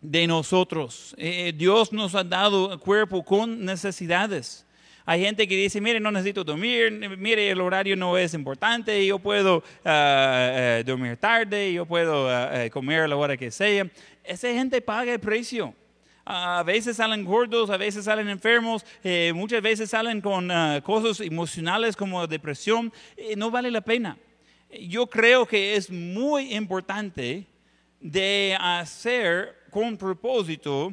de 0.01 0.27
nosotros. 0.27 1.15
Dios 1.55 1.93
nos 1.93 2.15
ha 2.15 2.25
dado 2.25 2.79
cuerpo 2.79 3.25
con 3.25 3.65
necesidades. 3.65 4.65
Hay 5.05 5.21
gente 5.21 5.49
que 5.49 5.57
dice, 5.57 5.81
mire, 5.81 5.99
no 5.99 6.13
necesito 6.13 6.45
dormir, 6.45 6.93
mire, 7.19 7.51
el 7.51 7.61
horario 7.61 7.97
no 7.97 8.17
es 8.17 8.35
importante, 8.35 9.05
yo 9.05 9.19
puedo 9.19 9.63
ah, 9.85 10.51
eh, 10.53 10.85
dormir 10.87 11.17
tarde, 11.17 11.73
yo 11.73 11.87
puedo 11.87 12.29
ah, 12.29 12.65
eh, 12.65 12.71
comer 12.71 13.03
a 13.03 13.09
la 13.09 13.17
hora 13.17 13.37
que 13.37 13.51
sea. 13.51 13.91
Esa 14.23 14.49
gente 14.49 14.81
paga 14.81 15.13
el 15.13 15.19
precio. 15.19 15.75
a 16.25 16.63
veces 16.63 16.97
salen 16.97 17.25
gordos, 17.25 17.69
a 17.71 17.77
veces 17.77 18.05
salen 18.05 18.29
enfermos, 18.29 18.85
eh, 19.03 19.33
muchas 19.35 19.61
veces 19.61 19.91
salen 19.91 20.21
con 20.21 20.51
ah, 20.53 20.81
cosas 20.85 21.21
emocionales 21.21 21.97
como 21.97 22.25
depresión. 22.29 22.93
no 23.37 23.51
vale 23.51 23.71
la 23.71 23.81
pena. 23.81 24.17
Yo 24.89 25.09
creo 25.09 25.47
que 25.47 25.75
es 25.75 25.91
muy 25.91 26.55
importante 26.55 27.45
de 28.01 28.57
hacer 28.59 29.57
con 29.71 29.97
propósito 29.97 30.93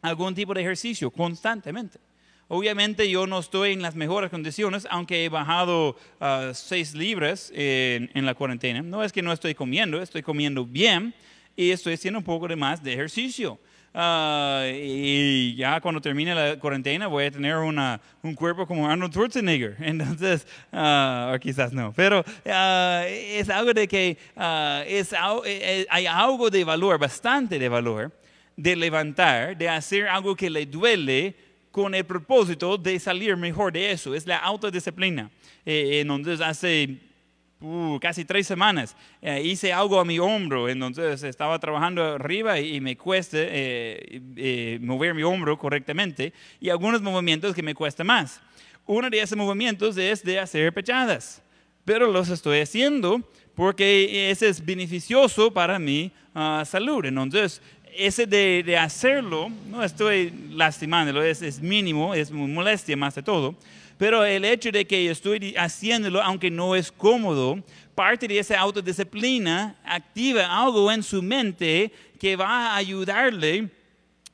algún 0.00 0.34
tipo 0.34 0.54
de 0.54 0.60
ejercicio 0.60 1.10
constantemente. 1.10 1.98
Obviamente 2.54 3.10
yo 3.10 3.26
no 3.26 3.40
estoy 3.40 3.72
en 3.72 3.82
las 3.82 3.96
mejores 3.96 4.30
condiciones, 4.30 4.86
aunque 4.88 5.24
he 5.24 5.28
bajado 5.28 5.96
uh, 6.20 6.54
seis 6.54 6.94
libras 6.94 7.50
en, 7.52 8.24
la 8.24 8.36
cuarentena. 8.36 8.80
No 8.80 9.02
es 9.02 9.12
que 9.12 9.22
no 9.22 9.32
estoy 9.32 9.56
comiendo, 9.56 10.00
estoy 10.00 10.22
comiendo 10.22 10.64
bien 10.64 11.12
y 11.56 11.72
estoy 11.72 11.94
haciendo 11.94 12.20
un 12.20 12.24
poco 12.24 12.46
de 12.46 12.54
más 12.54 12.80
de 12.80 12.92
ejercicio. 12.92 13.58
Uh, 13.92 14.70
y 14.72 15.56
ya 15.56 15.80
cuando 15.80 16.00
termine 16.00 16.32
la 16.32 16.56
cuarentena 16.56 17.08
voy 17.08 17.24
a 17.24 17.30
tener 17.32 17.56
un 17.56 18.34
cuerpo 18.36 18.68
como 18.68 18.88
Arnold 18.88 19.12
Schwarzenegger. 19.12 19.74
Entonces, 19.80 20.46
uh, 20.72 21.34
o 21.34 21.38
quizás 21.40 21.72
no, 21.72 21.92
pero 21.92 22.24
es 22.44 23.50
algo 23.50 23.74
de 23.74 23.88
que 23.88 24.16
es, 24.86 25.12
eh, 25.44 25.86
hay 25.90 26.06
algo 26.06 26.48
de 26.50 26.62
valor, 26.62 27.00
bastante 27.00 27.58
de 27.58 27.68
valor, 27.68 28.12
de 28.56 28.76
levantar, 28.76 29.56
de 29.56 29.68
hacer 29.68 30.06
algo 30.06 30.36
que 30.36 30.48
le 30.48 30.66
duele 30.66 31.34
con 31.74 31.92
el 31.92 32.04
propósito 32.04 32.78
de 32.78 33.00
salir 33.00 33.36
mejor 33.36 33.72
de 33.72 33.90
eso. 33.90 34.14
Es 34.14 34.28
la 34.28 34.36
autodisciplina. 34.36 35.28
Eh, 35.66 35.98
entonces, 36.02 36.40
hace 36.40 37.00
uh, 37.60 37.98
casi 38.00 38.24
tres 38.24 38.46
semanas 38.46 38.96
eh, 39.20 39.42
hice 39.42 39.72
algo 39.72 39.98
a 39.98 40.04
mi 40.04 40.20
hombro. 40.20 40.68
Entonces, 40.68 41.24
estaba 41.24 41.58
trabajando 41.58 42.04
arriba 42.04 42.60
y, 42.60 42.80
me 42.80 42.96
cuesta 42.96 43.38
eh, 43.40 44.78
mover 44.82 45.14
mi 45.14 45.24
hombro 45.24 45.58
correctamente. 45.58 46.32
Y 46.60 46.68
algunos 46.68 47.02
movimientos 47.02 47.56
que 47.56 47.62
me 47.64 47.74
cuesta 47.74 48.04
más. 48.04 48.40
Uno 48.86 49.10
de 49.10 49.20
esos 49.20 49.36
movimientos 49.36 49.96
es 49.96 50.22
de 50.22 50.38
hacer 50.38 50.72
pechadas. 50.72 51.42
Pero 51.84 52.06
los 52.06 52.28
estoy 52.28 52.60
haciendo 52.60 53.20
porque 53.56 54.30
ese 54.30 54.48
es 54.48 54.64
beneficioso 54.64 55.52
para 55.52 55.80
mi 55.80 56.12
ah, 56.36 56.62
salud. 56.64 57.04
Entonces, 57.04 57.60
ese 57.96 58.26
de, 58.26 58.76
hacerlo, 58.76 59.50
no 59.68 59.82
estoy 59.82 60.32
lastimándolo, 60.50 61.22
es, 61.22 61.42
es 61.42 61.60
mínimo, 61.60 62.14
es 62.14 62.30
molestia 62.30 62.96
más 62.96 63.14
de 63.14 63.22
todo, 63.22 63.54
pero 63.98 64.24
el 64.24 64.44
hecho 64.44 64.72
de 64.72 64.84
que 64.84 65.10
estoy 65.10 65.54
haciéndolo, 65.56 66.22
aunque 66.22 66.50
no 66.50 66.74
es 66.74 66.90
cómodo, 66.90 67.62
parte 67.94 68.26
de 68.26 68.38
esa 68.38 68.58
autodisciplina 68.58 69.76
activa 69.84 70.46
algo 70.46 70.90
en 70.90 71.02
su 71.02 71.22
mente 71.22 71.92
que 72.18 72.36
va 72.36 72.72
a 72.72 72.76
ayudarle 72.76 73.70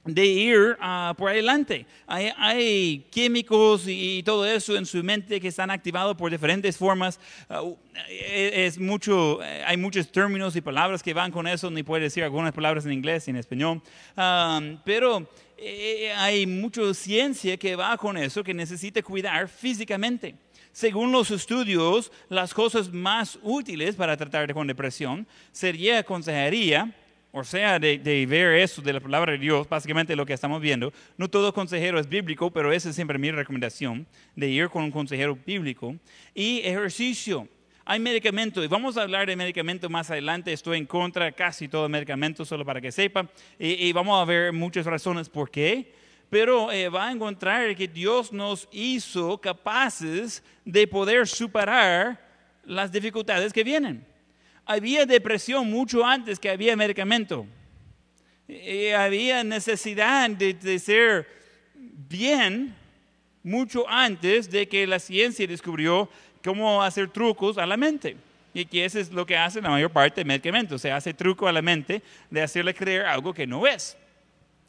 de 0.04 0.24
ir 0.26 0.76
ah, 0.80 1.14
por 1.16 1.30
adelante. 1.30 1.86
Hay, 2.06 2.32
hay 2.36 3.06
químicos 3.10 3.84
y, 3.86 4.22
todo 4.22 4.46
eso 4.46 4.76
en 4.76 4.86
su 4.86 5.02
mente 5.04 5.40
que 5.40 5.48
están 5.48 5.70
activados 5.70 6.16
por 6.16 6.30
diferentes 6.30 6.76
formas. 6.76 7.20
Ah, 7.48 7.62
u- 7.62 7.78
eh, 8.08 8.66
es 8.66 8.78
mucho, 8.78 9.42
eh, 9.42 9.62
hay 9.66 9.76
muchos 9.76 10.10
términos 10.10 10.56
y 10.56 10.60
palabras 10.60 11.02
que 11.02 11.12
van 11.12 11.30
con 11.30 11.46
eso, 11.46 11.70
ni 11.70 11.82
puede 11.82 12.04
decir 12.04 12.24
algunas 12.24 12.52
palabras 12.52 12.86
en 12.86 12.92
inglés 12.92 13.28
y 13.28 13.30
en 13.30 13.36
español. 13.36 13.82
Ah, 14.16 14.60
pero 14.84 15.28
eh, 15.58 16.12
hay 16.16 16.46
mucha 16.46 16.94
ciencia 16.94 17.56
que 17.58 17.76
va 17.76 17.96
con 17.98 18.16
eso, 18.16 18.42
que 18.42 18.54
necesita 18.54 19.02
cuidar 19.02 19.48
físicamente. 19.48 20.34
Según 20.72 21.12
los 21.12 21.30
estudios, 21.30 22.10
las 22.28 22.54
cosas 22.54 22.92
más 22.92 23.38
útiles 23.42 23.96
para 23.96 24.16
tratar 24.16 24.52
con 24.54 24.66
depresión 24.68 25.26
sería 25.52 26.02
consejería, 26.04 26.94
o 27.32 27.44
sea, 27.44 27.78
de, 27.78 27.98
de 27.98 28.26
ver 28.26 28.54
eso 28.54 28.82
de 28.82 28.92
la 28.92 29.00
palabra 29.00 29.32
de 29.32 29.38
Dios, 29.38 29.68
básicamente 29.68 30.16
lo 30.16 30.26
que 30.26 30.32
estamos 30.32 30.60
viendo. 30.60 30.92
No 31.16 31.28
todo 31.28 31.54
consejero 31.54 32.00
es 32.00 32.08
bíblico, 32.08 32.50
pero 32.50 32.72
esa 32.72 32.90
es 32.90 32.96
siempre 32.96 33.18
mi 33.18 33.30
recomendación, 33.30 34.06
de 34.34 34.48
ir 34.48 34.68
con 34.68 34.82
un 34.82 34.90
consejero 34.90 35.38
bíblico. 35.46 35.94
Y 36.34 36.58
ejercicio. 36.60 37.48
Hay 37.84 37.98
medicamentos, 37.98 38.64
y 38.64 38.68
vamos 38.68 38.96
a 38.96 39.02
hablar 39.02 39.26
de 39.26 39.36
medicamentos 39.36 39.90
más 39.90 40.10
adelante. 40.10 40.52
Estoy 40.52 40.78
en 40.78 40.86
contra 40.86 41.26
de 41.26 41.32
casi 41.32 41.68
todo 41.68 41.88
medicamento, 41.88 42.44
solo 42.44 42.64
para 42.64 42.80
que 42.80 42.92
sepa. 42.92 43.28
Y, 43.58 43.86
y 43.86 43.92
vamos 43.92 44.20
a 44.20 44.24
ver 44.24 44.52
muchas 44.52 44.86
razones 44.86 45.28
por 45.28 45.50
qué. 45.50 45.92
Pero 46.30 46.70
eh, 46.70 46.88
va 46.88 47.08
a 47.08 47.12
encontrar 47.12 47.74
que 47.74 47.88
Dios 47.88 48.32
nos 48.32 48.68
hizo 48.70 49.38
capaces 49.38 50.42
de 50.64 50.86
poder 50.86 51.26
superar 51.26 52.20
las 52.64 52.92
dificultades 52.92 53.52
que 53.52 53.64
vienen. 53.64 54.09
Había 54.70 55.04
depresión 55.04 55.68
mucho 55.68 56.06
antes 56.06 56.38
que 56.38 56.48
había 56.48 56.76
medicamento. 56.76 57.44
Y 58.46 58.90
había 58.90 59.42
necesidad 59.42 60.30
de, 60.30 60.54
de 60.54 60.78
ser 60.78 61.26
bien 61.74 62.72
mucho 63.42 63.84
antes 63.88 64.48
de 64.48 64.68
que 64.68 64.86
la 64.86 65.00
ciencia 65.00 65.44
descubrió 65.44 66.08
cómo 66.44 66.84
hacer 66.84 67.08
trucos 67.08 67.58
a 67.58 67.66
la 67.66 67.76
mente. 67.76 68.16
Y 68.54 68.64
que 68.64 68.84
eso 68.84 69.00
es 69.00 69.10
lo 69.10 69.26
que 69.26 69.36
hace 69.36 69.60
la 69.60 69.70
mayor 69.70 69.90
parte 69.90 70.20
de 70.20 70.24
medicamentos. 70.24 70.80
Se 70.80 70.92
hace 70.92 71.14
truco 71.14 71.48
a 71.48 71.52
la 71.52 71.62
mente 71.62 72.00
de 72.30 72.40
hacerle 72.40 72.72
creer 72.72 73.06
algo 73.06 73.34
que 73.34 73.48
no 73.48 73.66
es. 73.66 73.96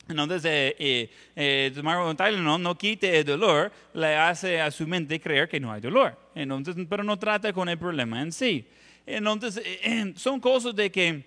Entonces, 0.09 0.43
eh, 0.45 0.75
eh, 0.79 1.09
eh, 1.35 1.71
tomar 1.75 1.99
un 1.99 2.17
Tylenol 2.17 2.59
no 2.59 2.75
quite 2.75 3.19
el 3.19 3.23
dolor, 3.23 3.71
le 3.93 4.15
hace 4.15 4.59
a 4.59 4.71
su 4.71 4.87
mente 4.87 5.19
creer 5.19 5.47
que 5.47 5.59
no 5.59 5.71
hay 5.71 5.79
dolor. 5.79 6.17
Entonces, 6.33 6.75
pero 6.89 7.03
no 7.03 7.19
trata 7.19 7.53
con 7.53 7.69
el 7.69 7.77
problema 7.77 8.19
en 8.19 8.31
sí. 8.31 8.65
Entonces, 9.05 9.57
eh, 9.65 9.79
eh, 9.83 10.13
son 10.15 10.39
cosas 10.39 10.75
de 10.75 10.91
que 10.91 11.25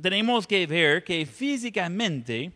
tenemos 0.00 0.46
que 0.46 0.66
ver 0.66 1.02
que 1.02 1.26
físicamente 1.26 2.52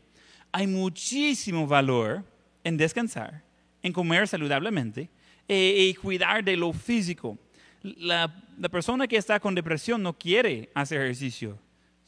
hay 0.53 0.67
muchísimo 0.67 1.67
valor 1.67 2.25
en 2.63 2.77
descansar, 2.77 3.43
en 3.83 3.93
comer 3.93 4.29
saludablemente 4.29 5.11
eh, 5.49 5.89
y 5.89 5.95
cuidar 5.95 6.45
de 6.45 6.57
lo 6.57 6.73
físico. 6.73 7.39
La, 7.83 8.33
la 8.59 8.69
persona 8.69 9.07
que 9.07 9.17
está 9.17 9.41
con 9.41 9.55
depresión 9.55 10.03
no 10.03 10.17
quiere 10.17 10.71
hacer 10.75 11.01
ejercicio. 11.01 11.59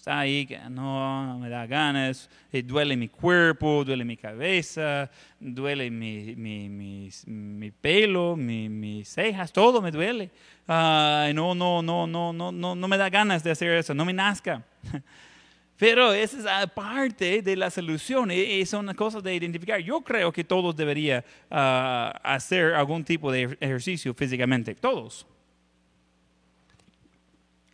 Está 0.07 0.21
ahí, 0.21 0.47
que 0.47 0.57
no, 0.71 1.37
me 1.41 1.49
da 1.49 1.67
ganas, 1.67 2.31
eh, 2.53 2.63
duele 2.63 2.97
mi 2.97 3.09
cuerpo, 3.09 3.85
duele 3.85 4.05
mi 4.05 4.17
cabeza, 4.17 5.11
duele 5.41 5.91
mi, 5.91 6.37
mi, 6.37 6.69
mis- 6.69 7.27
mi 7.27 7.73
pelo, 7.73 8.37
mi- 8.37 8.69
mis 8.69 9.09
cejas, 9.09 9.53
todo 9.53 9.83
me 9.83 9.91
duele. 9.91 10.31
Ah, 10.69 11.29
no, 11.35 11.57
no, 11.57 11.83
no, 11.83 12.07
no, 12.07 12.33
no, 12.33 12.53
no, 12.53 12.77
no 12.77 12.87
me 12.87 12.97
da 12.97 13.11
ganas 13.11 13.43
de 13.43 13.51
hacer 13.51 13.73
eso, 13.73 13.95
no 13.95 14.05
me 14.05 14.13
nazca. 14.13 14.65
Pero 15.77 16.13
esa 16.15 16.63
es 16.63 16.71
parte 16.71 17.43
de 17.43 17.57
la 17.57 17.69
solución 17.69 18.31
y, 18.31 18.35
y 18.37 18.65
son 18.65 18.95
cosas 18.95 19.25
de 19.25 19.35
identificar. 19.35 19.81
Yo 19.81 20.03
creo 20.03 20.31
que 20.31 20.45
todos 20.45 20.77
deberían 20.77 21.25
ah, 21.51 22.13
hacer 22.23 22.75
algún 22.75 23.03
tipo 23.05 23.33
de 23.33 23.57
ejercicio 23.59 24.15
físicamente, 24.15 24.73
todos. 24.77 25.27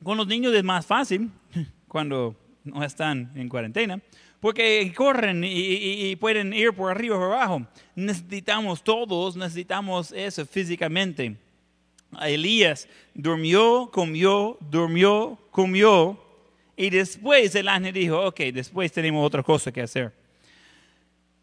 Con 0.03 0.17
los 0.17 0.27
niños 0.27 0.55
es 0.55 0.65
más 0.65 0.87
fácil 0.87 1.31
cuando 1.93 2.35
no 2.65 2.83
están 2.83 3.31
en 3.35 3.51
cuarentena, 3.51 4.01
porque 4.41 4.91
corren 4.97 5.45
y, 5.45 5.49
y- 5.49 6.11
y 6.11 6.17
pueden 6.17 6.55
ir 6.55 6.73
por 6.73 6.91
arriba 6.91 7.17
o 7.17 7.19
por 7.19 7.33
abajo. 7.35 7.67
Necesitamos 7.95 8.83
todos, 8.83 9.37
necesitamos 9.37 10.11
eso 10.13 10.47
físicamente. 10.47 11.37
Elías 12.23 12.89
durmió, 13.13 13.91
comió, 13.93 14.57
durmió, 14.71 15.39
comió, 15.51 16.19
y 16.79 16.89
después 16.89 17.55
el 17.57 17.69
ángel 17.69 17.93
dijo, 17.93 18.19
ok, 18.27 18.41
después 18.55 18.91
tenemos 18.91 19.25
otra 19.27 19.43
cosa 19.43 19.71
que 19.71 19.83
hacer. 19.83 20.15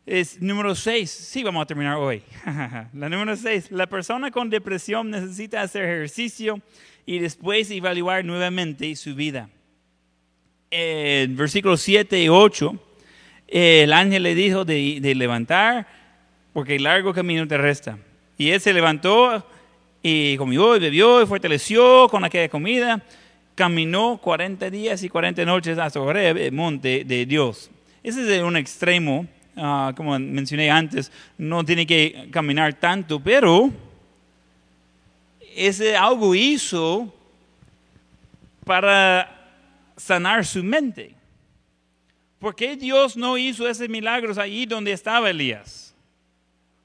Es 0.07 0.41
número 0.41 0.73
seis, 0.73 1.11
sí 1.11 1.43
vamos 1.43 1.61
a 1.61 1.65
terminar 1.67 1.95
hoy. 1.97 2.23
la 2.93 3.07
número 3.07 3.35
seis, 3.35 3.69
la 3.71 3.85
persona 3.85 4.31
con 4.31 4.49
depresión 4.49 5.11
necesita 5.11 5.61
hacer 5.61 5.83
ejercicio 5.83 6.59
y 7.05 7.19
después 7.19 7.69
evaluar 7.69 8.25
nuevamente 8.25 8.95
su 8.95 9.13
vida. 9.13 9.47
En 10.71 11.35
versículos 11.35 11.81
7 11.81 12.21
y 12.21 12.29
8, 12.29 12.75
el 13.47 13.91
ángel 13.91 14.23
le 14.23 14.35
dijo 14.35 14.65
de, 14.65 14.99
de 15.01 15.15
levantar 15.15 15.87
porque 16.53 16.75
el 16.75 16.83
largo 16.83 17.13
camino 17.13 17.47
te 17.47 17.57
resta. 17.57 17.97
Y 18.37 18.49
él 18.51 18.61
se 18.61 18.73
levantó 18.73 19.43
y 20.03 20.37
comió 20.37 20.75
y 20.75 20.79
bebió 20.79 21.21
y 21.21 21.25
fortaleció 21.25 22.07
con 22.09 22.23
aquella 22.23 22.49
comida. 22.49 23.01
Caminó 23.55 24.19
40 24.21 24.69
días 24.69 25.03
y 25.03 25.09
40 25.09 25.43
noches 25.45 25.77
hasta 25.77 25.99
Horeb, 25.99 26.37
el 26.37 26.51
monte 26.51 27.03
de 27.03 27.25
Dios. 27.25 27.69
Ese 28.03 28.37
es 28.37 28.43
un 28.43 28.55
extremo, 28.55 29.25
ah, 29.57 29.91
como 29.95 30.17
mencioné 30.19 30.71
antes, 30.71 31.11
no 31.37 31.65
tiene 31.65 31.85
que 31.85 32.29
caminar 32.31 32.75
tanto, 32.75 33.19
pero 33.19 33.69
ese 35.55 35.97
algo 35.97 36.33
hizo 36.33 37.13
para 38.63 39.38
sanar 39.99 40.45
su 40.45 40.63
mente. 40.63 41.15
¿Por 42.39 42.55
qué 42.55 42.75
Dios 42.77 43.17
no 43.17 43.37
hizo 43.37 43.67
esos 43.67 43.89
milagros 43.89 44.37
ahí 44.37 44.65
donde 44.65 44.93
estaba 44.93 45.29
Elías? 45.29 45.93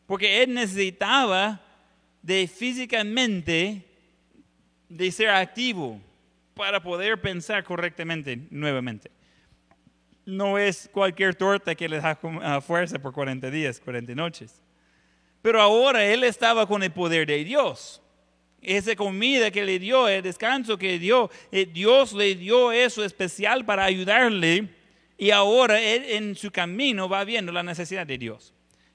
Porque 0.07 0.43
él 0.43 0.53
necesitaba 0.53 1.61
de 2.21 2.49
físicamente 2.49 3.85
de 4.89 5.12
ser 5.12 5.31
activo 5.31 6.01
para 6.55 6.83
poder 6.83 7.21
pensar 7.21 7.62
correctamente 7.65 8.39
nuevamente. 8.51 9.11
No 10.27 10.59
es 10.59 10.89
cualquier 10.93 11.35
torta 11.35 11.75
que 11.75 11.89
le 11.89 12.01
da 12.01 12.61
fuerza 12.61 12.99
por 12.99 13.12
40 13.12 13.51
días, 13.51 13.79
40 13.81 14.15
noches. 14.15 14.61
Pero 15.43 15.61
ahora 15.61 16.05
él 16.05 16.25
estaba 16.25 16.67
con 16.67 16.83
el 16.83 16.91
poder 16.91 17.27
de 17.27 17.45
Dios. 17.45 18.01
Esa 18.65 18.97
comida 18.97 19.51
que 19.51 19.65
le 19.65 19.79
dio, 19.79 20.09
el 20.09 20.23
descanso 20.23 20.79
que 20.79 20.99
dio, 20.99 21.31
eh, 21.53 21.67
Dios 21.67 22.12
le 22.15 22.35
dio 22.35 22.73
eso 22.73 23.05
especial 23.05 23.65
para 23.65 23.85
ayudarle. 23.85 24.69
Y 25.19 25.31
ahora 25.31 25.81
él 25.81 26.05
en 26.09 26.35
su 26.35 26.51
camino 26.51 27.09
va 27.09 27.25
viendo 27.25 27.53
la 27.53 27.62
necesidad 27.62 28.07
de 28.07 28.19
Dios. 28.19 28.53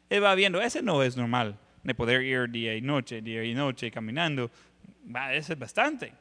Él 0.09 0.23
va 0.23 0.35
viendo, 0.35 0.59
ese 0.61 0.81
no 0.81 1.01
es 1.03 1.15
normal, 1.15 1.57
de 1.83 1.95
poder 1.95 2.23
ir 2.23 2.49
día 2.49 2.75
y 2.75 2.81
noche, 2.81 3.21
día 3.21 3.43
y 3.43 3.53
noche 3.53 3.89
caminando. 3.91 4.49
Eso 5.33 5.53
es 5.53 5.59
bastante. 5.59 6.11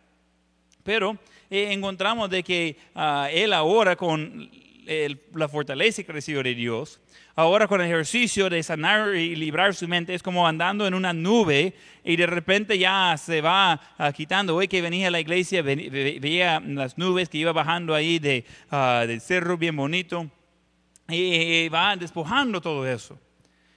Pero 0.85 1.19
eh, 1.51 1.73
encontramos 1.73 2.31
de 2.31 2.43
que 2.43 2.77
ah, 2.95 3.29
él 3.33 3.53
ahora 3.53 3.97
con 3.97 4.51
el- 4.87 5.21
la 5.35 5.49
fortaleza 5.49 6.03
que 6.03 6.13
recibió 6.13 6.43
de 6.43 6.55
Dios, 6.55 7.01
ahora 7.39 7.69
con 7.69 7.81
el 7.81 7.87
ejercicio 7.87 8.51
de 8.51 8.61
sanar 8.65 9.15
y 9.15 9.37
librar 9.37 9.73
su 9.73 9.87
mente, 9.87 10.13
es 10.13 10.25
como 10.25 10.47
andando 10.49 10.89
en 10.89 10.95
una 10.95 11.13
nube 11.13 11.73
y 12.05 12.17
de 12.17 12.27
repente 12.27 12.77
ya 12.77 13.15
se 13.17 13.41
va 13.41 13.81
ah, 13.97 14.13
quitando. 14.13 14.57
Hoy 14.57 14.67
que 14.67 14.83
venía 14.83 15.07
a 15.07 15.11
la 15.13 15.21
iglesia, 15.21 15.63
ve- 15.63 15.89
ve- 15.89 16.19
veía 16.21 16.59
las 16.59 16.99
nubes 16.99 17.29
que 17.29 17.39
iba 17.39 17.53
bajando 17.53 17.95
ahí 17.95 18.19
de, 18.19 18.45
ah, 18.73 19.05
del 19.07 19.21
cerro 19.21 19.57
bien 19.57 19.77
bonito 19.77 20.29
y 21.09 21.69
va 21.69 21.95
despojando 21.97 22.61
todo 22.61 22.85
eso. 22.87 23.17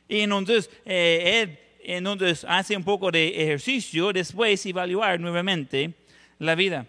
Y 0.10 0.22
entonces 0.22 0.70
eh, 0.84 1.42
él 1.44 1.60
entonces 1.84 2.44
hace 2.50 2.76
un 2.76 2.84
poco 2.84 3.12
de 3.12 3.44
ejercicio, 3.44 4.12
después 4.12 4.66
evaluar 4.66 5.20
nuevamente 5.20 5.94
la 6.40 6.56
vida. 6.56 6.88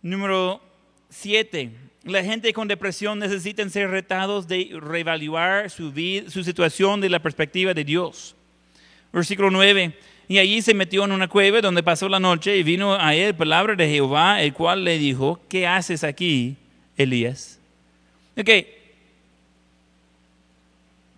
Número 0.00 0.62
siete, 1.10 1.70
la 2.04 2.24
gente 2.24 2.52
con 2.52 2.68
depresión 2.68 3.18
necesita 3.18 3.68
ser 3.68 3.90
retados 3.90 4.48
de 4.48 4.70
reevaluar 4.80 5.70
su, 5.70 5.92
vida, 5.92 6.30
su 6.30 6.42
situación 6.42 7.00
de 7.00 7.10
la 7.10 7.18
perspectiva 7.18 7.74
de 7.74 7.84
Dios. 7.84 8.34
Versículo 9.12 9.50
9. 9.50 9.92
Y 10.28 10.38
allí 10.38 10.62
se 10.62 10.74
metió 10.74 11.04
en 11.04 11.12
una 11.12 11.28
cueva 11.28 11.60
donde 11.60 11.82
pasó 11.82 12.08
la 12.08 12.20
noche 12.20 12.56
y 12.56 12.62
vino 12.62 12.94
a 12.94 13.14
él 13.14 13.34
palabra 13.34 13.74
de 13.74 13.88
Jehová, 13.88 14.40
el 14.40 14.52
cual 14.52 14.84
le 14.84 14.96
dijo, 14.96 15.40
¿qué 15.48 15.66
haces 15.66 16.04
aquí, 16.04 16.56
Elías? 16.96 17.58
Ok, 18.36 18.48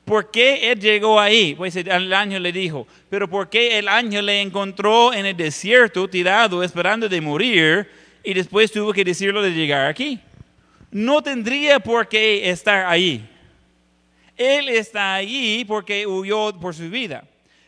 ¿Por 0.04 0.30
qué 0.30 0.72
él 0.72 0.80
llegó 0.80 1.20
ahí? 1.20 1.54
Pues 1.54 1.76
el 1.76 2.12
ángel 2.12 2.42
le 2.42 2.52
dijo, 2.52 2.86
pero 3.08 3.28
¿por 3.28 3.48
qué 3.48 3.78
el 3.78 3.88
ángel 3.88 4.26
le 4.26 4.40
encontró 4.40 5.14
en 5.14 5.26
el 5.26 5.36
desierto 5.36 6.08
tirado 6.08 6.62
esperando 6.62 7.08
de 7.08 7.20
morir 7.20 7.88
y 8.24 8.34
después 8.34 8.72
tuvo 8.72 8.92
que 8.92 9.04
decirlo 9.04 9.40
de 9.40 9.52
llegar 9.52 9.86
aquí? 9.86 10.18
No 10.92 11.22
tendría 11.22 11.80
por 11.80 12.06
qué 12.06 12.50
estar 12.50 12.84
ahí. 12.84 13.26
Él 14.36 14.68
está 14.68 15.14
ahí 15.14 15.64
porque 15.66 16.06
huyó 16.06 16.52
por 16.60 16.74
su 16.74 16.88
vida. 16.90 17.24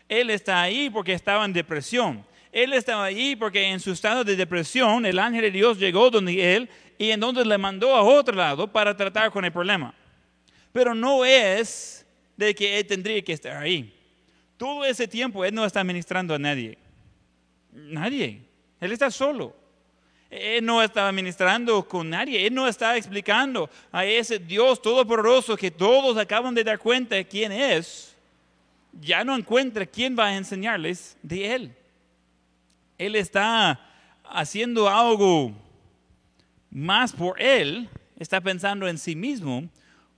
Él 0.07 0.29
está 0.29 0.61
ahí 0.61 0.91
porque 0.91 1.14
estaba 1.14 1.47
en 1.47 1.55
depresión. 1.55 2.25
Él 2.53 2.75
estaba 2.75 3.05
ahí 3.05 3.35
porque 3.35 3.64
en 3.64 3.81
su 3.81 3.93
estado 3.93 4.25
de 4.25 4.37
depresión 4.37 5.07
el 5.07 5.18
ángel 5.18 5.41
de 5.41 5.51
Dios 5.51 5.79
llegó 5.79 6.11
donde 6.11 6.55
él 6.55 6.68
y 6.99 7.11
entonces 7.11 7.47
le 7.47 7.57
mandó 7.57 7.97
a 7.97 8.03
otro 8.03 8.37
lado 8.37 8.70
para 8.70 8.95
tratar 8.95 9.31
con 9.31 9.43
el 9.45 9.53
problema. 9.53 9.95
Pero 10.70 10.95
no 10.95 11.25
es 11.25 12.07
de 12.37 12.55
que 12.55 12.79
él 12.79 12.87
tendría 12.87 13.22
que 13.22 13.33
estar 13.33 13.57
ahí. 13.57 13.91
Todo 14.59 14.85
ese 14.85 15.09
tiempo 15.09 15.45
él 15.47 15.55
no 15.55 15.64
está 15.64 15.83
ministrando 15.83 16.35
a 16.35 16.39
nadie. 16.39 16.77
Nadie. 17.72 18.43
Él 18.81 18.93
está 18.93 19.11
solo. 19.11 19.57
Él 20.31 20.64
no 20.64 20.83
está 20.83 21.11
ministrando 21.12 21.87
con 21.87 22.11
nadie. 22.11 22.47
Él 22.47 22.55
no 22.55 22.66
está 22.66 22.97
explicando 22.97 23.70
a 23.93 24.05
ese 24.05 24.39
Dios 24.39 24.83
todopoderoso 24.83 25.57
que 25.57 25.70
todos 25.70 26.16
acaban 26.16 26.55
de 26.55 26.64
dar 26.64 26.79
cuenta 26.79 27.14
de 27.14 27.27
quién 27.27 27.53
es. 27.53 28.16
Ya 29.01 29.25
no 29.25 29.37
encuentra 29.37 29.87
quién 29.87 30.16
va 30.18 30.27
a 30.27 30.37
enseñarles 30.37 31.16
de 31.22 31.55
Él. 31.55 31.77
Él 32.99 33.16
está 33.16 33.81
haciendo 34.25 34.89
algo 34.89 35.53
más 36.70 37.12
por 37.12 37.41
Él, 37.41 37.89
está 38.18 38.41
pensando 38.41 38.89
en 38.89 38.99
sí 38.99 39.14
mismo, 39.14 39.68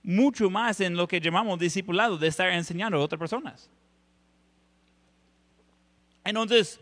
mucho 0.03 0.49
más 0.49 0.79
en 0.79 0.95
lo 0.95 1.07
que 1.07 1.19
llamamos 1.19 1.59
discipulado, 1.59 2.17
de 2.17 2.27
estar 2.27 2.49
enseñando 2.49 2.97
a 2.97 3.01
otras 3.01 3.19
personas. 3.19 3.69
Entonces, 6.23 6.79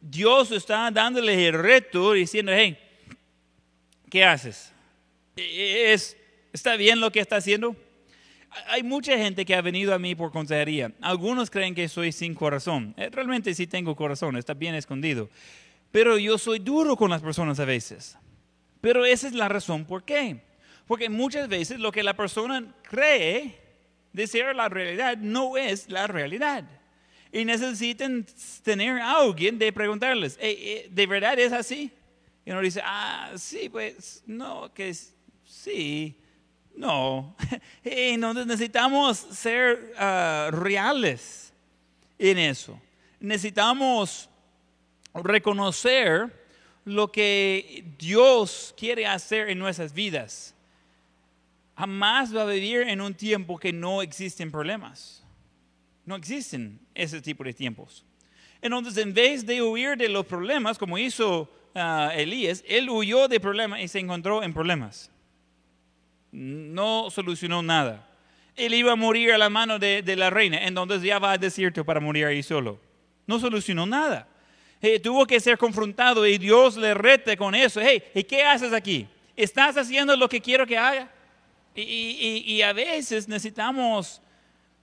Dios 0.00 0.50
está 0.50 0.90
dándole 0.90 1.48
el 1.48 1.54
reto 1.54 2.12
diciendo, 2.12 2.52
hey, 2.54 2.78
¿qué 4.08 4.24
haces? 4.24 4.72
¿Es, 5.36 6.16
¿Está 6.52 6.76
bien 6.76 7.00
lo 7.00 7.12
que 7.12 7.20
está 7.20 7.36
haciendo? 7.36 7.76
Hay 8.66 8.82
mucha 8.82 9.16
gente 9.16 9.44
que 9.44 9.54
ha 9.54 9.60
venido 9.60 9.94
a 9.94 9.98
mí 9.98 10.14
por 10.14 10.32
consejería. 10.32 10.92
Algunos 11.00 11.50
creen 11.50 11.74
que 11.74 11.88
soy 11.88 12.10
sin 12.10 12.34
corazón. 12.34 12.94
Eh, 12.96 13.08
realmente 13.12 13.54
sí 13.54 13.66
tengo 13.66 13.94
corazón, 13.94 14.36
está 14.36 14.54
bien 14.54 14.74
escondido. 14.74 15.28
Pero 15.92 16.18
yo 16.18 16.38
soy 16.38 16.58
duro 16.58 16.96
con 16.96 17.10
las 17.10 17.22
personas 17.22 17.60
a 17.60 17.64
veces. 17.64 18.16
Pero 18.80 19.04
esa 19.04 19.28
es 19.28 19.34
la 19.34 19.48
razón 19.48 19.84
por 19.84 20.04
qué. 20.04 20.40
Porque 20.86 21.08
muchas 21.08 21.48
veces 21.48 21.78
lo 21.78 21.92
que 21.92 22.02
la 22.02 22.14
persona 22.14 22.74
cree 22.82 23.60
de 24.12 24.26
ser 24.26 24.56
la 24.56 24.68
realidad 24.68 25.16
no 25.18 25.56
es 25.56 25.88
la 25.88 26.06
realidad. 26.06 26.64
Y 27.32 27.44
necesitan 27.44 28.26
tener 28.62 29.00
a 29.00 29.12
alguien 29.12 29.58
de 29.58 29.72
preguntarles, 29.72 30.36
¿de 30.38 31.06
verdad 31.08 31.38
es 31.38 31.52
así? 31.52 31.92
Y 32.44 32.50
uno 32.50 32.60
dice, 32.60 32.80
ah, 32.84 33.32
sí, 33.36 33.68
pues 33.68 34.22
no, 34.26 34.72
que 34.74 34.92
sí. 35.44 36.16
No, 36.74 37.36
entonces 37.84 38.46
necesitamos 38.46 39.18
ser 39.18 39.92
ah, 39.98 40.50
reales 40.52 41.52
en 42.18 42.38
eso. 42.38 42.80
Necesitamos 43.20 44.28
reconocer 45.14 46.40
lo 46.84 47.12
que 47.12 47.84
Dios 47.98 48.74
quiere 48.76 49.06
hacer 49.06 49.50
en 49.50 49.58
nuestras 49.58 49.92
vidas. 49.92 50.54
Jamás 51.76 52.34
va 52.34 52.42
a 52.42 52.46
vivir 52.46 52.82
en 52.82 53.00
un 53.00 53.14
tiempo 53.14 53.58
que 53.58 53.72
no 53.72 54.02
existen 54.02 54.50
problemas. 54.50 55.19
No 56.04 56.16
existen 56.16 56.80
ese 56.94 57.20
tipo 57.20 57.44
de 57.44 57.52
tiempos. 57.52 58.04
Entonces, 58.62 58.96
en 58.96 59.14
vez 59.14 59.46
de 59.46 59.62
huir 59.62 59.96
de 59.96 60.08
los 60.08 60.26
problemas, 60.26 60.78
como 60.78 60.98
hizo 60.98 61.50
ah, 61.74 62.12
Elías, 62.14 62.64
él 62.68 62.90
huyó 62.90 63.28
de 63.28 63.40
problemas 63.40 63.80
y 63.80 63.88
se 63.88 63.98
encontró 63.98 64.42
en 64.42 64.52
problemas 64.52 65.10
no 66.32 67.10
solucionó 67.10 67.62
nada. 67.62 68.06
Él 68.56 68.74
iba 68.74 68.92
a 68.92 68.96
morir 68.96 69.32
a 69.32 69.38
la 69.38 69.48
mano 69.48 69.78
de, 69.78 70.02
la 70.16 70.30
reina, 70.30 70.58
entonces 70.66 71.02
ya 71.02 71.18
va 71.18 71.32
al 71.32 71.40
desierto 71.40 71.84
para 71.84 72.00
morir 72.00 72.26
ahí 72.26 72.42
solo. 72.42 72.78
No 73.26 73.38
solucionó 73.38 73.86
nada. 73.86 74.28
Tuvo 75.02 75.26
que 75.26 75.40
ser 75.40 75.56
confrontado 75.58 76.26
y 76.26 76.38
Dios 76.38 76.76
le 76.76 76.94
rete 76.94 77.36
con 77.36 77.54
eso. 77.54 77.80
Hey, 77.80 78.02
¿y 78.14 78.24
qué 78.24 78.42
haces 78.42 78.72
aquí? 78.72 79.06
¿Estás 79.36 79.76
haciendo 79.76 80.16
lo 80.16 80.28
que 80.28 80.40
quiero 80.40 80.66
que 80.66 80.76
haga? 80.76 81.08
Y, 81.74 82.60
a 82.62 82.72
veces 82.72 83.28
necesitamos 83.28 84.20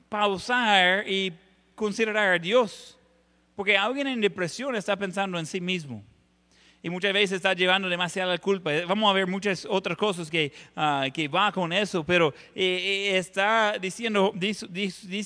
pausar 0.09 1.07
y 1.07 1.33
considerar 1.75 2.33
a 2.33 2.39
Dios. 2.39 2.97
Porque 3.55 3.77
alguien 3.77 4.07
en 4.07 4.21
depresión 4.21 4.75
está 4.75 4.95
pensando 4.95 5.39
en 5.39 5.45
sí 5.45 5.59
mismo 5.59 6.03
y 6.87 6.89
muchas 6.89 7.11
veces 7.11 7.37
está 7.37 7.53
llevando 7.53 7.89
demasiada 7.89 8.37
culpa. 8.37 8.71
Vamos 8.87 9.09
a 9.09 9.13
ver 9.13 9.27
muchas 9.27 9.65
otras 9.69 9.97
cosas 9.97 10.29
que, 10.29 10.53
uh, 10.75 11.11
que 11.11 11.27
va 11.27 11.51
con 11.51 11.73
eso, 11.73 12.03
pero 12.03 12.33
eh, 12.55 13.11
eh, 13.13 13.17
está 13.17 13.77
diciendo, 13.79 14.33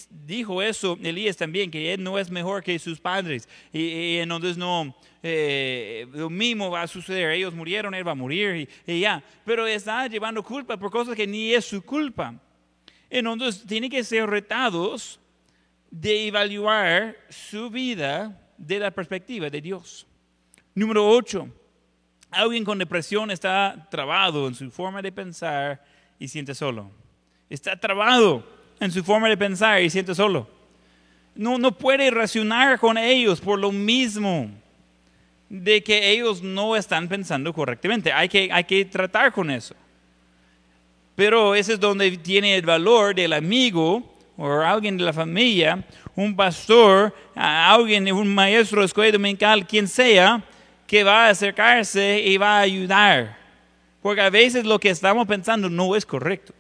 dijo 0.10 0.62
eso 0.62 0.98
Elías 1.04 1.38
también, 1.38 1.70
que 1.70 1.94
él 1.94 2.04
no 2.04 2.18
es 2.18 2.32
mejor 2.32 2.64
que 2.64 2.80
sus 2.80 3.00
padres. 3.00 3.48
Y, 3.74 4.18
entonces 4.18 4.58
no, 4.58 4.96
eh, 5.22 6.08
lo 6.14 6.30
mismo 6.30 6.72
va 6.72 6.84
a 6.84 6.88
suceder. 6.88 7.32
Ellos 7.32 7.54
murieron, 7.54 7.94
él 7.94 8.08
va 8.08 8.14
a 8.14 8.16
morir 8.16 8.68
y, 8.88 9.00
ya. 9.00 9.24
Pero 9.46 9.68
está 9.68 10.08
llevando 10.08 10.42
culpa 10.44 10.78
por 10.78 10.90
cosas 10.90 11.16
que 11.16 11.28
ni 11.28 11.54
es 11.54 11.66
su 11.66 11.84
culpa. 11.84 12.34
Entonces 13.12 13.66
tiene 13.68 13.90
que 13.90 14.04
ser 14.06 14.28
retados 14.30 15.20
de 15.92 16.28
evaluar 16.28 17.18
su 17.30 17.70
vida 17.70 18.42
de 18.58 18.80
la 18.80 18.90
perspectiva 18.90 19.50
de 19.50 19.60
Dios. 19.60 20.08
Número 20.74 21.06
8. 21.10 21.48
Alguien 22.32 22.64
con 22.64 22.78
depresión 22.78 23.30
está 23.30 23.90
trabado 23.92 24.48
en 24.48 24.56
su 24.56 24.72
forma 24.72 25.02
de 25.02 25.12
pensar 25.12 25.84
y 26.18 26.30
siente 26.30 26.56
solo. 26.56 26.90
Está 27.50 27.78
trabado 27.78 28.48
en 28.80 28.90
su 28.90 29.04
forma 29.04 29.28
de 29.28 29.36
pensar 29.36 29.82
y 29.82 29.90
siente 29.90 30.16
solo. 30.16 30.48
No, 31.36 31.58
no 31.58 31.78
puede 31.78 32.10
racionar 32.12 32.80
con 32.80 32.98
ellos 32.98 33.42
por 33.42 33.60
lo 33.60 33.74
mismo 33.74 34.50
de 35.50 35.84
que 35.84 36.12
ellos 36.12 36.42
no 36.42 36.78
están 36.78 37.10
pensando 37.10 37.52
correctamente. 37.52 38.14
Hay 38.14 38.30
que, 38.30 38.50
hay 38.50 38.64
que 38.64 38.86
tratar 38.86 39.34
con 39.34 39.52
eso. 39.52 39.76
Pero 41.22 41.54
ese 41.54 41.74
es 41.74 41.80
donde 41.80 42.18
tiene 42.18 42.56
el 42.56 42.66
valor 42.66 43.14
del 43.14 43.34
amigo 43.34 44.02
o 44.36 44.52
alguien 44.54 44.98
de 44.98 45.04
la 45.04 45.14
familia, 45.14 45.86
un 46.16 46.36
pastor, 46.36 47.14
alguien, 47.36 48.12
un 48.12 48.34
maestro 48.34 48.82
de 48.82 48.88
escuela 48.88 49.12
dominical, 49.12 49.68
quien 49.68 49.88
sea, 49.88 50.44
que 50.88 51.04
va 51.04 51.28
a 51.28 51.30
acercarse 51.30 52.24
y 52.26 52.38
va 52.38 52.58
a 52.58 52.62
ayudar. 52.62 53.38
Porque 54.02 54.22
a 54.22 54.32
veces 54.32 54.66
lo 54.66 54.80
que 54.80 54.90
estamos 54.90 55.28
pensando 55.28 55.70
no 55.70 55.96
es 55.96 56.08
correcto. 56.08 56.56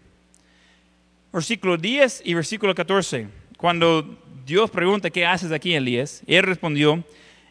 Versículo 1.33 1.75
10 1.75 2.21
y 2.23 2.35
versículo 2.35 2.75
14. 2.75 3.29
Cuando 3.57 4.15
Dios 4.45 4.69
pregunta, 4.69 5.09
¿qué 5.09 5.25
haces 5.25 5.51
aquí, 5.51 5.73
Elías? 5.73 6.21
Él 6.27 6.43
respondió, 6.43 7.03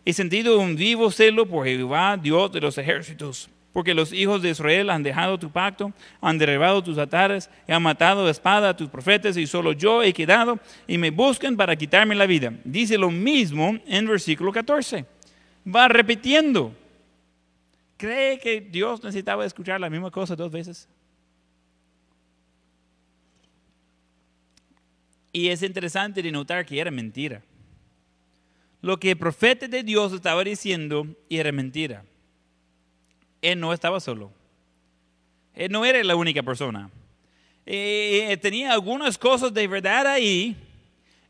he 0.04 0.12
sentido 0.12 0.61
un 0.61 0.76
vivo 0.76 1.11
celo 1.11 1.44
por 1.44 1.66
Jehová, 1.66 2.16
Dios 2.16 2.52
de 2.52 2.61
los 2.61 2.78
ejércitos, 2.78 3.50
porque 3.73 3.95
los 3.95 4.12
hijos 4.12 4.43
de 4.43 4.51
Israel 4.51 4.91
han 4.91 5.03
dejado 5.03 5.39
tu 5.39 5.51
pacto, 5.51 5.93
han 6.21 6.39
derribado 6.39 6.83
tus 6.83 6.99
atares, 6.99 7.49
y 7.68 7.73
han 7.73 7.83
matado 7.83 8.25
de 8.25 8.33
espada 8.33 8.71
a 8.71 8.77
tus 8.77 8.89
profetas, 8.89 9.37
y 9.37 9.47
solo 9.47 9.73
yo 9.73 10.03
he 10.03 10.12
quedado, 10.12 10.59
y 10.87 10.99
me 10.99 11.11
buscan 11.11 11.57
para 11.57 11.77
quitarme 11.77 12.14
la 12.14 12.27
vida. 12.27 12.53
Dice 12.64 12.99
lo 12.99 13.11
mismo 13.11 13.79
en 13.87 14.07
versículo 14.07 14.53
14 14.53 15.07
va 15.64 15.89
repitiendo. 15.89 16.75
¿Cree 17.97 18.39
que 18.39 18.61
Dios 18.61 19.03
necesitaba 19.03 19.45
escuchar 19.45 19.81
la 19.81 19.91
misma 19.91 20.11
cosa 20.11 20.35
dos 20.35 20.51
veces? 20.51 20.89
Y 25.33 25.49
es 25.49 25.62
interesante 25.62 26.23
de 26.23 26.33
notar 26.33 26.64
que 26.64 26.81
era 26.81 26.91
mentira. 26.91 27.43
Lo 28.81 28.99
que 28.99 29.11
el 29.11 29.18
profeta 29.18 29.68
de 29.68 29.83
Dios 29.83 30.12
estaba 30.12 30.43
diciendo 30.43 31.07
era 31.29 31.53
mentira. 31.53 32.05
Él 33.43 33.59
no 33.59 33.72
estaba 33.72 34.01
solo. 34.01 34.32
Él 35.55 35.70
no 35.72 35.84
era 35.84 36.03
la 36.05 36.16
única 36.16 36.43
persona. 36.43 36.91
Eh, 37.66 38.36
tenía 38.41 38.72
algunas 38.72 39.18
cosas 39.18 39.53
de 39.53 39.66
verdad 39.68 40.07
ahí 40.07 40.57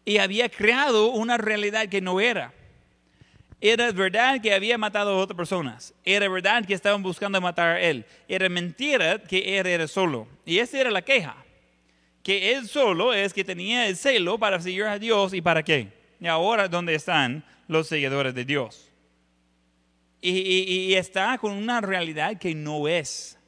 y 0.04 0.18
había 0.18 0.48
creado 0.48 1.11
una 1.11 1.36
realidad 1.36 1.88
que 1.88 2.00
no 2.00 2.20
era. 2.20 2.52
Era 3.61 3.92
verdad 3.92 4.40
que 4.40 4.54
había 4.54 4.78
matado 4.78 5.11
a 5.11 5.16
otras 5.18 5.36
personas. 5.36 5.92
Era 6.04 6.28
verdad 6.28 6.64
que 6.64 6.72
estaban 6.72 7.02
buscando 7.02 7.40
matar 7.40 7.76
a 7.76 7.80
él. 7.80 8.06
Era 8.26 8.48
mentira 8.48 9.18
que 9.22 9.58
él 9.58 9.66
era 9.66 9.86
solo. 9.86 10.26
Y 10.46 10.58
esa 10.58 10.80
era 10.80 10.90
la 10.90 11.02
queja. 11.02 11.36
Que 12.22 12.52
él 12.52 12.66
solo 12.68 13.12
es 13.12 13.34
que 13.34 13.44
tenía 13.44 13.86
el 13.86 13.96
celo 13.96 14.38
para 14.38 14.61
seguir 14.61 14.84
a 14.84 14.98
Dios 14.98 15.34
y 15.34 15.42
para 15.42 15.62
qué. 15.62 15.88
Y 16.20 16.26
ahora, 16.26 16.68
¿dónde 16.68 16.94
están 16.94 17.44
los 17.68 17.86
seguidores 17.86 18.34
de 18.34 18.44
Dios? 18.44 18.89
Y, 20.20 20.30
y 20.30 20.94
está 20.94 21.38
con 21.38 21.52
una 21.52 21.80
realidad 21.80 22.38
que 22.38 22.54
no 22.54 22.86
es. 22.86 23.38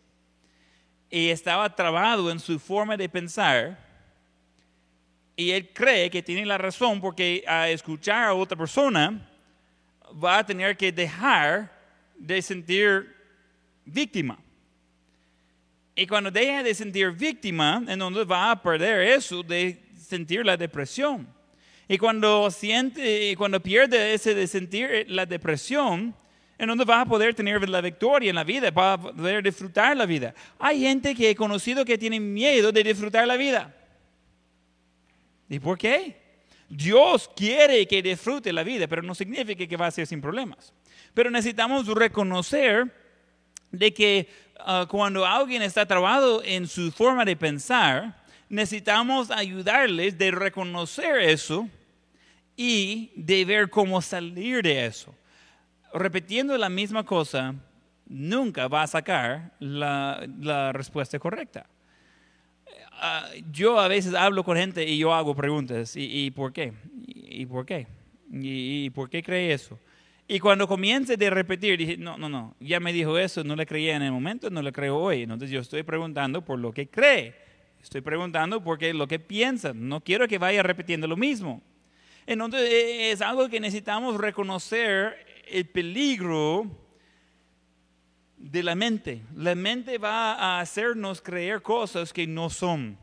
Y 1.10 1.28
estaba 1.28 1.74
trabado 1.74 2.30
en 2.30 2.40
su 2.40 2.58
forma 2.58 2.96
de 2.96 3.08
pensar. 3.08 3.78
Y 5.36 5.50
él 5.50 5.70
cree 5.72 6.10
que 6.10 6.22
tiene 6.22 6.46
la 6.46 6.58
razón 6.58 7.00
porque 7.00 7.44
a 7.46 7.68
escuchar 7.68 8.28
a 8.28 8.34
otra 8.34 8.56
persona, 8.56 9.28
va 10.22 10.38
a 10.38 10.46
tener 10.46 10.76
que 10.76 10.92
dejar 10.92 11.72
de 12.16 12.40
sentir 12.40 13.14
víctima. 13.84 14.38
Y 15.94 16.06
cuando 16.06 16.30
deja 16.30 16.62
de 16.62 16.74
sentir 16.74 17.10
víctima, 17.10 17.82
entonces 17.86 18.26
va 18.30 18.50
a 18.50 18.62
perder 18.62 19.02
eso 19.08 19.42
de 19.42 19.82
sentir 19.98 20.44
la 20.44 20.56
depresión. 20.56 21.28
Y 21.86 21.98
cuando 21.98 22.50
siente, 22.50 23.34
cuando 23.36 23.60
pierde 23.60 24.14
ese 24.14 24.34
de 24.34 24.46
sentir 24.46 25.04
la 25.08 25.26
depresión, 25.26 26.14
entonces 26.62 26.88
va 26.88 27.00
a 27.00 27.06
poder 27.06 27.34
tener 27.34 27.68
la 27.68 27.80
victoria 27.80 28.30
en 28.30 28.36
la 28.36 28.44
vida, 28.44 28.70
va 28.70 28.92
a 28.92 29.00
poder 29.00 29.42
disfrutar 29.42 29.96
la 29.96 30.06
vida. 30.06 30.32
Hay 30.60 30.80
gente 30.80 31.12
que 31.14 31.30
he 31.30 31.34
conocido 31.34 31.84
que 31.84 31.98
tiene 31.98 32.20
miedo 32.20 32.70
de 32.70 32.84
disfrutar 32.84 33.26
la 33.26 33.36
vida. 33.36 33.74
¿Y 35.48 35.58
por 35.58 35.76
qué? 35.76 36.16
Dios 36.68 37.28
quiere 37.34 37.86
que 37.86 38.00
disfrute 38.00 38.52
la 38.52 38.62
vida, 38.62 38.86
pero 38.86 39.02
no 39.02 39.12
significa 39.12 39.66
que 39.66 39.76
va 39.76 39.88
a 39.88 39.90
ser 39.90 40.06
sin 40.06 40.20
problemas. 40.20 40.72
Pero 41.12 41.30
necesitamos 41.30 41.86
reconocer 41.88 42.94
de 43.72 43.92
que 43.92 44.28
ah, 44.60 44.86
cuando 44.88 45.26
alguien 45.26 45.62
está 45.62 45.84
trabado 45.84 46.44
en 46.44 46.68
su 46.68 46.92
forma 46.92 47.24
de 47.24 47.34
pensar, 47.34 48.22
necesitamos 48.48 49.32
ayudarles 49.32 50.16
de 50.16 50.30
reconocer 50.30 51.18
eso 51.22 51.68
y 52.56 53.10
de 53.16 53.44
ver 53.44 53.68
cómo 53.68 54.00
salir 54.00 54.62
de 54.62 54.86
eso. 54.86 55.12
Repitiendo 55.94 56.56
la 56.56 56.68
misma 56.68 57.04
cosa 57.04 57.54
nunca 58.06 58.68
va 58.68 58.82
a 58.82 58.86
sacar 58.86 59.52
la, 59.58 60.26
la 60.40 60.72
respuesta 60.72 61.18
correcta. 61.18 61.66
Ah, 63.04 63.28
yo 63.50 63.80
a 63.80 63.88
veces 63.88 64.14
hablo 64.14 64.44
con 64.44 64.56
gente 64.56 64.88
y 64.88 64.96
yo 64.96 65.12
hago 65.12 65.34
preguntas. 65.34 65.94
¿Y, 65.96 66.30
por 66.30 66.52
qué? 66.52 66.72
¿Y, 67.04 67.46
por 67.46 67.66
qué? 67.66 67.88
¿Y, 68.30 68.90
por 68.90 69.10
qué 69.10 69.22
cree 69.22 69.52
eso? 69.52 69.76
Y 70.28 70.38
cuando 70.38 70.68
comience 70.68 71.16
de 71.16 71.28
repetir, 71.28 71.76
dije, 71.76 71.96
no, 71.96 72.16
no, 72.16 72.28
no, 72.28 72.54
ya 72.60 72.78
me 72.78 72.92
dijo 72.92 73.18
eso, 73.18 73.42
no 73.42 73.56
le 73.56 73.66
creía 73.66 73.96
en 73.96 74.02
el 74.02 74.12
momento, 74.12 74.50
no 74.50 74.62
le 74.62 74.72
creo 74.72 74.96
hoy. 74.98 75.22
Entonces 75.22 75.50
yo 75.50 75.60
estoy 75.60 75.82
preguntando 75.82 76.44
por 76.44 76.60
lo 76.60 76.72
que 76.72 76.88
cree. 76.88 77.34
Estoy 77.82 78.02
preguntando 78.02 78.62
por 78.62 78.78
qué 78.78 78.94
lo 78.94 79.08
que 79.08 79.18
piensa. 79.18 79.72
No 79.74 80.00
quiero 80.00 80.28
que 80.28 80.38
vaya 80.38 80.62
repitiendo 80.62 81.08
lo 81.08 81.16
mismo. 81.16 81.60
Entonces 82.24 82.60
e, 82.70 83.10
es 83.10 83.20
algo 83.20 83.48
que 83.48 83.58
necesitamos 83.58 84.16
reconocer 84.16 85.31
el 85.46 85.68
peligro 85.68 86.66
de 88.36 88.62
la 88.62 88.74
mente. 88.74 89.22
La 89.36 89.54
mente 89.54 89.98
va 89.98 90.34
a 90.34 90.60
hacernos 90.60 91.20
creer 91.20 91.62
cosas 91.62 92.12
que 92.12 92.26
no 92.26 92.50
son. 92.50 92.98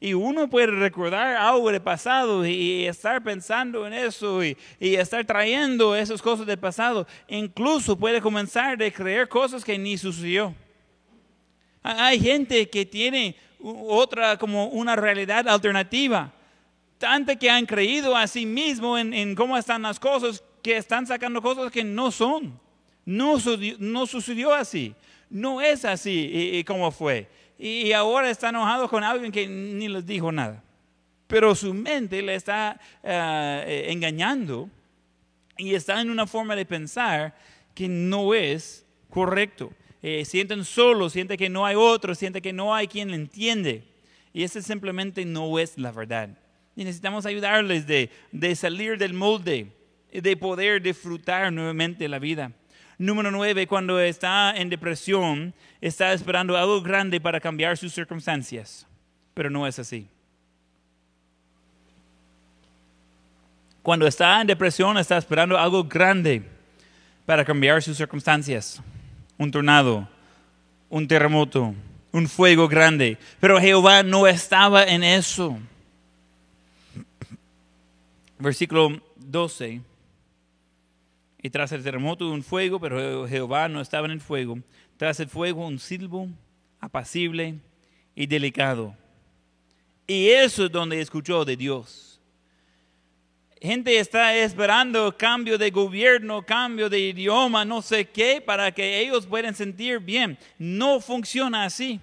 Y 0.00 0.14
uno 0.14 0.50
puede 0.50 0.66
recordar 0.66 1.36
algo 1.36 1.70
del 1.70 1.80
pasado 1.80 2.44
y, 2.44 2.86
estar 2.86 3.22
pensando 3.22 3.86
en 3.86 3.92
eso 3.92 4.44
y, 4.44 4.56
estar 4.80 5.24
trayendo 5.24 5.94
esas 5.94 6.20
cosas 6.20 6.44
del 6.46 6.58
pasado. 6.58 7.06
Incluso 7.28 7.96
puede 7.96 8.20
comenzar 8.20 8.82
a 8.82 8.90
creer 8.90 9.28
cosas 9.28 9.64
que 9.64 9.78
ni 9.78 9.96
sucedió. 9.96 10.54
Hay 11.82 12.20
gente 12.20 12.68
que 12.68 12.84
tiene 12.84 13.36
otra 13.60 14.36
como 14.36 14.66
una 14.66 14.96
realidad 14.96 15.48
alternativa. 15.48 16.32
Tanto 16.98 17.36
que 17.38 17.48
han 17.48 17.66
creído 17.66 18.16
a 18.16 18.26
sí 18.26 18.44
mismo 18.44 18.98
en 18.98 19.34
cómo 19.34 19.56
están 19.56 19.82
las 19.82 19.98
cosas 19.98 20.42
que 20.62 20.76
están 20.76 21.06
sacando 21.06 21.42
cosas 21.42 21.70
que 21.70 21.84
no 21.84 22.10
son. 22.10 22.58
No, 23.04 23.36
no 23.78 24.06
sucedió 24.06 24.54
así. 24.54 24.94
No 25.28 25.60
es 25.60 25.84
así 25.84 26.30
y, 26.32 26.64
como 26.64 26.90
fue. 26.90 27.28
Y, 27.58 27.92
ahora 27.92 28.30
está 28.30 28.50
enojado 28.50 28.88
con 28.88 29.02
alguien 29.02 29.32
que 29.32 29.46
ni 29.46 29.88
les 29.88 30.06
dijo 30.06 30.30
nada. 30.30 30.62
Pero 31.26 31.54
su 31.54 31.72
mente 31.72 32.20
le 32.22 32.34
está 32.34 32.78
ah, 33.02 33.62
eh, 33.66 33.86
engañando 33.88 34.68
y 35.56 35.74
está 35.74 36.00
en 36.00 36.10
una 36.10 36.26
forma 36.26 36.54
de 36.54 36.66
pensar 36.66 37.34
que 37.74 37.88
no 37.88 38.34
es 38.34 38.84
correcto. 39.08 39.72
Eh, 40.02 40.24
sienten 40.24 40.64
solo, 40.64 41.08
sienten 41.08 41.38
que 41.38 41.48
no 41.48 41.64
hay 41.64 41.76
otro, 41.76 42.14
sienten 42.14 42.42
que 42.42 42.52
no 42.52 42.74
hay 42.74 42.86
quien 42.88 43.10
le 43.10 43.16
entiende. 43.16 43.84
Y 44.32 44.42
eso 44.42 44.60
simplemente 44.60 45.24
no 45.24 45.58
es 45.58 45.78
la 45.78 45.92
verdad. 45.92 46.30
Y 46.74 46.84
necesitamos 46.84 47.26
ayudarles 47.26 47.86
de, 47.86 48.10
de 48.32 48.54
salir 48.56 48.98
del 48.98 49.14
molde, 49.14 49.68
de 50.20 50.36
poder 50.36 50.82
disfrutar 50.82 51.52
nuevamente 51.52 52.06
la 52.08 52.18
vida. 52.18 52.52
Número 52.98 53.30
nueve, 53.30 53.66
cuando 53.66 53.98
está 53.98 54.54
en 54.56 54.68
depresión, 54.68 55.54
está 55.80 56.12
esperando 56.12 56.56
algo 56.56 56.82
grande 56.82 57.20
para 57.20 57.40
cambiar 57.40 57.76
sus 57.78 57.92
circunstancias, 57.92 58.86
pero 59.34 59.48
no 59.48 59.66
es 59.66 59.78
así. 59.78 60.06
Cuando 63.82 64.06
está 64.06 64.40
en 64.40 64.46
depresión, 64.46 64.96
está 64.98 65.16
esperando 65.16 65.58
algo 65.58 65.82
grande 65.82 66.42
para 67.26 67.44
cambiar 67.44 67.82
sus 67.82 67.96
circunstancias. 67.96 68.80
Un 69.38 69.50
tornado, 69.50 70.08
un 70.88 71.08
terremoto, 71.08 71.74
un 72.12 72.28
fuego 72.28 72.68
grande. 72.68 73.18
Pero 73.40 73.60
Jehová 73.60 74.04
no 74.04 74.28
estaba 74.28 74.84
en 74.84 75.02
eso. 75.02 75.58
Versículo 78.38 79.00
12 79.16 79.80
y 81.42 81.50
tras 81.50 81.72
el 81.72 81.82
terremoto 81.82 82.30
un 82.30 82.44
fuego, 82.44 82.78
pero 82.78 83.26
Jehová 83.26 83.68
no 83.68 83.80
estaba 83.80 84.06
en 84.06 84.12
el 84.12 84.20
fuego. 84.20 84.60
Tras 84.96 85.18
el 85.18 85.28
fuego 85.28 85.66
un 85.66 85.80
silbo 85.80 86.28
apacible 86.78 87.56
y 88.14 88.26
delicado. 88.26 88.96
Y 90.06 90.28
eso 90.28 90.66
es 90.66 90.70
donde 90.72 91.00
escuchó 91.00 91.44
de 91.44 91.56
Dios. 91.56 92.20
Gente 93.60 93.98
está 93.98 94.36
esperando 94.36 95.16
cambio 95.16 95.58
de 95.58 95.70
gobierno, 95.70 96.42
cambio 96.42 96.88
de 96.88 97.00
idioma, 97.00 97.64
no 97.64 97.82
sé 97.82 98.08
qué, 98.08 98.40
para 98.40 98.70
que 98.70 99.00
ellos 99.00 99.26
puedan 99.26 99.54
sentir 99.54 99.98
bien. 99.98 100.38
No 100.58 101.00
funciona 101.00 101.64
así. 101.64 102.00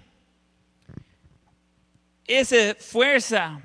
Esa 2.25 2.75
fuerza, 2.75 3.61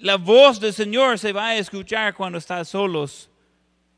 la 0.00 0.16
voz 0.16 0.58
del 0.58 0.72
Señor 0.72 1.18
se 1.18 1.32
va 1.32 1.48
a 1.48 1.56
escuchar 1.56 2.14
cuando 2.14 2.38
están 2.38 2.64
solos 2.64 3.28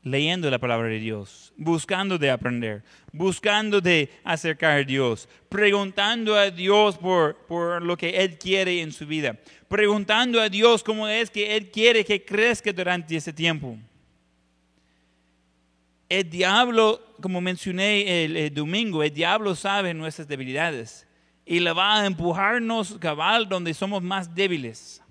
leyendo 0.05 0.51
la 0.51 0.59
palabra 0.59 0.87
de 0.87 0.99
Dios, 0.99 1.51
buscando 1.57 2.19
de 2.19 2.29
aprender, 2.29 2.83
buscando 3.11 3.81
de 3.81 4.07
acercar 4.23 4.77
a 4.77 4.83
Dios, 4.83 5.27
preguntando 5.49 6.35
a 6.35 6.51
Dios 6.51 6.95
por, 6.95 7.35
por 7.47 7.81
lo 7.81 7.97
que 7.97 8.11
Él 8.11 8.37
quiere 8.37 8.81
en 8.81 8.91
su 8.91 9.07
vida, 9.07 9.35
preguntando 9.67 10.39
a 10.39 10.47
Dios 10.47 10.83
cómo 10.83 11.07
es 11.07 11.31
que 11.31 11.57
Él 11.57 11.71
quiere 11.71 12.05
que 12.05 12.23
crezca 12.23 12.71
durante 12.71 13.15
ese 13.15 13.33
tiempo. 13.33 13.77
El 16.07 16.29
diablo, 16.29 17.01
como 17.19 17.41
mencioné 17.41 18.25
el, 18.25 18.37
el 18.37 18.53
domingo, 18.53 19.01
el 19.01 19.11
diablo 19.11 19.55
sabe 19.55 19.91
nuestras 19.95 20.27
debilidades 20.27 21.07
y 21.47 21.59
le 21.59 21.73
va 21.73 22.01
a 22.01 22.05
empujarnos 22.05 22.99
cabal 22.99 23.49
donde 23.49 23.73
somos 23.73 24.03
más 24.03 24.35
débiles 24.35 25.01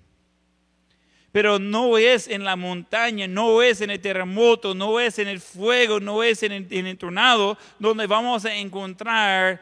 pero 1.35 1.59
no 1.59 1.97
es 1.97 2.29
en 2.29 2.45
la 2.45 2.55
montaña, 2.55 3.27
no 3.27 3.61
es 3.61 3.81
en 3.81 3.89
el 3.89 3.99
terremoto, 3.99 4.73
no 4.73 5.01
es 5.01 5.19
en 5.19 5.27
el 5.27 5.41
fuego, 5.41 5.99
no 5.99 6.23
es 6.23 6.43
en 6.43 6.53
el, 6.53 6.97
tornado 6.97 7.57
donde 7.77 8.07
vamos 8.07 8.45
a 8.45 8.55
encontrar 8.55 9.61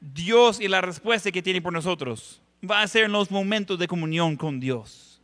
Dios 0.00 0.60
y 0.60 0.68
la 0.68 0.80
respuesta 0.80 1.32
que 1.32 1.42
tiene 1.42 1.60
por 1.60 1.72
nosotros. 1.72 2.40
Va 2.62 2.82
a 2.82 2.86
ser 2.86 3.02
en 3.02 3.10
los 3.10 3.32
momentos 3.32 3.80
de 3.80 3.88
comunión 3.88 4.36
con 4.36 4.60
Dios. 4.60 5.20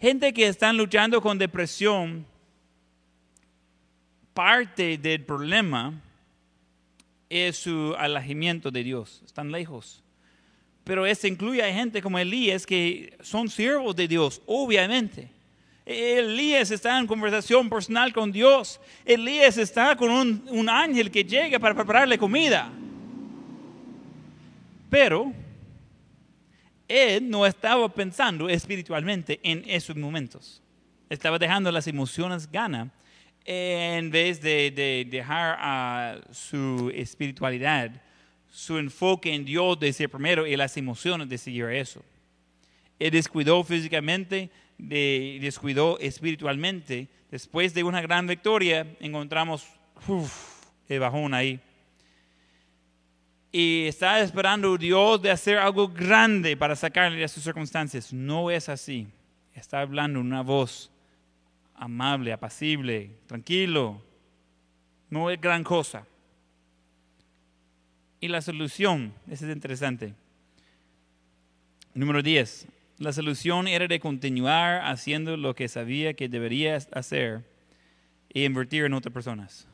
Gente 0.00 0.32
que 0.32 0.46
están 0.46 0.78
luchando 0.78 1.20
con 1.20 1.36
depresión, 1.36 2.24
parte 4.32 4.96
del 4.96 5.22
problema 5.22 6.00
es 7.28 7.58
su 7.58 7.94
alejamiento 7.98 8.70
de 8.70 8.84
Dios. 8.84 9.20
Están 9.26 9.52
lejos 9.52 10.02
pero 10.88 11.04
esto 11.04 11.26
incluye 11.26 11.62
a 11.62 11.70
gente 11.70 12.00
como 12.00 12.18
Elías 12.18 12.64
que 12.64 13.14
son 13.20 13.50
siervos 13.50 13.94
de 13.94 14.08
Dios, 14.08 14.40
obviamente. 14.46 15.28
Elías 15.84 16.70
está 16.70 16.98
en 16.98 17.06
conversación 17.06 17.68
personal 17.68 18.10
con 18.10 18.32
Dios. 18.32 18.80
Elías 19.04 19.58
está 19.58 19.94
con 19.96 20.10
un, 20.10 20.68
ángel 20.70 21.10
que 21.10 21.22
llega 21.22 21.58
para 21.58 21.74
prepararle 21.74 22.16
comida. 22.16 22.72
Pero 24.88 25.30
él 26.88 27.28
no 27.28 27.44
estaba 27.44 27.86
pensando 27.92 28.48
espiritualmente 28.48 29.40
en 29.42 29.64
esos 29.66 29.94
momentos. 29.94 30.62
Estaba 31.10 31.38
dejando 31.38 31.70
las 31.70 31.86
emociones 31.86 32.50
gana 32.50 32.90
en 33.44 34.10
vez 34.10 34.40
de, 34.40 34.70
de 34.70 35.06
dejar 35.10 35.58
a 35.60 36.18
su 36.32 36.90
espiritualidad 36.94 38.07
su 38.50 38.78
enfoque 38.78 39.34
en 39.34 39.44
Dios 39.44 39.78
de 39.78 39.92
ser 39.92 40.10
primero 40.10 40.46
y 40.46 40.56
las 40.56 40.76
emociones 40.76 41.28
de 41.28 41.38
seguir 41.38 41.66
eso. 41.66 42.02
Él 42.98 43.10
descuidó 43.10 43.62
físicamente, 43.62 44.50
descuidó 44.78 45.98
espiritualmente. 45.98 47.08
Después 47.30 47.74
de 47.74 47.84
una 47.84 48.00
gran 48.00 48.26
victoria, 48.26 48.86
encontramos 49.00 49.66
el 50.88 51.00
bajón 51.00 51.34
ahí. 51.34 51.60
Y 53.50 53.86
está 53.86 54.20
esperando 54.20 54.76
Dios 54.76 55.22
de 55.22 55.30
hacer 55.30 55.58
algo 55.58 55.88
grande 55.88 56.56
para 56.56 56.76
sacarle 56.76 57.18
de 57.18 57.28
sus 57.28 57.42
circunstancias. 57.42 58.12
No 58.12 58.50
es 58.50 58.68
así. 58.68 59.06
Está 59.54 59.80
hablando 59.80 60.20
una 60.20 60.42
voz 60.42 60.90
amable, 61.74 62.32
apacible, 62.32 63.10
tranquilo. 63.26 64.02
No 65.08 65.30
es 65.30 65.40
gran 65.40 65.64
cosa. 65.64 66.06
Y 68.20 68.28
la 68.28 68.42
solución, 68.42 69.12
eso 69.30 69.46
es 69.46 69.54
interesante. 69.54 70.12
Número 71.94 72.22
10. 72.22 72.66
La 72.98 73.12
solución 73.12 73.68
era 73.68 73.86
de 73.86 74.00
continuar 74.00 74.80
haciendo 74.84 75.36
lo 75.36 75.54
que 75.54 75.68
sabía 75.68 76.14
que 76.14 76.28
debería 76.28 76.76
hacer 76.92 77.42
e 78.34 78.42
invertir 78.42 78.84
en 78.84 78.94
otras 78.94 79.12
personas. 79.12 79.68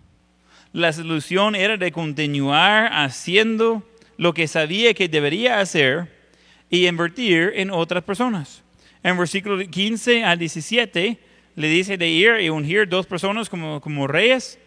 La 0.74 0.92
solución 0.92 1.54
era 1.54 1.78
de 1.78 1.90
continuar 1.90 2.90
haciendo 2.92 3.82
lo 4.18 4.34
que 4.34 4.46
sabía 4.46 4.92
que 4.92 5.08
debería 5.08 5.60
hacer 5.60 6.12
y 6.68 6.86
invertir 6.86 7.52
en 7.54 7.70
otras 7.70 8.04
personas. 8.04 8.62
En 9.02 9.16
versículo 9.16 9.58
15 9.66 10.22
al 10.22 10.38
17 10.38 11.18
le 11.56 11.68
dice 11.68 11.96
de 11.96 12.08
ir 12.08 12.40
y 12.40 12.50
ungir 12.50 12.88
dos 12.88 13.06
personas 13.06 13.48
como, 13.48 13.80
como 13.80 14.06
reyes 14.06 14.58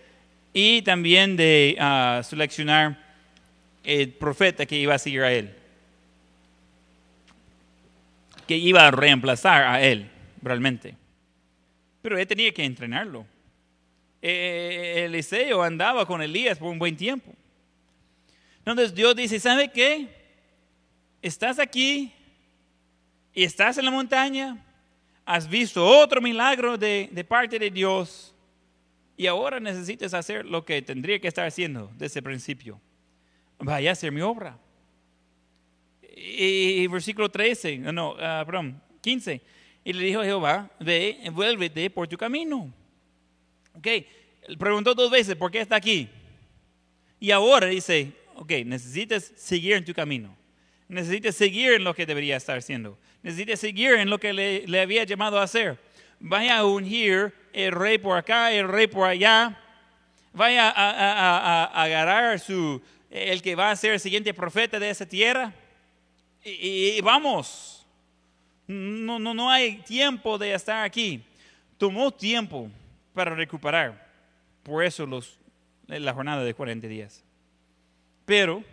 y 0.51 0.81
también 0.81 1.37
de 1.37 1.75
ah, 1.79 2.21
seleccionar 2.23 3.06
el 3.87 4.11
profeta 4.11 4.65
que 4.65 4.77
iba 4.77 4.93
a 4.93 4.99
seguir 4.99 5.21
a 5.21 5.31
él, 5.31 5.55
que 8.45 8.57
iba 8.57 8.85
a 8.85 8.91
reemplazar 8.91 9.63
a 9.63 9.81
él 9.81 10.11
realmente. 10.41 10.93
Pero 12.01 12.17
él 12.17 12.27
tenía 12.27 12.53
que 12.53 12.65
entrenarlo. 12.65 13.25
Eh, 14.21 15.05
Eliseo 15.05 15.63
andaba 15.63 16.05
con 16.05 16.21
Elías 16.21 16.57
por 16.57 16.69
un 16.69 16.77
buen 16.77 16.97
tiempo. 16.97 17.33
Entonces 18.59 18.93
Dios 18.93 19.15
dice, 19.15 19.39
¿sabe 19.39 19.71
qué? 19.71 20.09
Estás 21.21 21.57
aquí 21.57 22.11
y 23.33 23.43
estás 23.45 23.77
en 23.77 23.85
la 23.85 23.91
montaña, 23.91 24.65
has 25.25 25.47
visto 25.47 25.85
otro 25.85 26.19
milagro 26.19 26.77
de, 26.77 27.07
de 27.09 27.23
parte 27.23 27.57
de 27.57 27.71
Dios 27.71 28.35
y 29.15 29.27
ahora 29.27 29.61
necesitas 29.61 30.13
hacer 30.13 30.45
lo 30.45 30.65
que 30.65 30.81
tendría 30.81 31.19
que 31.19 31.29
estar 31.29 31.47
haciendo 31.47 31.89
desde 31.95 32.19
el 32.19 32.25
principio. 32.25 32.81
Vaya 33.59 33.89
a 33.89 33.93
hacer 33.93 34.11
mi 34.11 34.21
obra. 34.21 34.57
Y, 36.15 36.87
versículo 36.87 37.29
13, 37.29 37.77
no, 37.77 38.13
uh, 38.13 38.45
perdón, 38.45 38.81
15. 39.01 39.41
Y 39.83 39.93
le 39.93 40.05
dijo 40.05 40.23
Jehová, 40.23 40.69
ve, 40.79 41.19
vuélvete 41.31 41.89
por 41.89 42.07
tu 42.07 42.17
camino. 42.17 42.73
Ok, 43.75 43.87
preguntó 44.57 44.93
dos 44.93 45.11
veces, 45.11 45.35
¿por 45.35 45.51
qué 45.51 45.61
está 45.61 45.75
aquí? 45.75 46.09
Y 47.19 47.31
ahora 47.31 47.67
dice, 47.67 48.11
ok, 48.35 48.51
necesitas 48.65 49.31
seguir 49.35 49.73
en 49.73 49.85
tu 49.85 49.93
camino. 49.93 50.35
Necesitas 50.87 51.35
seguir 51.35 51.73
en 51.73 51.83
lo 51.83 51.93
que 51.93 52.05
debería 52.05 52.37
estar 52.37 52.57
haciendo. 52.57 52.97
Necesitas 53.21 53.59
seguir 53.59 53.93
en 53.93 54.09
lo 54.09 54.19
que 54.19 54.33
le, 54.33 54.79
había 54.79 55.03
llamado 55.03 55.39
a 55.39 55.43
hacer. 55.43 55.77
Vaya 56.19 56.57
a 56.57 56.65
ungir 56.65 57.33
el 57.53 57.71
rey 57.71 57.97
por 57.97 58.17
acá, 58.17 58.51
el 58.51 58.67
rey 58.67 58.87
por 58.87 59.07
allá. 59.07 59.59
Vaya 60.33 60.71
a, 60.75 61.83
agarrar 61.83 62.39
su, 62.39 62.81
el 63.25 63.41
que 63.41 63.55
va 63.55 63.71
a 63.71 63.75
ser 63.75 63.93
el 63.93 63.99
siguiente 63.99 64.33
profeta 64.33 64.79
de 64.79 64.89
esa 64.89 65.05
tierra. 65.05 65.53
Y, 66.43 66.99
vamos. 67.01 67.85
No, 68.67 69.19
no, 69.19 69.33
no 69.33 69.49
hay 69.49 69.77
tiempo 69.79 70.37
de 70.37 70.53
estar 70.53 70.83
aquí. 70.83 71.23
Tomó 71.77 72.11
tiempo 72.11 72.69
para 73.13 73.33
recuperar. 73.35 74.07
Por 74.63 74.83
eso 74.83 75.05
los, 75.05 75.39
la 75.87 76.13
jornada 76.13 76.43
de 76.43 76.53
40 76.53 76.87
días. 76.87 77.23
Pero 78.25 78.63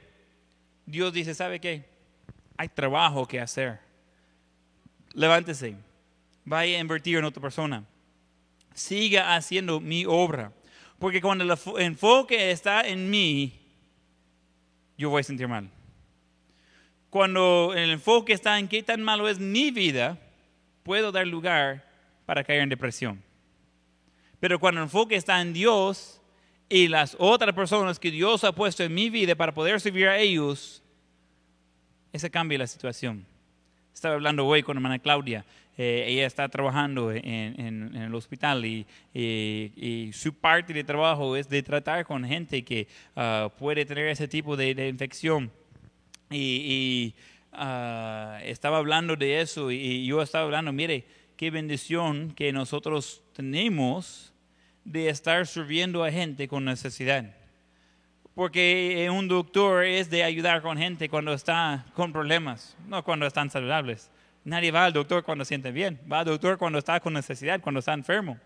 Dios 0.87 1.13
dice, 1.13 1.35
¿sabe 1.35 1.61
qué? 1.61 1.85
Hay 2.57 2.69
trabajo 2.69 3.27
que 3.27 3.41
hacer. 3.41 3.79
Levántese, 5.13 5.77
vaya 6.45 6.77
a 6.77 6.81
invertir 6.81 7.19
en 7.19 7.25
otra 7.25 7.41
persona. 7.41 7.85
Siga 8.75 9.37
haciendo 9.37 9.81
mi 9.81 10.05
obra. 10.05 10.53
Porque 10.99 11.21
cuando 11.21 11.45
el 11.45 11.85
enfoque 11.85 12.51
está 12.51 12.87
en 12.87 13.11
mí, 13.11 13.64
yo 14.97 15.11
voy 15.11 15.21
a 15.21 15.25
sentir 15.25 15.49
mal. 15.49 15.69
Cuando 17.11 17.73
el 17.77 17.91
enfoque 17.91 18.33
está 18.33 18.59
en 18.59 18.69
qué 18.69 18.83
tan 18.83 19.03
malo 19.03 19.29
es 19.29 19.39
mi 19.39 19.71
vida, 19.71 20.19
puedo 20.83 21.13
dar 21.13 21.27
lugar 21.27 21.85
para 22.27 22.43
caer 22.43 22.63
en 22.63 22.69
depresión. 22.69 23.23
Pero 24.41 24.59
cuando 24.59 24.81
el 24.81 24.87
enfoque 24.87 25.17
está 25.17 25.41
en 25.41 25.53
Dios 25.53 26.21
y 26.69 26.89
las 26.89 27.17
otras 27.19 27.55
personas 27.55 27.99
que 27.99 28.11
Dios 28.11 28.45
ha 28.45 28.53
puesto 28.53 28.83
en 28.83 28.93
mi 28.93 29.11
vida 29.11 29.35
para 29.35 29.55
poder 29.55 29.81
servir 29.81 30.09
a 30.09 30.19
ellos, 30.19 30.83
ese 32.13 32.31
cambia 32.31 32.59
la 32.59 32.67
situación. 32.67 33.27
Estaba 33.93 34.15
hablando 34.15 34.47
hoy 34.47 34.63
con 34.63 34.77
hermana 34.77 34.99
Claudia. 34.99 35.45
Eh, 35.77 36.05
ella 36.07 36.27
está 36.27 36.49
trabajando 36.49 37.11
en, 37.13 37.97
el 37.97 38.15
hospital 38.15 38.65
y, 38.65 38.87
su 40.13 40.35
parte 40.35 40.73
de 40.73 40.85
trabajo 40.85 41.37
es 41.37 41.49
de 41.49 41.63
tratar 41.63 42.05
con 42.05 42.25
gente 42.25 42.63
que 42.65 42.87
ah, 43.17 43.51
puede 43.59 43.85
tener 43.85 44.09
ese 44.09 44.29
tipo 44.29 44.57
de, 44.57 44.89
infección. 44.89 45.51
Y, 46.31 47.15
ah, 47.53 48.39
estaba 48.45 48.79
hablando 48.79 49.17
de 49.17 49.41
eso 49.41 49.71
y 49.71 50.07
yo 50.07 50.23
estaba 50.23 50.45
hablando, 50.45 50.73
mire, 50.73 51.05
qué 51.37 51.51
bendición 51.51 52.33
que 52.37 52.53
nosotros 52.53 53.23
tenemos 53.33 54.33
de 54.85 55.09
estar 55.09 55.47
sirviendo 55.47 56.05
a 56.05 56.11
gente 56.13 56.47
con 56.47 56.65
necesidad. 56.65 57.35
Porque 58.35 59.09
un 59.13 59.29
doctor 59.29 59.85
es 59.85 60.11
de 60.11 60.25
ayudar 60.25 60.61
con 60.61 60.77
gente 60.77 61.09
cuando 61.09 61.33
está 61.33 61.87
con 61.95 62.13
problemas, 62.13 62.77
no 62.89 63.03
cuando 63.05 63.27
están 63.27 63.49
saludables. 63.49 64.11
Nadie 64.45 64.71
va 64.71 64.85
al 64.85 64.93
doctor 64.93 65.25
cuando 65.25 65.45
siente 65.45 65.73
bien, 65.73 65.99
va 66.11 66.21
al 66.21 66.27
doctor 66.27 66.59
cuando 66.59 66.79
está 66.79 67.01
con 67.01 67.15
necesidad, 67.15 67.61
cuando 67.61 67.79
está 67.79 67.95
enfermo. 67.95 68.39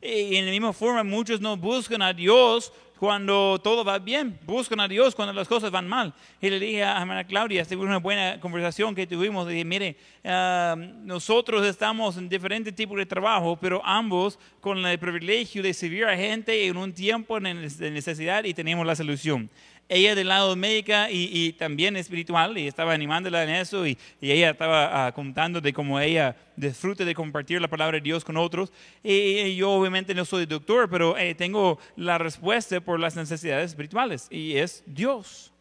Y 0.00 0.34
en 0.34 0.46
la 0.46 0.50
misma 0.50 0.72
forma, 0.72 1.04
muchos 1.04 1.40
no 1.40 1.56
buscan 1.56 2.02
a 2.02 2.12
Dios 2.12 2.72
cuando 2.98 3.60
todo 3.62 3.84
va 3.84 3.98
bien, 3.98 4.38
buscan 4.46 4.78
a 4.80 4.88
Dios 4.88 5.14
cuando 5.14 5.32
las 5.32 5.46
cosas 5.48 5.70
van 5.70 5.88
mal. 5.88 6.14
Y 6.40 6.48
le 6.48 6.58
dije 6.58 6.84
a 6.84 7.00
hermana 7.00 7.24
Claudia, 7.24 7.64
fue 7.64 7.76
una 7.76 7.98
buena 7.98 8.40
conversación 8.40 8.94
que 8.94 9.06
tuvimos, 9.06 9.46
dije, 9.48 9.64
mire, 9.64 9.96
ah, 10.24 10.76
nosotros 10.76 11.66
estamos 11.66 12.16
en 12.16 12.28
diferentes 12.28 12.74
tipos 12.74 12.96
de 12.96 13.04
trabajo, 13.04 13.58
pero 13.60 13.84
ambos 13.84 14.38
con 14.60 14.86
el 14.86 14.98
privilegio 14.98 15.62
de 15.62 15.74
servir 15.74 16.04
a 16.04 16.16
gente 16.16 16.66
en 16.66 16.76
un 16.76 16.92
tiempo 16.92 17.38
de 17.38 17.54
necesidad 17.90 18.44
y 18.44 18.54
tenemos 18.54 18.86
la 18.86 18.96
solución 18.96 19.50
ella 19.88 20.14
del 20.14 20.28
lado 20.28 20.56
médica 20.56 21.10
y, 21.10 21.52
también 21.52 21.96
espiritual, 21.96 22.56
y 22.56 22.66
estaba 22.66 22.92
animándola 22.92 23.44
en 23.44 23.50
eso, 23.50 23.86
y, 23.86 23.98
ella 24.20 24.50
estaba 24.50 25.06
ah, 25.06 25.12
contando 25.12 25.60
de 25.60 25.72
cómo 25.72 26.00
ella 26.00 26.36
disfruta 26.56 27.04
de 27.04 27.14
compartir 27.14 27.60
la 27.60 27.68
palabra 27.68 27.98
de 27.98 28.02
Dios 28.02 28.24
con 28.24 28.36
otros. 28.36 28.72
Y, 29.02 29.54
yo 29.56 29.70
obviamente 29.70 30.14
no 30.14 30.24
soy 30.24 30.46
doctor, 30.46 30.88
pero 30.88 31.16
eh, 31.18 31.34
tengo 31.34 31.78
la 31.96 32.18
respuesta 32.18 32.80
por 32.80 32.98
las 32.98 33.16
necesidades 33.16 33.70
espirituales, 33.70 34.28
y 34.30 34.56
es 34.56 34.82
Dios. 34.86 35.52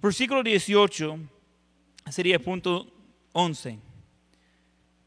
Versículo 0.00 0.42
18 0.42 1.18
sería 2.10 2.38
punto 2.38 2.86
11. 3.32 3.78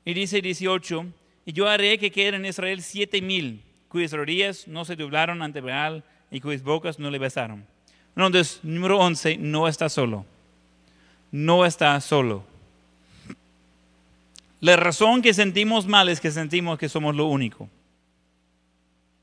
Y 0.04 0.14
dice 0.14 0.42
18, 0.42 1.06
y 1.46 1.54
yo 1.54 1.68
haré 1.68 1.98
que 1.98 2.12
queden 2.12 2.36
en 2.36 2.46
Israel 2.46 2.82
siete 2.82 3.22
mil, 3.22 3.64
cuyas 3.88 4.12
rodillas 4.12 4.68
no 4.68 4.84
se 4.84 4.96
doblaron 4.96 5.42
ante 5.42 5.62
Baal 5.62 6.04
y 6.32 6.40
cuyas 6.40 6.64
bocas 6.64 6.98
no 6.98 7.12
le 7.12 7.20
besaron. 7.20 7.66
Entonces, 8.16 8.60
número 8.64 9.00
11, 9.00 9.38
no 9.38 9.68
está 9.68 9.90
solo. 9.90 10.26
No 11.32 11.66
está 11.66 12.00
solo. 12.02 12.44
La 14.60 14.76
razón 14.76 15.22
que 15.22 15.34
sentimos 15.34 15.88
mal 15.88 16.10
es 16.10 16.20
que 16.20 16.30
sentimos 16.30 16.78
que 16.78 16.90
somos 16.90 17.16
lo 17.16 17.26
único. 17.26 17.70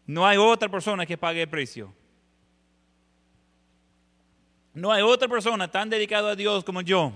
No 0.06 0.26
hay 0.26 0.38
otra 0.38 0.68
persona 0.68 1.04
que 1.04 1.18
pague 1.18 1.42
el 1.42 1.48
precio. 1.48 1.92
No 4.72 4.90
hay 4.90 5.02
otra 5.02 5.28
persona 5.28 5.68
tan 5.68 5.90
dedicada 5.90 6.32
a 6.32 6.36
Dios 6.36 6.64
como 6.64 6.80
yo. 6.80 7.12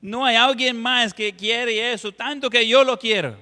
No 0.00 0.24
hay 0.24 0.36
alguien 0.36 0.80
más 0.80 1.12
que 1.12 1.34
quiere 1.34 1.92
eso 1.92 2.12
tanto 2.12 2.48
que 2.48 2.66
yo 2.66 2.82
lo 2.82 2.98
quiero. 2.98 3.36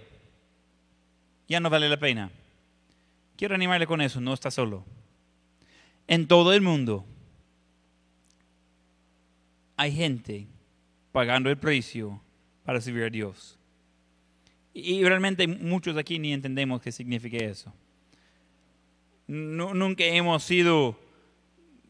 Ya 1.48 1.60
no 1.60 1.70
vale 1.70 1.88
la 1.88 1.96
pena. 1.96 2.30
Quiero 3.36 3.54
animarle 3.54 3.86
con 3.86 4.00
eso, 4.00 4.20
no 4.20 4.34
está 4.34 4.50
solo 4.50 4.95
en 6.08 6.26
todo 6.26 6.52
el 6.52 6.60
mundo 6.60 7.04
hay 9.76 9.92
gente 9.92 10.46
pagando 11.12 11.50
el 11.50 11.56
precio 11.56 12.20
para 12.64 12.80
servir 12.80 13.04
a 13.04 13.10
Dios. 13.10 13.58
Y 14.72 15.02
realmente 15.04 15.46
muchos 15.46 15.96
aquí 15.96 16.18
ni 16.18 16.32
entendemos 16.32 16.82
qué 16.82 16.92
significa 16.92 17.38
eso. 17.38 17.72
nunca 19.26 20.04
hemos 20.04 20.42
sido 20.42 20.98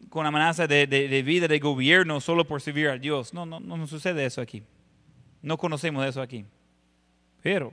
con 0.09 0.25
amenaza 0.25 0.67
de, 0.67 0.87
de, 0.87 1.23
vida 1.23 1.49
de 1.49 1.59
gobierno 1.59 2.21
solo 2.21 2.47
por 2.47 2.61
servir 2.61 2.89
a 2.89 2.99
Dios. 2.99 3.35
No, 3.35 3.45
no, 3.45 3.59
no 3.59 3.87
sucede 3.87 4.25
eso 4.25 4.41
aquí. 4.41 4.63
No 5.43 5.59
conocemos 5.59 6.07
eso 6.07 6.23
aquí. 6.23 6.45
Pero 7.43 7.73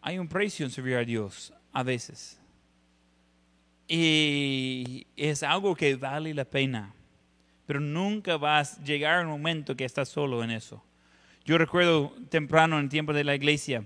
hay 0.00 0.18
un 0.18 0.28
precio 0.28 0.66
en 0.66 0.72
servir 0.72 0.96
a 0.96 1.04
Dios 1.04 1.52
a 1.72 1.82
veces. 1.82 2.39
Y 3.92 5.08
es 5.16 5.42
algo 5.42 5.74
que 5.74 5.96
vale 5.96 6.32
la 6.32 6.44
pena. 6.44 6.94
Pero 7.66 7.80
nunca 7.80 8.36
vas 8.36 8.78
a 8.78 8.84
llegar 8.84 9.24
un 9.24 9.32
momento 9.32 9.74
que 9.74 9.84
estás 9.84 10.08
solo 10.08 10.44
en 10.44 10.52
eso. 10.52 10.80
Yo 11.44 11.58
recuerdo 11.58 12.14
temprano 12.28 12.78
en 12.78 12.84
el 12.84 12.88
tiempo 12.88 13.12
de 13.12 13.24
la 13.24 13.34
iglesia, 13.34 13.82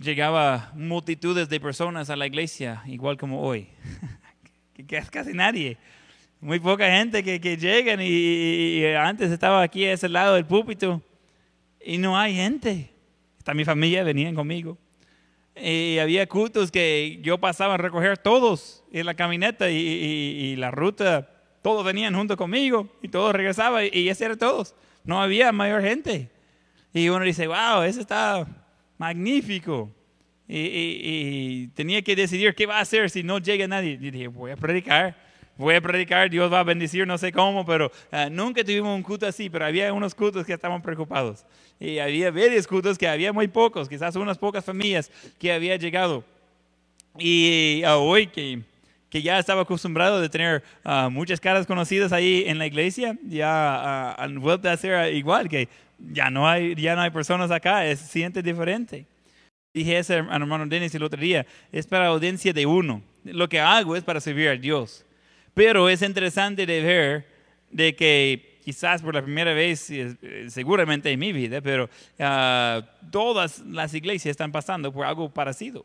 llegaba 0.00 0.72
multitudes 0.74 1.48
de 1.48 1.60
personas 1.60 2.10
a 2.10 2.16
la 2.16 2.26
iglesia, 2.26 2.82
igual 2.86 3.16
como 3.16 3.42
hoy, 3.42 3.68
que 4.74 4.84
casi 4.84 5.34
nadie. 5.34 5.78
Muy 6.40 6.58
poca 6.58 6.90
gente 6.90 7.22
que, 7.22 7.40
que 7.40 7.56
llegan 7.56 8.00
y 8.02 8.84
antes 8.86 9.30
estaba 9.30 9.62
aquí 9.62 9.84
a 9.84 9.92
ese 9.92 10.08
lado 10.08 10.34
del 10.34 10.46
púlpito 10.46 11.00
y 11.80 11.98
no 11.98 12.18
hay 12.18 12.34
gente. 12.34 12.90
Está 13.38 13.54
mi 13.54 13.64
familia, 13.64 14.02
venían 14.02 14.34
conmigo. 14.34 14.76
Y 15.62 15.98
había 15.98 16.26
cultos 16.26 16.70
que 16.70 17.18
yo 17.22 17.38
pasaba 17.38 17.74
a 17.74 17.76
recoger 17.78 18.18
todos 18.18 18.84
en 18.92 19.06
la 19.06 19.14
camioneta 19.14 19.70
y, 19.70 19.76
y- 19.76 20.44
y 20.52 20.56
la 20.56 20.70
ruta, 20.70 21.28
todos 21.62 21.84
venían 21.84 22.14
junto 22.14 22.36
conmigo 22.36 22.88
y 23.02 23.08
todos 23.08 23.32
regresaban 23.34 23.86
y 23.92 24.08
ese 24.08 24.24
era 24.26 24.36
todos. 24.36 24.74
No 25.04 25.20
había 25.20 25.52
mayor 25.52 25.82
gente. 25.82 26.30
Y 26.94 27.08
uno 27.08 27.24
dice, 27.24 27.46
wow, 27.46 27.82
eso 27.82 28.00
está 28.00 28.46
magnífico. 28.98 29.90
Y, 30.46 30.58
y- 30.58 31.00
y 31.02 31.68
tenía 31.68 32.00
que 32.02 32.16
decidir 32.16 32.54
qué 32.54 32.66
va 32.66 32.78
a 32.78 32.80
hacer 32.82 33.10
si 33.10 33.22
no 33.22 33.38
llega 33.38 33.66
nadie. 33.68 33.98
Y 34.00 34.10
dije, 34.10 34.28
voy 34.28 34.50
a 34.50 34.56
predicar, 34.56 35.16
voy 35.58 35.74
a 35.74 35.80
predicar, 35.80 36.30
Dios 36.30 36.50
va 36.50 36.60
a 36.60 36.64
bendecir, 36.64 37.06
no 37.06 37.18
sé 37.18 37.32
cómo, 37.32 37.66
pero 37.66 37.90
ah, 38.10 38.28
nunca 38.30 38.64
tuvimos 38.64 38.96
un 38.96 39.02
culto 39.02 39.26
así, 39.26 39.50
pero 39.50 39.66
había 39.66 39.92
unos 39.92 40.14
cultos 40.14 40.46
que 40.46 40.54
estaban 40.54 40.80
preocupados. 40.80 41.44
Y 41.78 41.98
había 41.98 42.30
varios 42.30 42.66
cultos 42.66 42.96
que 42.96 43.06
había 43.06 43.32
muy 43.32 43.48
pocos, 43.48 43.88
quizás 43.88 44.16
unas 44.16 44.38
pocas 44.38 44.64
familias 44.64 45.10
que 45.38 45.52
había 45.52 45.76
llegado. 45.76 46.24
Y 47.18 47.82
ah, 47.84 47.96
hoy 47.96 48.28
que, 48.28 48.62
que 49.10 49.20
ya 49.20 49.38
estaba 49.38 49.62
acostumbrado 49.62 50.20
de 50.20 50.28
tener 50.28 50.62
ah, 50.84 51.08
muchas 51.10 51.40
caras 51.40 51.66
conocidas 51.66 52.12
ahí 52.12 52.44
en 52.46 52.58
la 52.58 52.66
iglesia, 52.66 53.18
ya 53.24 54.12
han 54.12 54.40
vuelto 54.40 54.70
a 54.70 54.76
ser 54.76 55.12
igual, 55.12 55.48
que 55.48 55.68
ya 55.98 56.30
no 56.30 56.48
hay, 56.48 56.76
ya 56.76 56.94
no 56.94 57.02
hay 57.02 57.10
personas 57.10 57.50
acá, 57.50 57.84
es, 57.84 57.98
siente 57.98 58.42
diferente. 58.42 59.06
Dije 59.74 59.98
eso 59.98 60.14
al 60.14 60.42
hermano 60.42 60.66
Dennis 60.66 60.94
el 60.94 61.02
otro 61.02 61.20
día, 61.20 61.44
es 61.72 61.86
para 61.86 62.06
audiencia 62.06 62.52
de 62.52 62.64
uno. 62.64 63.02
Lo 63.24 63.48
que 63.48 63.60
hago 63.60 63.96
es 63.96 64.04
para 64.04 64.20
servir 64.20 64.48
a 64.48 64.56
Dios. 64.56 65.04
Pero 65.58 65.88
es 65.88 66.02
interesante 66.02 66.66
de 66.66 66.80
ver 66.80 67.26
de 67.72 67.96
que 67.96 68.60
quizás 68.64 69.02
por 69.02 69.12
la 69.12 69.22
primera 69.22 69.52
vez, 69.52 69.90
eh, 69.90 70.46
seguramente 70.50 71.10
en 71.10 71.18
mi 71.18 71.32
vida, 71.32 71.60
pero 71.60 71.90
ah, 72.20 72.80
todas 73.10 73.58
las 73.66 73.92
iglesias 73.92 74.30
están 74.30 74.52
pasando 74.52 74.92
por 74.92 75.04
algo 75.04 75.28
parecido. 75.28 75.84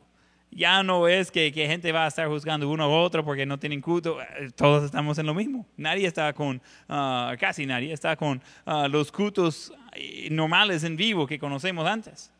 Ya 0.51 0.83
no 0.83 1.07
es 1.07 1.31
que, 1.31 1.51
que 1.51 1.65
gente 1.65 1.91
va 1.91 2.05
a 2.05 2.07
estar 2.09 2.27
juzgando 2.27 2.69
uno 2.69 2.83
a 2.83 2.87
otro 2.87 3.25
porque 3.25 3.47
no 3.47 3.57
tienen 3.57 3.81
culto, 3.81 4.21
eh, 4.21 4.51
todos 4.55 4.83
estamos 4.83 5.17
en 5.17 5.25
lo 5.25 5.33
mismo. 5.33 5.65
Nadie 5.75 6.05
está 6.05 6.31
con, 6.33 6.61
ah, 6.87 7.35
casi 7.39 7.65
nadie 7.65 7.93
está 7.93 8.15
con 8.15 8.43
ah, 8.67 8.87
los 8.87 9.11
cultos 9.11 9.73
eh, 9.93 10.27
normales 10.29 10.83
en 10.83 10.95
vivo 10.95 11.25
que 11.25 11.39
conocemos 11.39 11.87
antes. 11.87 12.31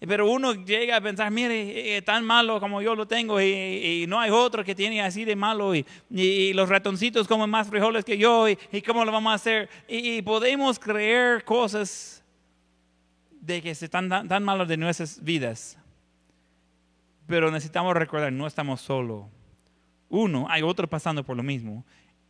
Pero 0.00 0.30
uno 0.30 0.52
llega 0.52 0.96
a 0.96 1.00
pensar, 1.00 1.30
mire, 1.30 1.96
eh, 1.96 2.02
tan 2.02 2.24
malo 2.24 2.60
como 2.60 2.82
yo 2.82 2.94
lo 2.94 3.06
tengo 3.06 3.40
y, 3.40 4.04
no 4.06 4.20
hay 4.20 4.30
otro 4.30 4.62
que 4.62 4.74
tiene 4.74 5.00
así 5.00 5.24
de 5.24 5.34
malo 5.34 5.74
y, 5.74 5.86
y 6.10 6.52
los 6.52 6.68
ratoncitos 6.68 7.26
comen 7.26 7.48
más 7.48 7.68
frijoles 7.68 8.04
que 8.04 8.18
yo 8.18 8.48
y, 8.48 8.58
y 8.72 8.82
cómo 8.82 9.04
lo 9.04 9.12
vamos 9.12 9.32
a 9.32 9.34
hacer. 9.34 9.70
Y, 9.88 10.20
podemos 10.22 10.78
creer 10.78 11.44
cosas 11.44 12.22
de 13.40 13.62
que 13.62 13.70
están 13.70 14.08
tan, 14.08 14.28
tan 14.28 14.44
malos 14.44 14.68
de 14.68 14.76
nuestras 14.76 15.22
vidas. 15.22 15.78
Pero 17.26 17.50
necesitamos 17.50 17.94
recordar, 17.94 18.32
no 18.32 18.46
estamos 18.46 18.82
solos. 18.82 19.24
Uno, 20.08 20.46
hay 20.50 20.62
otro 20.62 20.88
pasando 20.88 21.24
por 21.24 21.36
lo 21.36 21.42
mismo. 21.42 21.84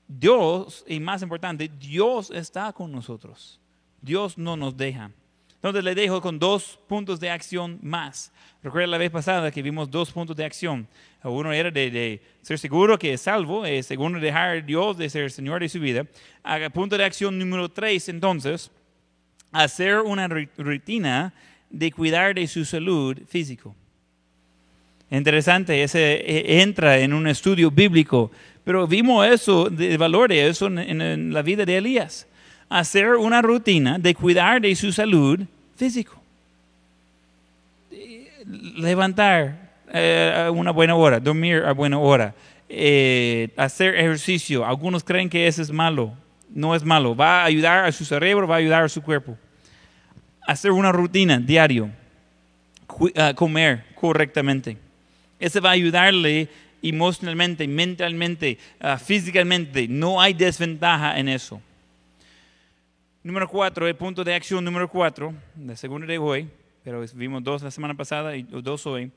Dios, 0.06 0.84
y 0.86 1.00
más 1.00 1.20
importante, 1.22 1.68
Dios 1.80 2.30
está 2.30 2.72
con 2.72 2.92
nosotros. 2.92 3.60
Dios 4.00 4.38
no 4.38 4.56
nos 4.56 4.76
deja. 4.76 5.10
Entonces 5.56 5.82
le 5.82 5.94
dejo 5.94 6.20
con 6.20 6.38
dos 6.38 6.78
puntos 6.86 7.18
de 7.18 7.30
acción 7.30 7.78
más. 7.82 8.32
Recuerda 8.62 8.86
la 8.88 8.98
vez 8.98 9.10
pasada 9.10 9.50
que 9.50 9.62
vimos 9.62 9.90
dos 9.90 10.12
puntos 10.12 10.36
de 10.36 10.44
acción. 10.44 10.86
Uno 11.24 11.52
era 11.52 11.70
de, 11.70 11.90
de 11.90 12.22
ser 12.42 12.58
seguro 12.58 12.98
que 12.98 13.14
es 13.14 13.22
salvo, 13.22 13.66
eh, 13.66 13.82
segundo 13.82 14.20
dejar 14.20 14.58
a 14.58 14.60
Dios 14.60 14.96
de 14.96 15.10
ser 15.10 15.30
Señor 15.30 15.60
de 15.60 15.68
su 15.68 15.80
vida. 15.80 16.06
Ah, 16.44 16.58
punto 16.72 16.96
de 16.96 17.04
acción 17.04 17.36
número 17.38 17.68
tres, 17.68 18.08
entonces, 18.08 18.70
hacer 19.50 19.98
una 20.00 20.28
ru- 20.28 20.48
rutina 20.56 21.32
de 21.70 21.90
cuidar 21.90 22.34
de 22.34 22.46
su 22.46 22.64
salud 22.64 23.18
físico. 23.26 23.74
Interesante, 25.10 25.82
ese 25.82 26.14
eh, 26.14 26.62
entra 26.62 26.98
en 26.98 27.12
un 27.12 27.26
estudio 27.26 27.70
bíblico, 27.70 28.30
pero 28.64 28.86
vimos 28.86 29.26
eso, 29.26 29.70
de 29.70 29.96
valor 29.96 30.28
de 30.28 30.48
eso 30.48 30.66
en- 30.66 31.00
en 31.00 31.32
la 31.32 31.42
vida 31.42 31.64
de 31.64 31.76
Elías. 31.76 32.26
Hacer 32.68 33.14
una 33.14 33.42
rutina 33.42 33.98
de 33.98 34.14
cuidar 34.14 34.60
de 34.60 34.74
su 34.74 34.92
salud 34.92 35.40
físico. 35.76 36.20
Levantar 38.76 39.70
eh, 39.92 40.46
a 40.46 40.50
una 40.50 40.70
buena 40.72 40.94
hora, 40.94 41.20
dormir 41.20 41.62
a 41.64 41.72
buena 41.72 41.98
hora, 41.98 42.34
eh, 42.68 43.50
hacer 43.56 43.94
ejercicio. 43.94 44.66
Algunos 44.66 45.04
creen 45.04 45.28
que 45.28 45.46
eso 45.46 45.62
es 45.62 45.70
malo. 45.70 46.12
No 46.48 46.74
es 46.74 46.84
malo. 46.84 47.14
Va 47.14 47.42
a 47.42 47.44
ayudar 47.44 47.84
a 47.84 47.92
su 47.92 48.04
cerebro, 48.04 48.46
va 48.46 48.56
a 48.56 48.58
ayudar 48.58 48.84
a 48.84 48.88
su 48.88 49.02
cuerpo. 49.02 49.36
Hacer 50.46 50.70
una 50.72 50.92
rutina 50.92 51.38
diario. 51.38 51.90
Ah, 53.16 53.34
comer 53.34 53.84
correctamente. 53.94 54.76
Eso 55.38 55.60
va 55.60 55.70
a 55.70 55.72
ayudarle 55.72 56.48
emocionalmente, 56.82 57.66
mentalmente, 57.66 58.58
ah, 58.80 58.96
físicamente. 58.96 59.86
No 59.88 60.20
hay 60.20 60.32
desventaja 60.32 61.18
en 61.18 61.28
eso. 61.28 61.60
Número 63.26 63.48
cuatro, 63.48 63.88
el 63.88 63.96
punto 63.96 64.22
de 64.22 64.32
acción 64.32 64.64
número 64.64 64.88
cuatro, 64.88 65.34
la 65.60 65.74
segunda 65.74 66.06
de 66.06 66.16
hoy, 66.16 66.48
pero 66.84 67.04
vimos 67.14 67.42
dos 67.42 67.60
la 67.60 67.72
semana 67.72 67.92
pasada 67.92 68.36
y 68.36 68.44
dos 68.44 68.86
hoy. 68.86 69.10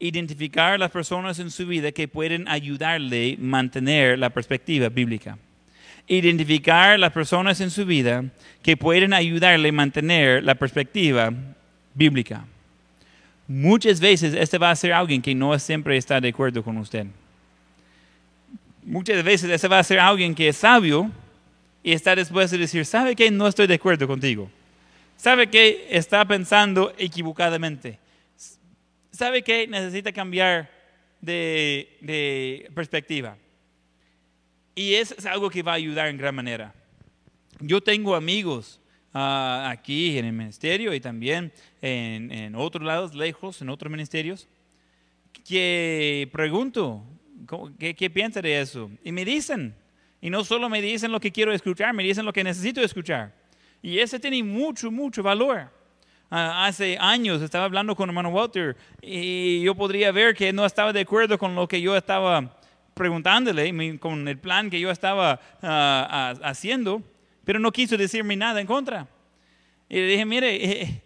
Identificar 0.00 0.80
las 0.80 0.90
personas 0.90 1.38
en 1.38 1.48
su 1.48 1.64
vida 1.64 1.92
que 1.92 2.08
pueden 2.08 2.48
ayudarle 2.48 3.34
a 3.34 3.40
mantener 3.40 4.18
la 4.18 4.30
perspectiva 4.30 4.88
bíblica. 4.88 5.38
Identificar 6.08 6.98
las 6.98 7.12
personas 7.12 7.60
en 7.60 7.70
su 7.70 7.86
vida 7.86 8.24
que 8.64 8.76
pueden 8.76 9.14
ayudarle 9.14 9.68
a 9.68 9.72
mantener 9.72 10.42
la 10.42 10.56
perspectiva 10.56 11.32
bíblica. 11.94 12.44
Muchas 13.46 14.00
veces 14.00 14.34
este 14.34 14.58
va 14.58 14.72
a 14.72 14.76
ser 14.76 14.92
alguien 14.92 15.22
que 15.22 15.36
no 15.36 15.56
siempre 15.60 15.96
está 15.96 16.20
de 16.20 16.30
acuerdo 16.30 16.64
con 16.64 16.78
usted. 16.78 17.06
Muchas 18.82 19.22
veces 19.22 19.48
este 19.48 19.68
va 19.68 19.78
a 19.78 19.84
ser 19.84 20.00
alguien 20.00 20.34
que 20.34 20.48
es 20.48 20.56
sabio 20.56 21.12
y 21.82 21.92
está 21.92 22.14
dispuesto 22.14 22.56
a 22.56 22.58
decir, 22.58 22.84
¿sabe 22.84 23.14
qué? 23.16 23.30
No 23.30 23.46
estoy 23.48 23.66
de 23.66 23.74
acuerdo 23.74 24.06
contigo. 24.06 24.50
¿Sabe 25.16 25.48
qué? 25.48 25.88
Está 25.90 26.24
pensando 26.24 26.92
equivocadamente. 26.98 27.98
¿Sabe 29.10 29.42
qué? 29.42 29.66
Necesita 29.66 30.12
cambiar 30.12 30.70
de, 31.20 31.96
de 32.00 32.70
perspectiva. 32.74 33.36
Y 34.74 34.94
eso 34.94 35.14
es 35.18 35.26
algo 35.26 35.50
que 35.50 35.62
va 35.62 35.72
a 35.72 35.76
ayudar 35.76 36.08
en 36.08 36.16
gran 36.16 36.34
manera. 36.34 36.74
Yo 37.60 37.80
tengo 37.80 38.14
amigos 38.14 38.80
ah, 39.12 39.68
aquí 39.70 40.18
en 40.18 40.24
el 40.24 40.32
ministerio 40.32 40.94
y 40.94 41.00
también 41.00 41.52
en, 41.82 42.32
en 42.32 42.54
otros 42.54 42.82
lados, 42.84 43.14
lejos, 43.14 43.60
en 43.60 43.68
otros 43.68 43.90
ministerios, 43.92 44.48
que 45.46 46.28
pregunto, 46.32 47.04
¿cómo- 47.46 47.70
¿qué, 47.78 47.94
qué 47.94 48.08
piensa 48.10 48.40
de 48.40 48.60
eso? 48.60 48.90
Y 49.04 49.12
me 49.12 49.24
dicen, 49.24 49.74
y 50.22 50.30
no 50.30 50.44
solo 50.44 50.68
me 50.70 50.80
dicen 50.80 51.10
lo 51.10 51.18
que 51.18 51.32
quiero 51.32 51.52
escuchar, 51.52 51.92
me 51.92 52.04
dicen 52.04 52.24
lo 52.24 52.32
que 52.32 52.44
necesito 52.44 52.80
escuchar. 52.80 53.34
Y 53.82 53.98
eso 53.98 54.20
tiene 54.20 54.40
mucho, 54.44 54.90
mucho 54.92 55.20
valor. 55.20 55.68
Ah, 56.30 56.64
hace 56.66 56.96
años 56.98 57.42
estaba 57.42 57.64
hablando 57.64 57.96
con 57.96 58.08
hermano 58.08 58.30
Walter 58.30 58.76
y 59.02 59.60
yo 59.62 59.74
podría 59.74 60.12
ver 60.12 60.34
que 60.34 60.52
no 60.52 60.64
estaba 60.64 60.92
de 60.92 61.00
acuerdo 61.00 61.36
con 61.36 61.56
lo 61.56 61.66
que 61.66 61.82
yo 61.82 61.96
estaba 61.96 62.56
preguntándole, 62.94 63.98
con 63.98 64.28
el 64.28 64.38
plan 64.38 64.70
que 64.70 64.78
yo 64.78 64.92
estaba 64.92 65.40
ah, 65.60 66.34
haciendo, 66.44 67.02
pero 67.44 67.58
no 67.58 67.72
quiso 67.72 67.96
decirme 67.96 68.36
nada 68.36 68.60
en 68.60 68.66
contra. 68.68 69.08
Y 69.88 69.96
le 69.96 70.06
dije, 70.06 70.24
mire, 70.24 70.82
eh, 70.82 71.02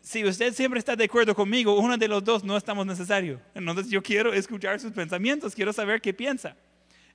si 0.00 0.24
usted 0.24 0.54
siempre 0.54 0.78
está 0.78 0.94
de 0.94 1.04
acuerdo 1.04 1.34
conmigo, 1.34 1.76
uno 1.76 1.98
de 1.98 2.06
los 2.06 2.22
dos 2.22 2.44
no 2.44 2.56
estamos 2.56 2.86
necesarios. 2.86 3.40
Entonces 3.52 3.90
yo 3.90 4.00
quiero 4.00 4.32
escuchar 4.32 4.78
sus 4.78 4.92
pensamientos, 4.92 5.56
quiero 5.56 5.72
saber 5.72 6.00
qué 6.00 6.14
piensa. 6.14 6.56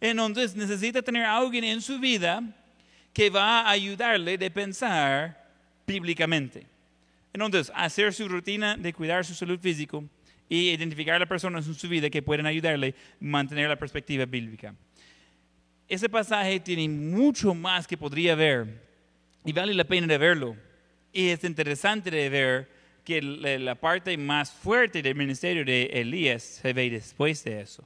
Entonces 0.02 0.56
necesita 0.56 1.02
tener 1.02 1.26
alguien 1.26 1.64
en 1.64 1.82
su 1.82 2.00
vida 2.00 2.42
que 3.14 3.30
va 3.30 3.62
a 3.62 3.72
ayudarle 3.72 4.38
de 4.38 4.50
pensar 4.50 5.50
bíblicamente. 5.86 6.66
Entonces, 7.34 7.72
hacer 7.76 8.14
su 8.14 8.28
rutina 8.28 8.78
de 8.78 8.94
cuidar 8.94 9.26
su 9.26 9.34
salud 9.34 9.60
físico 9.60 10.04
y 10.48 10.70
identificar 10.70 11.16
a 11.16 11.20
las 11.20 11.28
personas 11.28 11.68
en 11.68 11.76
su 11.76 11.88
vida 11.88 12.10
que 12.10 12.22
pueden 12.22 12.46
ayudarle 12.46 12.96
a 12.98 13.16
mantener 13.20 13.70
la 13.70 13.76
perspectiva 13.76 14.26
bíblica. 14.26 14.74
Ese 15.88 16.10
pasaje 16.10 16.60
tiene 16.60 16.88
mucho 16.88 17.54
más 17.54 17.88
que 17.88 17.98
podría 17.98 18.36
ver 18.36 18.82
y 19.44 19.54
vale 19.54 19.74
la 19.74 19.84
pena 19.84 20.08
de 20.08 20.18
verlo. 20.18 20.56
Y 21.12 21.30
es 21.30 21.44
interesante 21.44 22.12
de 22.12 22.30
ver 22.30 22.70
que 23.04 23.22
la 23.22 23.76
parte 23.76 24.16
más 24.18 24.52
fuerte 24.52 25.02
del 25.02 25.16
ministerio 25.16 25.66
de 25.66 25.86
Elías 25.86 26.44
se 26.44 26.74
ve 26.74 26.90
después 26.90 27.44
de 27.44 27.62
eso. 27.62 27.84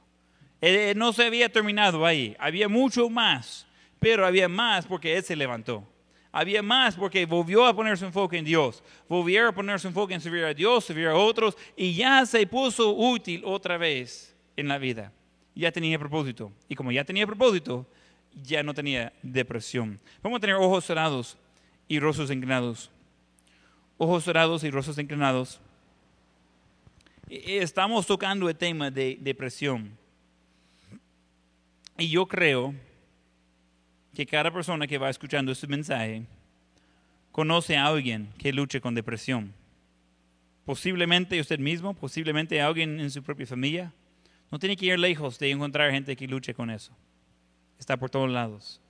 Él, 0.64 0.74
él 0.76 0.98
no 0.98 1.12
se 1.12 1.24
había 1.26 1.50
terminado 1.50 2.06
ahí, 2.06 2.34
había 2.38 2.68
mucho 2.68 3.10
más, 3.10 3.66
pero 3.98 4.24
había 4.26 4.48
más 4.48 4.86
porque 4.86 5.14
él 5.16 5.22
se 5.22 5.36
levantó. 5.36 5.86
Había 6.32 6.62
más 6.62 6.96
porque 6.96 7.26
volvió 7.26 7.66
a 7.66 7.76
poner 7.76 7.98
su 7.98 8.06
enfoque 8.06 8.38
en 8.38 8.44
Dios, 8.44 8.82
volvió 9.08 9.48
a 9.48 9.52
poner 9.52 9.78
su 9.78 9.88
enfoque 9.88 10.14
en 10.14 10.20
servir 10.20 10.44
a 10.44 10.54
Dios, 10.54 10.84
servir 10.84 11.06
a 11.08 11.14
otros, 11.14 11.56
y 11.76 11.94
ya 11.94 12.24
se 12.26 12.46
puso 12.46 12.94
útil 12.94 13.42
otra 13.44 13.76
vez 13.76 14.34
en 14.56 14.68
la 14.68 14.78
vida. 14.78 15.12
Ya 15.54 15.70
tenía 15.70 15.98
propósito. 15.98 16.50
Y 16.68 16.74
como 16.74 16.90
ya 16.90 17.04
tenía 17.04 17.26
propósito, 17.26 17.86
ya 18.42 18.62
no 18.62 18.72
tenía 18.74 19.12
depresión. 19.22 20.00
Vamos 20.22 20.38
a 20.38 20.40
tener 20.40 20.56
ojos 20.56 20.84
cerrados 20.84 21.36
y 21.86 22.00
rostros 22.00 22.30
inclinados. 22.30 22.90
Ojos 23.98 24.24
cerrados 24.24 24.64
y 24.64 24.70
rostros 24.70 24.98
inclinados. 24.98 25.60
E- 27.28 27.58
Estamos 27.62 28.06
tocando 28.06 28.48
el 28.48 28.56
tema 28.56 28.90
de 28.90 29.18
depresión. 29.20 29.96
Y 31.98 32.08
yo 32.08 32.26
creo 32.26 32.74
que 34.14 34.26
cada 34.26 34.50
persona 34.52 34.86
que 34.86 34.98
va 34.98 35.10
escuchando 35.10 35.52
este 35.52 35.66
mensaje 35.66 36.24
conoce 37.32 37.76
a 37.76 37.86
alguien 37.86 38.28
que 38.38 38.52
luche 38.52 38.80
con 38.80 38.94
depresión. 38.94 39.52
Posiblemente 40.64 41.40
usted 41.40 41.58
mismo, 41.58 41.94
posiblemente 41.94 42.60
alguien 42.60 43.00
en 43.00 43.10
su 43.10 43.22
propia 43.22 43.46
familia. 43.46 43.92
No 44.50 44.58
tiene 44.58 44.76
que 44.76 44.86
ir 44.86 44.98
lejos 44.98 45.38
de 45.38 45.50
encontrar 45.50 45.90
gente 45.90 46.16
que 46.16 46.26
luche 46.28 46.54
con 46.54 46.70
eso. 46.70 46.92
Está 47.78 47.96
por 47.96 48.08
todos 48.10 48.30
lados. 48.30 48.80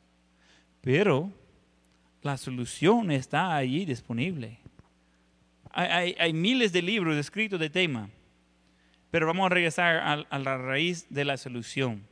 Pero 0.83 1.31
la 2.23 2.37
solución 2.37 3.11
está 3.11 3.57
allí 3.57 3.85
disponible. 3.85 4.59
Hay, 5.71 5.89
hay- 5.89 6.17
hay 6.19 6.33
miles 6.33 6.73
de 6.73 6.83
libros 6.83 7.17
escritos 7.17 7.59
de 7.59 7.71
tema, 7.71 8.09
pero 9.11 9.27
vamos 9.27 9.47
a 9.47 9.49
regresar 9.49 9.97
a, 9.97 10.13
a 10.13 10.39
la 10.39 10.59
raíz 10.59 11.07
de 11.11 11.25
la 11.25 11.37
solución. 11.37 12.03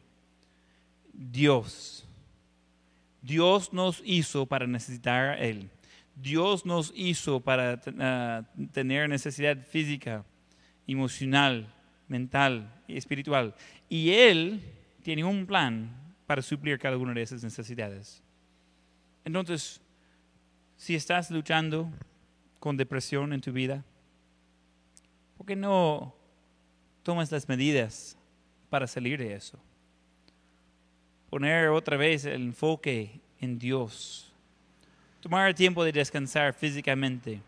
Dios. 1.13 2.07
Dios 3.21 3.73
nos 3.73 4.03
hizo 4.05 4.47
para 4.47 4.67
necesitar 4.67 5.31
a 5.31 5.39
Él. 5.39 5.71
Dios 6.17 6.67
nos 6.67 6.93
hizo 6.95 7.41
para 7.41 7.81
ah, 7.99 8.43
tener 8.73 9.09
necesidad 9.09 9.57
física, 9.67 10.25
emocional, 10.87 11.73
mental 12.09 12.83
y 12.87 12.97
espiritual. 12.97 13.55
Y 13.89 14.11
Él 14.11 14.61
tiene 15.03 15.25
un 15.25 15.47
plan 15.47 15.91
para 16.27 16.43
suplir 16.43 16.79
cada 16.79 16.97
una 16.97 17.15
de 17.15 17.23
esas 17.23 17.43
necesidades. 17.43 18.23
Entonces, 19.25 19.81
si 20.77 20.95
estás 20.95 21.31
luchando 21.31 21.91
con 22.59 22.77
depresión 22.77 23.33
en 23.33 23.41
tu 23.41 23.53
vida, 23.53 23.85
¿por 25.37 25.47
qué 25.47 25.57
no 25.57 26.15
tomas 27.03 27.31
las 27.31 27.49
medidas 27.49 28.17
para 28.69 28.87
salir 28.87 29.19
de 29.19 29.35
eso? 29.35 29.59
Poner 31.33 31.71
otra 31.71 31.97
vez 31.97 32.27
el 32.27 32.43
enfoque 32.43 33.19
en 33.41 33.59
Dios. 33.59 34.31
Tomar 35.23 35.49
el 35.49 35.55
tiempo 35.55 35.83
de 35.83 35.91
descansar 35.91 36.53
físicamente. 36.53 37.41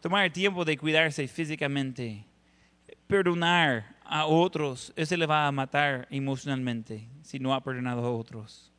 Tomar 0.00 0.24
el 0.24 0.32
tiempo 0.32 0.64
de 0.64 0.76
cuidarse 0.76 1.28
físicamente. 1.28 2.24
Perdonar 3.06 3.94
a 4.02 4.26
otros, 4.26 4.92
eso 4.96 5.16
le 5.16 5.24
va 5.24 5.46
a 5.46 5.52
matar 5.52 6.08
emocionalmente 6.10 7.06
si 7.22 7.38
no 7.38 7.54
ha 7.54 7.62
perdonado 7.62 8.04
a 8.04 8.10
otros. 8.10 8.72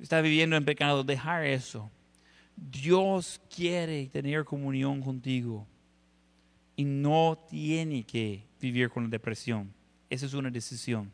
Está 0.00 0.22
viviendo 0.22 0.56
en 0.56 0.64
pecado, 0.64 1.04
dejar 1.04 1.44
eso. 1.44 1.90
Dios 2.56 3.38
quiere 3.54 4.06
tener 4.06 4.46
comunión 4.46 5.02
contigo 5.02 5.66
y 6.76 6.84
no 6.84 7.44
tiene 7.50 8.04
que 8.04 8.42
vivir 8.58 8.88
con 8.88 9.02
la 9.02 9.10
depresión. 9.10 9.70
Esa 10.08 10.24
es 10.24 10.32
una 10.32 10.48
decisión. 10.48 11.12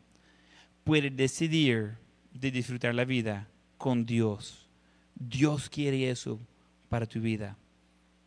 Puede 0.85 1.09
decidir 1.09 1.99
de 2.33 2.51
disfrutar 2.51 2.95
la 2.95 3.05
vida 3.05 3.47
con 3.77 4.05
Dios. 4.05 4.67
Dios 5.15 5.69
quiere 5.69 6.09
eso 6.09 6.39
para 6.89 7.05
tu 7.05 7.19
vida, 7.19 7.57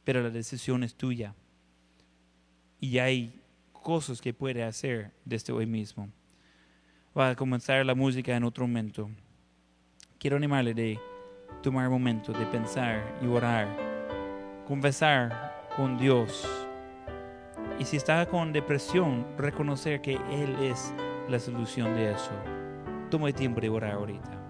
pero 0.05 0.23
la 0.23 0.31
decisión 0.31 0.85
es 0.85 0.95
tuya. 0.95 1.35
Y 2.81 2.99
hay 2.99 3.41
cosas 3.73 4.21
que 4.21 4.35
puede 4.35 4.63
hacer 4.63 5.13
desde 5.25 5.53
hoy 5.53 5.67
mismo. 5.67 6.09
Va 7.17 7.31
a 7.31 7.37
comenzar 7.37 7.85
la 7.87 7.95
música 7.95 8.37
en 8.37 8.45
otro 8.45 8.67
momento. 8.67 9.11
Quiero 10.19 10.37
animarle 10.37 10.75
de 10.75 10.99
tomar 11.63 11.87
un 11.87 11.95
momento 11.95 12.33
de 12.33 12.47
pensar 12.47 13.19
y 13.23 13.27
orar, 13.27 13.69
conversar 14.67 15.69
con 15.77 15.97
Dios. 15.99 16.49
Y 17.79 17.85
si 17.85 17.97
está 17.97 18.27
con 18.27 18.53
depresión, 18.53 19.27
reconocer 19.37 20.01
que 20.01 20.15
Él 20.15 20.57
es 20.63 20.93
la 21.29 21.39
solución 21.39 21.95
de 21.95 22.13
eso. 22.13 22.54
Tiempo 23.33 23.61
de 23.61 23.69
orar 23.69 23.93
ahorita. 23.93 24.44